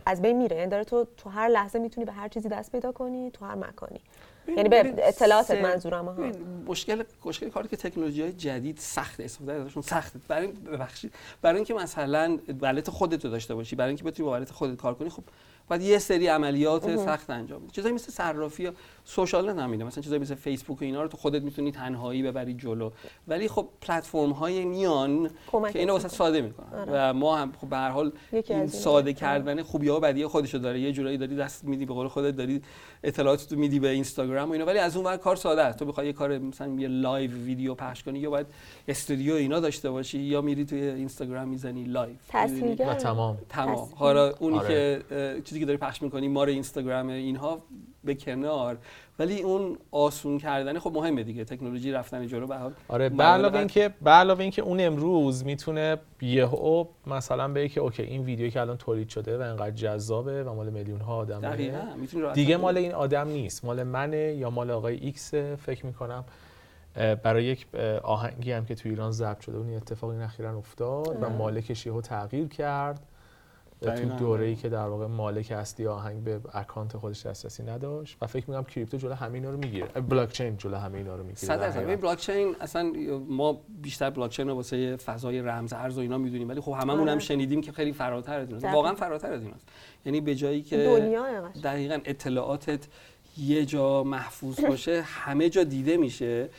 از, 0.06 0.22
بین 0.22 0.38
میره. 0.38 0.58
یعنی 0.58 0.70
داره 0.72 0.84
تو 0.84 1.08
تو 1.18 1.30
هر 1.30 1.48
لحظه 1.48 1.80
می‌تونی 1.80 2.06
به 2.06 2.12
هر 2.12 2.28
چیزی 2.28 2.50
دست 2.50 2.72
پیدا 2.72 2.92
کنی 2.92 3.32
تو 3.32 3.46
هر 3.46 3.56
مکانی. 3.56 4.00
یعنی 4.48 4.70
به 4.70 5.12
سه- 5.44 5.62
منظورم 5.62 6.06
ها 6.06 6.16
مشکل 6.68 7.04
مشکل 7.26 7.50
کاری 7.50 7.68
که 7.68 7.78
تکنولوژی 7.78 8.22
های 8.22 8.34
جدید 8.34 8.78
سخت 8.78 9.20
استفاده 9.20 9.54
ازشون 9.54 9.82
سخته. 9.84 10.20
برای 10.28 10.48
ببخشید. 10.48 11.14
برای 11.42 11.56
اینکه 11.56 11.74
مثلا 11.74 12.40
ولت 12.62 12.90
خودت 12.90 13.26
رو 13.26 13.32
داشته 13.32 13.56
باشی 13.56 13.76
برای 13.76 13.90
اینکه 13.90 14.04
بتونی 14.04 14.30
با 14.30 14.36
ولت 14.36 14.52
خودت 14.52 14.78
کار 14.78 14.94
کنی 14.96 15.10
خب 15.10 15.24
باید 15.68 15.82
یه 15.82 15.98
سری 16.00 16.28
عملیات 16.28 16.98
سخت 17.06 17.30
انجام 17.30 17.60
بدی. 17.64 17.72
چیزایی 17.72 17.96
مثل 17.96 18.12
صرافی 18.12 18.72
social 19.10 19.50
net 19.50 19.60
همینه 19.60 19.84
مثلا 19.84 20.04
چیزایی 20.04 20.22
مثل 20.22 20.36
فیسبوک 20.36 20.82
و 20.82 20.86
اینا 20.86 21.02
رو 21.02 21.08
تو 21.08 21.18
خودت 21.18 21.42
می‌تونی 21.42 21.72
تنهایی 21.72 22.24
ببری 22.24 22.54
جلو. 22.54 22.92
ولی 23.28 23.48
خب 23.48 23.68
پلتفرم 23.82 24.30
های 24.30 24.66
میان 24.66 25.30
که 25.74 25.80
اینو 25.80 25.94
واسه. 25.94 26.08
ساده 26.08 26.42
می‌کنن. 26.42 26.86
و 26.92 27.14
ما 27.14 27.38
هم 27.38 27.52
خب 27.62 27.70
به 27.70 27.78
هر 27.78 27.90
حال 27.90 28.12
این. 28.32 28.68
ساده 28.68 28.98
آره. 28.98 29.14
کردن 29.14 29.62
خوبی 29.64 29.90
ها 29.90 29.98
و 29.98 30.00
بدی 30.00 30.26
خودشو 30.26 30.58
داره. 30.58 30.80
یه 30.80 30.92
جورایی 30.92 31.18
داری 31.18 31.36
دست 31.36 31.64
میدی 31.64 31.86
به 31.86 31.94
قول 31.94 32.08
خودت 32.08 32.36
داری 32.36 32.62
اطلاعات 33.04 33.50
تو 33.50 33.56
میدی 33.56 33.80
به 33.80 33.90
اینستاگرام 33.90 34.50
و 34.50 34.52
اینا. 34.52 34.66
ولی 34.66 34.80
از 34.80 34.96
اون 34.96 35.06
ور 35.06 35.18
کار 35.18 35.36
ساده 35.36 35.62
است. 35.62 35.80
تو 35.80 35.86
بخوای 35.86 36.08
یه 36.08 36.14
کار 36.14 36.38
مثلا 36.38 36.68
یه 36.68 36.88
live 36.88 37.32
video 37.32 37.76
پخش 37.76 38.04
کنی 38.04 38.20
یا 38.20 38.30
باید 38.30 38.48
استودیو 38.88 39.34
اینا 39.34 39.60
داشته 39.60 39.92
باشی 39.92 40.20
یا 40.20 40.42
میری 40.42 40.66
توی 40.66 40.82
اینستاگرام 40.82 41.48
می‌زنی 41.48 41.84
live. 41.84 42.16
و 42.80 42.94
تمام. 42.94 43.38
تمام. 43.50 43.90
حالا 43.96 44.34
اونی 44.40 44.58
آره. 44.58 44.68
که 44.68 45.42
چیزی 45.44 45.60
که 45.60 45.66
داری 45.66 45.78
پخش 45.78 46.02
می‌کنی 46.02 46.28
ما 46.28 46.44
رو 46.44 46.50
اینستاگرام 46.50 47.08
اینها 47.08 47.62
به 48.04 48.16
کنار. 48.16 48.78
ولی 49.20 49.42
اون 49.42 49.78
آسون 49.92 50.38
کردن 50.38 50.80
خب 50.80 50.92
مهمه 50.94 51.24
دیگه. 51.24 51.44
تکنولوژی 51.44 51.92
رفتن 51.92 52.28
جلو 52.28 52.48
به 52.48 52.56
حال 52.56 52.74
آره 52.88 53.10
به 53.10 53.24
علاوه 53.24 53.60
اینکه 53.60 53.94
به 54.02 54.12
علاوه 54.12 54.42
اینکه 54.42 54.62
اون 54.62 54.80
امروز 54.80 55.46
می‌تونه 55.46 55.98
یهو 56.22 56.86
مثلا 57.08 57.48
بگه 57.48 57.70
که 57.70 57.82
okay 57.82 58.04
این 58.04 58.24
ویدیویی 58.24 58.52
که 58.52 58.62
الان 58.62 58.78
تولید 58.78 59.10
شده 59.10 59.38
و 59.38 59.42
انقدر 59.42 59.72
جذابه 59.72 60.44
و 60.44 60.54
مال 60.54 60.70
میلیون 60.70 61.02
ها 61.02 61.24
راحت 61.24 62.34
دیگه. 62.34 62.58
مال 62.58 62.78
این 62.78 62.94
آدم 62.94 63.28
نیست. 63.28 63.66
مال 63.66 63.84
منه 63.84 64.18
یا 64.18 64.50
مال 64.50 64.72
آقای 64.72 64.96
X 64.96 65.34
فکر 65.34 65.86
می‌کنم. 65.86 66.24
برای 67.24 67.44
یک 67.44 67.68
آهنگی 68.04 68.52
هم 68.52 68.66
که 68.66 68.76
تو 68.76 68.90
ایران 68.90 69.12
ضبط 69.12 69.40
شده 69.40 69.58
اون 69.58 69.76
اتفاقی 69.76 70.18
اخیرا 70.18 70.58
افتاد 70.58 71.18
و. 71.22 71.30
مالکش 71.30 71.86
یهو 71.86 72.02
تغییر 72.02 72.48
کرد. 72.48 73.06
تو. 73.82 74.18
دوره 74.20 74.46
ای 74.46 74.56
که 74.56 74.70
در 74.70 74.88
واقع 74.88 75.08
مالک 75.08 75.52
اصلی 75.52 75.88
آهنگ 75.88 76.24
به 76.24 76.40
account 76.54 76.98
خودش 76.98 77.26
دسترسی 77.26 77.64
نداشت 77.64 78.18
و 78.22 78.28
فکر 78.28 78.50
می‌کنم 78.50 78.64
crypto 78.64 78.98
جلو 78.98 79.14
همه 79.14 79.34
اینا 79.34 79.50
رو 79.50 79.58
می‌گیره 79.58 79.88
بلاک 79.88 80.32
چین 80.32 80.58
جلو 80.58 80.78
همه 80.78 80.98
اینا 80.98 81.16
رو 81.16 81.24
می‌گیره 81.24 81.38
صد 81.38 82.02
بلاک 82.02 82.18
چین 82.18 82.56
اصلا 82.62 82.94
ما 83.30 83.62
بیشتر 83.82 84.10
بلاک 84.10 84.32
چین 84.32 84.48
رو 84.48 84.56
واسه 84.56 84.96
فضای 84.96 85.42
رمز 85.42 85.74
ارز 85.74 85.98
و 85.98 86.02
اینا 86.02 86.18
می‌دونیم 86.18 86.50
ولی 86.50 86.62
خب 86.62 86.72
هممون 86.72 87.00
هم 87.00 87.10
آره. 87.10 87.20
شنیدیم 87.20 87.62
که 87.62 87.72
خیلی 87.72 87.94
فراتر 87.94 88.40
از. 88.40 88.64
واقعا 88.64 88.96
فراتر 88.96 89.34
از 89.34 89.44
ایناست 89.44 89.68
یعنی 90.06 90.22
به 90.22 90.36
جایی 90.36 90.62
که 90.62 90.78
دنیا. 90.78 91.52
دقیقا 91.64 92.00
اطلاعاتت 92.06 92.88
یه 93.38 93.66
جا 93.66 94.04
محفوظ 94.04 94.60
باشه 94.70 95.02
همه 95.02 95.50
جا 95.50 95.64
دیده 95.64 95.98
میشه 95.98 96.50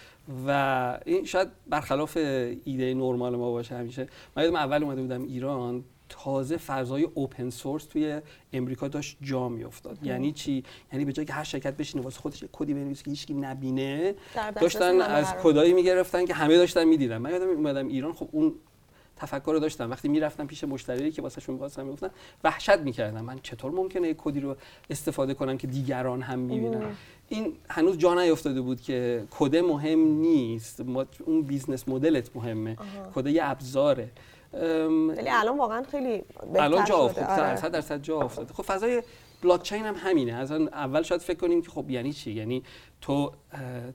و 0.46 0.98
این 1.04 1.24
شاید 1.24 1.48
برخلاف 1.70 2.16
ایده 2.64 2.94
نرمال 2.94 3.36
ما 3.36 3.50
باشه 3.50 3.76
همیشه 3.76 4.08
من 4.36 4.42
یادم 4.42 4.56
اول 4.56 4.82
اومده 4.82 5.02
بودم 5.02 5.22
ایران 5.22 5.84
تازه 6.10 6.56
فضای 6.56 7.02
open 7.14 7.50
source 7.50 7.84
توی 7.84 8.20
امریکا 8.52 8.88
داشت 8.88 9.18
جا 9.22 9.48
میافتاد. 9.48 9.98
یعنی 10.06 10.32
چی؟ 10.32 10.64
یعنی 10.92 11.04
به 11.04 11.12
جایی 11.12 11.26
که 11.26 11.32
هر 11.32 11.44
شرکت 11.44 11.76
بشینه 11.76 12.04
واسه 12.04 12.20
خودش 12.20 12.42
یه 12.42 12.48
کدی 12.52 12.74
بنویسه 12.74 13.04
که 13.04 13.10
هیچکی 13.10 13.34
نبینه 13.34 14.14
داشتن 14.60 15.00
از 15.00 15.34
کدایی 15.42 15.72
می‌گرفتن 15.72 16.24
که 16.24 16.34
همه 16.34 16.56
داشتن 16.56 16.84
می‌دیدن. 16.84 17.18
من 17.18 17.30
یادم 17.30 17.48
اومدم 17.48 17.88
ایران 17.88 18.12
خب 18.12 18.28
اون 18.32 18.54
تفکر 19.16 19.52
رو 19.52 19.58
داشتم. 19.58 19.90
وقتی 19.90 20.08
می‌رفتم 20.08 20.46
پیش 20.46 20.64
مشتری 20.64 21.10
که 21.10 21.22
واسهشون 21.22 21.52
می‌خواستم 21.52 21.84
می‌گفتن 21.84 22.10
وحشت 22.44 22.78
می‌کردم. 22.78 23.20
من 23.20 23.38
چطور 23.42 23.72
ممکنه 23.72 24.08
یک 24.08 24.16
کدی 24.16 24.40
رو 24.40 24.56
استفاده 24.90 25.34
کنم 25.34 25.58
که 25.58 25.66
دیگران 25.66 26.22
هم 26.22 26.38
می‌بینن؟ 26.38 26.96
این 27.32 27.52
هنوز 27.68 27.98
جا 27.98 28.14
نیافتاده 28.14 28.60
بود 28.60 28.80
که 28.80 29.24
کد 29.30 29.56
مهم 29.56 29.98
نیست. 29.98 30.80
ما 30.80 31.04
اون 31.24 31.42
business 31.42 31.88
model 31.88 32.28
ت 32.28 32.36
مهمه. 32.36 32.76
کد 33.14 33.26
یه 33.26 33.50
ابزاره. 33.50 34.10
ولی 34.52 35.28
الان 35.28 35.58
واقعا 35.58 35.82
خیلی 35.82 36.22
بهتر 36.52 36.64
الان 36.64 36.84
جا. 36.84 36.96
افتاده. 36.96 37.26
آره. 37.26 37.56
100 37.56 37.72
درصد 37.72 38.02
جا 38.02 38.20
افتاده. 38.20 38.54
خب 38.54 38.62
فضای 38.62 39.02
بلاک 39.42 39.62
چین 39.62 39.82
هم 39.82 39.94
همینه. 39.98 40.32
از 40.32 40.52
اول 40.52 41.02
شاید 41.02 41.20
فکر 41.20 41.38
کنیم 41.38 41.62
که 41.62 41.70
خب 41.70 41.90
یعنی 41.90 42.12
چی؟ 42.12 42.32
یعنی 42.32 42.62
تو 43.00 43.32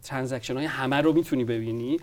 transaction 0.03 0.57
های 0.57 0.65
همه 0.65 1.01
رو 1.01 1.13
می‌تونی 1.13 1.43
ببینی. 1.43 1.97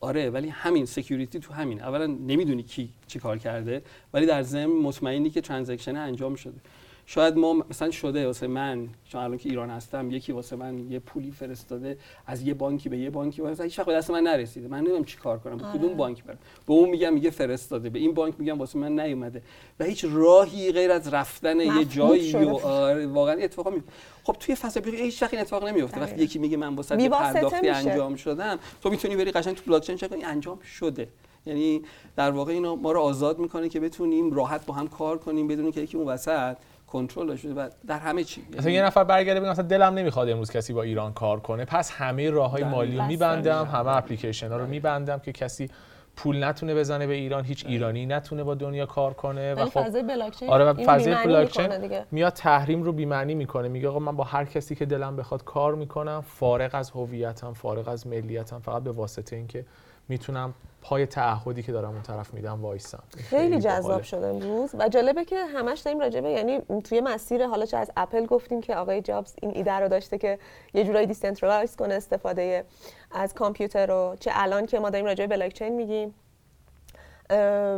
آره 0.00 0.30
ولی 0.30 0.48
همین 0.48 0.86
security 0.86 1.40
تو 1.40 1.54
همین. 1.54 1.82
اولا 1.82 2.06
نمی‌دونی 2.06 2.62
کی 2.62 2.90
چی 3.06 3.18
کار 3.18 3.38
کرده 3.38 3.82
ولی 4.14 4.26
در 4.26 4.42
ضمن 4.42 4.66
مطمئنی 4.66 5.30
که 5.30 5.40
transaction 5.40 5.96
انجام 5.96 6.34
شده. 6.34 6.60
شاید 7.06 7.36
ما 7.36 7.52
مثلا 7.70 7.90
شده 7.90 8.26
واسه 8.26 8.46
من 8.46 8.88
چون 9.08 9.20
الان 9.20 9.38
که 9.38 9.48
ایران 9.48 9.70
هستم 9.70 10.10
یکی 10.10 10.32
واسه 10.32 10.56
من 10.56 10.90
یه 10.92 10.98
پولی 10.98 11.30
فرستاده 11.30 11.98
از 12.26 12.42
یه 12.42 12.54
بانکی 12.54 12.88
به 12.88 12.98
یه 12.98 13.10
بانکی 13.10 13.42
و 13.42 13.46
مثلا 13.46 13.64
هیچ 13.64 13.78
وقت 13.78 13.88
دست 13.88 14.10
من 14.10 14.20
نرسیده 14.20 14.68
من 14.68 14.78
نمی‌دونم 14.78 15.04
چی 15.04 15.16
کار 15.16 15.38
کنم 15.38 15.56
به 15.56 15.64
آره. 15.66 15.78
کدوم 15.78 15.94
بانک 15.94 16.24
برم 16.24 16.38
به 16.66 16.72
اون 16.72 16.88
میگم 16.88 17.14
میگه 17.14 17.30
فرستاده 17.30 17.90
به 17.90 17.98
این 17.98 18.14
بانک 18.14 18.34
میگم 18.38 18.58
واسه 18.58 18.78
من 18.78 19.00
نیومده 19.00 19.42
و 19.80 19.84
هیچ 19.84 20.04
راهی 20.08 20.72
غیر 20.72 20.90
از 20.90 21.14
رفتن 21.14 21.60
یه 21.60 21.84
جایی. 21.84 22.34
و 22.34 22.48
آره 22.56 23.06
واقعا 23.06 23.34
اتفاقا 23.34 23.70
می... 23.70 23.82
خب 24.24 24.36
توی 24.40 24.54
فضا 24.54 24.80
بیرون 24.80 25.00
هیچ 25.00 25.22
وقت 25.22 25.34
این 25.34 25.42
اتفاق 25.42 25.68
نمیفته 25.68 26.00
وقتی. 26.00 26.22
یکی 26.22 26.38
میگه 26.38 26.56
من 26.56 26.74
واسه 26.74 27.08
پرداختی. 27.08 27.68
انجام 27.68 28.16
شدم 28.16 28.58
تو 28.82 28.90
می‌تونی 28.90 29.16
بری 29.16 29.30
قشنگ 29.30 29.56
تو 29.56 29.62
بلاک 29.66 29.82
چین 29.82 29.96
چک 29.96 30.10
کنی 30.10 30.24
انجام 30.24 30.58
شده 30.60 31.08
یعنی 31.46 31.82
در 32.16 32.30
واقع 32.30 32.52
اینا 32.52 32.76
ما 32.76 32.92
رو 32.92 33.00
آزاد 33.00 33.38
می‌کنه 33.38 33.68
که 33.68 33.80
بتونیم 33.80 34.32
راحت 34.32 34.66
با 34.66 34.74
هم 34.74 34.88
کار 34.88 35.18
کنیم 35.18 35.48
بدون 35.48 35.72
که 35.72 35.80
یکی 35.80 35.96
اون 35.96 36.06
وسط 36.06 36.56
کنترل 36.94 37.36
شده 37.36 37.54
و 37.54 37.68
در 37.86 37.98
همه 37.98 38.24
چی 38.24 38.42
مثلا 38.58 38.70
یه 38.70 38.82
نفر 38.82 39.04
برگرده 39.04 39.40
بگه 39.40 39.50
مثلا 39.50 39.66
دلم 39.66 39.94
نمی‌خواد 39.94 40.28
امروز 40.28 40.50
کسی 40.50 40.72
با 40.72 40.82
ایران 40.82 41.12
کار 41.12 41.40
کنه 41.40 41.64
پس 41.64 41.90
همه 41.90 42.30
راه 42.30 42.50
های 42.50 42.62
دقیقاً. 42.62 42.76
مالی 42.76 42.96
رو 42.96 43.04
میبندم. 43.04 43.64
همه 43.64 43.96
اپلیکیشن 43.96 44.48
ها 44.48 44.56
رو 44.56 44.66
میبندم 44.66 45.18
که 45.18 45.32
کسی 45.32 45.70
پول 46.16 46.44
نتونه 46.44 46.74
بزنه 46.74 47.06
به 47.06 47.14
ایران 47.14 47.44
هیچ 47.44 47.66
ایرانی 47.66 48.06
نتونه 48.06 48.44
با 48.44 48.54
دنیا 48.54 48.86
کار 48.86 49.14
کنه 49.14 49.54
و 49.54 49.64
خب 49.64 49.80
فضای 49.80 50.02
آره 50.48 50.64
و 50.64 50.74
اینو 50.78 50.92
فضای 50.92 51.04
بی‌معنی 51.04 51.26
بلاک 51.26 51.46
می‌کنه 51.46 51.68
چین 51.68 51.80
دیگه. 51.80 52.06
میاد 52.10 52.32
تحریم 52.32 52.82
رو 52.82 52.92
بی‌معنی 52.92 53.34
می‌کنه 53.34 53.68
میگه 53.68 53.88
آقا 53.88 53.98
من 53.98 54.16
با 54.16 54.24
هر 54.24 54.44
کسی 54.44 54.74
که 54.74 54.86
دلم 54.86 55.16
بخواد 55.16 55.44
کار 55.44 55.74
می‌کنم 55.74 56.24
فارغ 56.26 56.74
از 56.74 56.90
هویتم 56.90 57.52
فارغ 57.52 57.88
از 57.88 58.06
ملیتم 58.06 58.58
فقط 58.58 58.82
به 58.82 58.92
واسطه 58.92 59.36
اینکه 59.36 59.64
می‌تونم 60.08 60.54
پای 60.82 61.06
تعهدی 61.06 61.62
که 61.62 61.72
دارم 61.72 61.90
اون 61.90 62.02
طرف 62.02 62.34
میدم 62.34 62.62
وایسم. 62.62 63.02
خیلی 63.16 63.60
جذاب. 63.60 64.02
شده 64.02 64.26
امروز. 64.26 64.74
و 64.78 64.88
جالبه 64.88 65.24
که 65.24 65.44
همش 65.44 65.80
داریم 65.80 66.00
راجبه 66.00 66.30
یعنی 66.30 66.60
توی 66.84 67.00
مسیر 67.00 67.46
حالا 67.46 67.66
چه 67.66 67.76
از 67.76 67.90
اپل 67.96 68.26
گفتیم 68.26 68.60
که 68.60 68.76
آقای 68.76 69.00
جابز 69.00 69.34
این 69.42 69.50
ایده 69.54 69.72
رو 69.72 69.88
داشته 69.88 70.18
که 70.18 70.38
یه 70.74 70.84
جورایی 70.84 71.06
decentralize 71.06 71.76
کنه 71.76 71.94
استفاده 71.94 72.64
از 73.12 73.34
کامپیوتر 73.34 73.86
رو. 73.86 74.16
چه 74.20 74.30
الان 74.34 74.66
که 74.66 74.78
ما 74.78 74.90
داریم 74.90 75.06
راجبه 75.06 75.26
بلاک 75.26 75.52
چین 75.52 75.72
میگیم. 75.72 76.14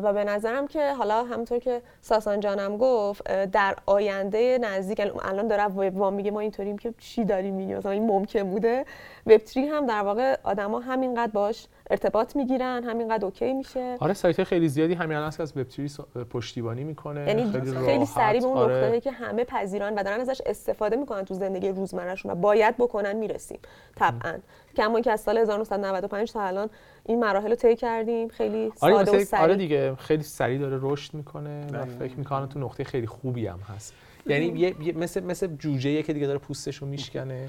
و 0.02 0.12
به 0.12 0.24
نظرم 0.24 0.66
که 0.66 0.92
حالا 0.92 1.24
همونطور 1.24 1.58
که 1.58 1.82
ساسان 2.00 2.40
جانم 2.40 2.76
گفت 2.76 3.44
در 3.44 3.76
آینده 3.86 4.58
نزدیک 4.58 5.00
الان 5.00 5.48
داره 5.48 5.64
web 5.64 5.96
one 5.96 6.14
میگه 6.14 6.30
ما 6.30 6.40
اینطوریم 6.40 6.78
که 6.78 6.94
چی 6.98 7.24
داریم 7.24 7.54
میگیم؟ 7.54 7.76
مثلا 7.76 7.92
این 7.92 8.06
ممکن 8.06 8.42
بوده؟ 8.42 8.84
وب 9.26 9.44
3 9.44 9.60
هم 9.60 9.86
در 9.86 10.02
واقع 10.02 10.36
آدما 10.42 10.80
همینقدر 10.80 11.32
باش 11.32 11.66
ارتباط 11.90 12.36
می‌گیرن 12.36 12.84
همینقدر 12.84 13.24
اوکی 13.24 13.52
میشه. 13.52 13.96
آره 14.00 14.14
سایت 14.14 14.44
خیلی 14.44 14.68
زیادی 14.68 14.94
همین 14.94 15.16
الان 15.16 15.30
که 15.30 15.42
از 15.42 15.56
وب 15.56 15.68
3 15.68 16.02
پشتیبانی 16.30 16.84
می‌کنه. 16.84 17.26
یعنی 17.26 17.52
خیلی, 17.52 17.72
خیلی. 17.86 18.06
سریع 18.06 18.40
به 18.40 18.46
اون 18.46 18.56
آره. 18.58 18.74
نقطه‌ای 18.74 19.00
که 19.00 19.10
همه 19.10 19.44
پذیران 19.44 19.94
و 19.94 20.02
دارن 20.02 20.20
ازش 20.20 20.40
استفاده 20.46 20.96
می‌کنن 20.96 21.24
تو 21.24 21.34
زندگی 21.34 21.68
روزمرهشون 21.68 22.30
و 22.32 22.34
باید 22.34 22.76
بکنن 22.76 23.12
می‌رسیم. 23.16 23.58
طبعا. 23.96 24.34
کما 24.76 25.00
که 25.00 25.10
از 25.12 25.20
سال 25.20 25.38
1995 25.38 26.32
تا 26.32 26.40
الان 26.42 26.70
این 27.04 27.20
مراحل 27.20 27.48
رو 27.50 27.54
طی 27.54 27.76
کردیم 27.76 28.28
خیلی 28.28 28.72
آره 28.80 28.94
ساده 28.94 29.10
و 29.10 29.14
مثلا- 29.14 29.24
سریع 29.24 29.42
آره 29.42 29.56
دیگه 29.56 29.94
خیلی 29.94 30.22
سریع 30.22 30.58
داره 30.58 30.78
رشد 30.82 31.14
می‌کنه 31.14 31.66
و 31.66 31.70
دقیقاً. 31.70 31.86
فکر 31.98 32.14
می‌کنم 32.16 32.46
تو 32.46 32.58
نقطه 32.58 32.84
خیلی 32.84 33.06
خوبی 33.06 33.46
هم 33.46 33.58
هست. 33.74 33.94
یعنی 34.26 34.46
یه 34.60 34.74
یه- 34.82 34.92
مثل 34.96 35.24
مثل 35.24 35.46
جوجه 35.46 36.02
که 36.02 36.12
دیگه 36.12 36.26
داره 36.26 36.38
پوستش 36.38 36.76
رو 36.76 36.86
میشکنه 36.86 37.48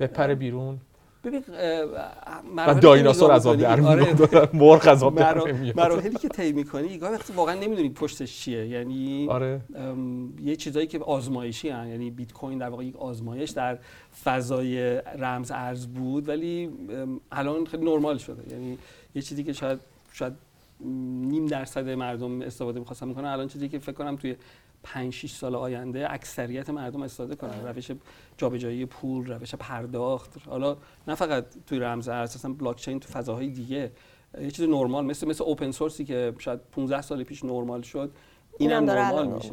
بپره 0.00 0.34
بیرون. 0.34 0.78
ببین 1.24 1.42
که 1.42 2.80
دایناسور 2.80 3.32
از 3.32 3.46
آب 3.46 3.56
در 3.56 3.80
آره، 3.80 4.14
مرغ 4.52 4.88
از 4.88 5.02
آب 5.02 5.18
در 5.18 5.38
مراحلی 5.76 6.14
که 6.14 6.28
طی 6.28 6.52
می‌کنی 6.52 6.98
گاهی 6.98 7.14
وقتی 7.14 7.32
واقعا 7.32 7.54
نمی‌دونی 7.54 7.88
پشتش 7.88 8.40
چیه. 8.40 8.66
یعنی 8.66 9.28
آره. 9.28 9.60
یه 10.44 10.56
چیزایی 10.56 10.86
که 10.86 10.98
آزمایشی 10.98 11.68
هن. 11.68 11.88
یعنی 11.88 12.10
بیت 12.10 12.32
کوین 12.32 12.58
در 12.58 12.68
واقع 12.68 12.84
یک 12.84 12.96
آزمایش 12.96 13.50
در 13.50 13.78
فضای 14.24 15.00
رمز 15.18 15.50
ارز 15.50 15.86
بود 15.86 16.28
ولی 16.28 16.70
الان 17.32 17.66
خیلی 17.66 17.84
نرمال 17.84 18.18
شده. 18.18 18.52
یعنی 18.52 18.78
یه 19.14 19.22
چیزی 19.22 19.44
که 19.44 19.52
شاید 19.52 19.78
شاید 20.12 20.32
نیم 21.20 21.46
درصد 21.46 21.88
مردم 21.88 22.42
استفاده 22.42 22.78
می‌خواستن 22.78 23.08
می‌کنن 23.08 23.24
الان 23.24 23.48
چیزی 23.48 23.68
که 23.68 23.78
فکر 23.78 23.92
کنم 23.92 24.16
توی 24.16 24.36
5 24.84 25.12
6 25.12 25.30
سال 25.30 25.54
آینده 25.54 26.12
اکثریت 26.12 26.70
مردم 26.70 27.02
استفاده 27.02 27.36
کنن. 27.36 27.66
روش 27.66 27.90
جابجایی 28.36 28.86
پول 28.86 29.26
روش 29.26 29.54
پرداخت. 29.54 30.48
حالا 30.48 30.76
نه 31.08 31.14
فقط 31.14 31.44
توی 31.66 31.78
رمز 31.78 32.08
ارز 32.08 32.36
اصلا 32.36 32.52
بلاک 32.52 32.76
چین 32.76 33.00
تو 33.00 33.08
فضاهای 33.08 33.48
دیگه 33.48 33.92
یه 34.40 34.50
چیز 34.50 34.68
نرمال 34.68 35.04
مثل 35.04 35.28
مثل 35.28 35.44
اوپن 35.44 35.70
سورسی 35.70 36.04
که 36.04 36.34
شاید 36.38 36.60
15 36.72 37.02
سال 37.02 37.24
پیش 37.24 37.44
نرمال 37.44 37.82
شد 37.82 38.12
اینم 38.58 38.84
نرمال 38.84 39.26
میشه. 39.26 39.52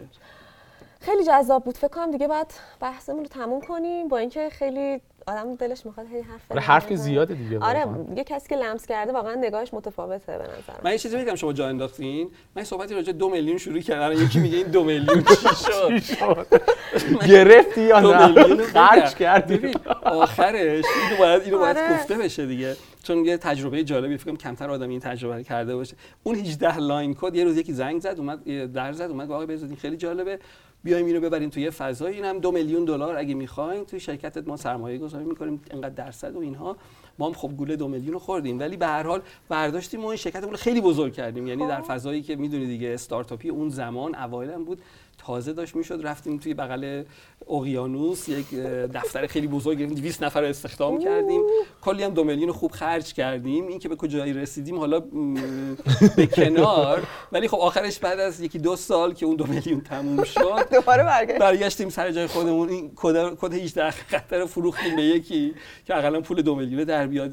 خیلی 1.00 1.24
جذاب 1.24 1.64
بود. 1.64 1.78
فکر 1.78 1.88
کنم 1.88 2.12
دیگه 2.12 2.28
بعد 2.28 2.54
بحثمون 2.80 3.20
رو 3.20 3.28
تموم 3.28 3.62
کنیم. 3.62 4.08
با 4.08 4.18
اینکه 4.18 4.50
خیلی 4.50 5.02
آدم 5.28 5.56
دلش 5.56 5.86
می‌خواد 5.86 6.08
هی 6.08 6.22
حرف 6.22 6.42
آره 6.50 6.62
بزنه. 6.62 6.74
حرف 6.74 6.88
که 6.90 6.96
زیاده 6.96 7.34
دیگه 7.34 7.60
آره 7.60 7.86
واقعا. 7.86 8.16
یه 8.16 8.24
کسی 8.24 8.50
که 8.50 8.56
لمس 8.56 8.86
کرده 8.86 9.12
واقعا 9.12 9.36
نگاهش 9.36 9.74
متفاوته 9.74 10.38
به 10.38 10.44
نظر 10.44 10.82
من. 10.84 10.92
یه 10.92 10.98
چیزی 10.98 11.18
بگم 11.18 11.36
شما 11.36 11.54
جا 11.54 11.68
انداختین. 11.68 12.32
من 12.56 12.64
صحبتی 12.64 12.96
راجع 12.96 13.06
به 13.12 13.18
دو 13.18 13.30
میلیون 13.30 13.58
شروع 13.58 13.80
کردم 13.80 14.24
یکی 14.24 14.40
میگه 14.40 14.58
این 14.58 14.68
دو 14.68 14.84
میلیون 14.84 15.24
چی 15.30 16.02
شد؟ 16.02 16.46
گرفتی 17.32 17.82
یا 17.82 18.00
نه؟ 18.00 18.64
خرج. 18.74 19.16
کردی. 19.16 19.74
آخرش 20.04 20.86
اینو 21.10 21.18
باید 21.20 21.42
اینو 21.42 21.58
باید 21.58 21.78
آره. 21.78 21.94
گفته 21.94 22.18
بشه 22.18 22.46
دیگه. 22.46 22.76
چون 23.04 23.26
یه 23.26 23.38
تجربه 23.38 23.84
جالبی 23.84 24.18
فکر 24.18 24.26
کنم 24.26 24.38
کمتر 24.38 24.70
آدم 24.72 24.90
این 24.90 25.00
تجربه 25.00 25.36
رو 25.36 25.44
کرده 25.44 25.76
باشه. 25.76 25.96
اون 26.24 26.36
18 26.36 26.78
line 26.78 27.16
code 27.22 27.36
یه 27.36 27.44
روز 27.44 27.58
یکی 27.58 27.74
زنگ 27.74 28.02
زد 28.02 28.16
اومد 28.18 28.72
در 28.74 28.94
زد 28.94 29.02
اومد 29.10 29.32
آقا 29.32 29.46
بذارین 29.46 29.76
خیلی 29.76 29.98
جالبه. 29.98 30.40
بیایم 30.84 31.06
اینو 31.06 31.20
ببریم 31.20 31.50
توی 31.50 31.64
یه 31.64 31.70
فضایی 31.70 32.16
اینم 32.16 32.40
دو 32.40 32.52
میلیون 32.52 32.86
دلار 32.86 33.18
اگه 33.18 33.34
می‌خواین 33.34 33.86
توی 33.86 34.00
شرکتت 34.00 34.48
ما 34.48 34.58
سرمایه 34.58 34.98
گذاری 34.98 35.26
می‌کنیم. 35.26 35.62
انقدر 35.72 36.06
درصد 36.06 36.36
و 36.36 36.40
اینها. 36.40 36.78
ما 37.20 37.28
هم 37.28 37.34
خب 37.34 37.48
گوله 37.58 37.76
دو 37.76 37.88
میلیون 37.88 38.14
رو 38.14 38.20
خوردیم. 38.20 38.60
ولی 38.60 38.78
به 38.78 38.88
هر 38.88 39.04
حال 39.04 39.22
برداشتیم 39.50 40.04
و 40.04 40.08
این 40.08 40.18
شرکتمون 40.18 40.52
رو 40.52 40.58
خیلی 40.58 40.82
بزرگ 40.82 41.14
کردیم. 41.14 41.48
یعنی 41.48 41.68
در 41.68 41.82
فضایی 41.82 42.22
که 42.22 42.36
می‌دونی 42.36 42.66
دیگه 42.66 42.94
استارتاپی 42.94 43.50
اون 43.50 43.70
زمان 43.70 44.16
اوایل 44.16 44.52
بود. 44.52 44.82
تازه 45.26 45.54
داشت 45.54 45.76
می‌شد 45.76 46.00
رفتیم 46.04 46.38
توی 46.38 46.54
بغل 46.54 47.04
اقیانوس 47.50 48.30
یک 48.30 48.56
دفتر 48.94 49.28
خیلی 49.28 49.48
بزرگ 49.48 49.78
گرفتیم 49.78 49.98
200 49.98 50.24
نفر 50.24 50.42
رو 50.42 50.48
استخدام 50.48 51.00
کردیم. 51.00 51.42
کلی 51.82 52.04
هم 52.04 52.14
دو 52.14 52.24
میلیون 52.24 52.52
خوب 52.52 52.72
خرج 52.72 53.14
کردیم. 53.14 53.68
این 53.68 53.80
که 53.80 53.90
به 53.90 53.96
کجایی 53.96 54.34
رسیدیم 54.34 54.80
حالا 54.80 55.00
به 56.18 56.28
کنار. 56.28 57.04
ولی 57.32 57.48
خب 57.48 57.58
آخرش 57.58 58.00
بعد 58.00 58.20
از 58.20 58.42
یکی 58.42 58.60
دو 58.60 58.76
سال 58.76 59.14
که 59.14 59.26
اون 59.26 59.36
دو 59.36 59.46
میلیون 59.48 59.82
تموم 59.82 60.24
شد 60.34 60.70
دوباره 60.72 61.04
برگشت. 61.04 61.40
برگشتیم 61.40 61.90
سر 61.90 62.12
جای 62.12 62.28
خودمون. 62.28 62.70
این 62.70 62.92
کد 62.96 63.36
کد 63.36 63.54
18 63.54 63.92
خطر 63.92 64.40
رو 64.40 64.48
فروختیم 64.48 64.96
به 64.96 65.02
یکی 65.02 65.54
که 65.86 65.98
اقلا 65.98 66.22
پول 66.22 66.42
دو 66.42 66.56
میلیون 66.56 66.84
در 66.84 67.08
بیاد 67.08 67.32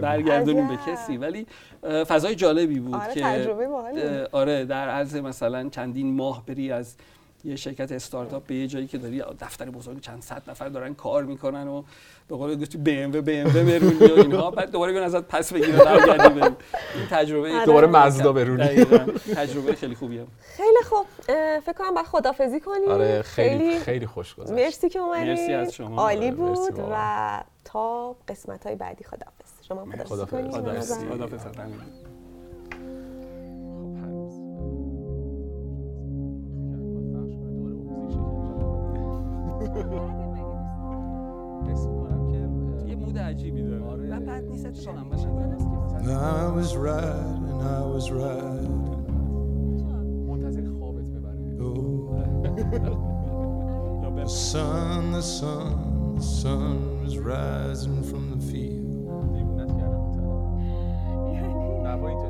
برگردونیم. 0.00 0.68
به. 0.68 0.78
کسی. 0.86 1.16
ولی 1.16 1.46
فضای 1.82 2.34
جالبی 2.34 2.80
بود 2.80 2.94
آره، 2.94 3.14
که 3.14 3.20
تجربه 3.20 3.68
آره 4.32 4.64
در 4.64 4.88
عرض 4.88 5.16
مثلا 5.16 5.68
چندین 5.68 6.16
ماه 6.16 6.46
بری 6.46 6.72
از 6.72 6.94
یه 7.44 7.56
شرکت 7.56 7.92
استارتاپ 7.92 8.46
به 8.46 8.54
یه 8.54 8.66
جایی 8.66 8.86
که 8.86 8.98
داری 8.98 9.22
دفتر 9.40 9.70
بزرگ 9.70 10.00
چند 10.00 10.22
صد 10.22 10.42
نفر 10.48 10.68
دارن 10.68 10.94
کار 10.94 11.24
می‌کنن 11.24 11.68
و 11.68 11.82
به 12.28 12.36
قول 12.36 12.60
گفتی 12.60 12.78
بی 12.78 12.98
ام 12.98 13.12
و 13.12 13.22
بی 13.22 13.36
ام 13.36 13.46
و 13.46 13.50
برونی 13.50 14.06
و 14.06 14.20
اینها. 14.20 14.50
بعد 14.50 14.70
دوباره 14.70 14.92
بیان 14.92 15.04
ازت 15.04 15.22
پس 15.22 15.52
بگیره 15.52 15.84
برگردی 15.84 16.40
بری 16.40 16.54
این 16.94 17.06
تجربه 17.10 17.52
آره. 17.52 17.66
دوباره 17.66 17.86
مزدا 17.86 18.32
برونی. 18.32 18.84
تجربه 19.34 19.74
خیلی 19.74 19.94
خوبیه. 19.94 20.26
خیلی 20.40 20.82
خوب. 20.84 21.06
فکر 21.60 21.72
کنم 21.78 21.94
باید 21.94 22.06
خدافزی 22.06 22.60
کنیم. 22.60 22.88
آره 22.88 23.22
خیلی 23.22 23.78
خیلی 23.78 24.06
خوش 24.06 24.34
گذشت. 24.34 24.52
مرسی 24.52 24.88
که 24.88 24.98
اومدید 24.98 25.28
مرسی 25.28 25.52
از 25.52 25.74
شما. 25.74 26.02
عالی 26.02 26.26
آره، 26.26 26.30
بود. 26.30 26.84
و 26.92 27.44
تا 27.64 28.16
قسمت 28.28 28.66
های 28.66 28.76
بعدی 28.76 29.04
خدافز 29.04 29.57
شما 29.68 29.82
هم 29.82 30.04
خدافزی. 30.04 31.06
کنید 31.06 31.22
اتفاقا 31.22 31.62
I 46.10 46.48
was 46.48 46.74
right 46.76 47.38
and 47.50 47.62
I 47.62 47.80
was 47.94 48.10
right. 48.10 48.68
منتظر 50.28 50.70
خوابت 50.78 51.04
ببره. 51.04 51.58
Oh, 51.60 51.98
the 54.16 54.26
sun, 54.28 55.12
the 55.12 55.22
sun, 55.22 56.14
the 56.16 56.22
sun 56.22 57.04
was 57.04 57.18
rising 57.18 58.02
from 58.02 58.30
the 58.30 58.40
field. 58.50 58.77
نه 61.98 62.14
با 62.14 62.27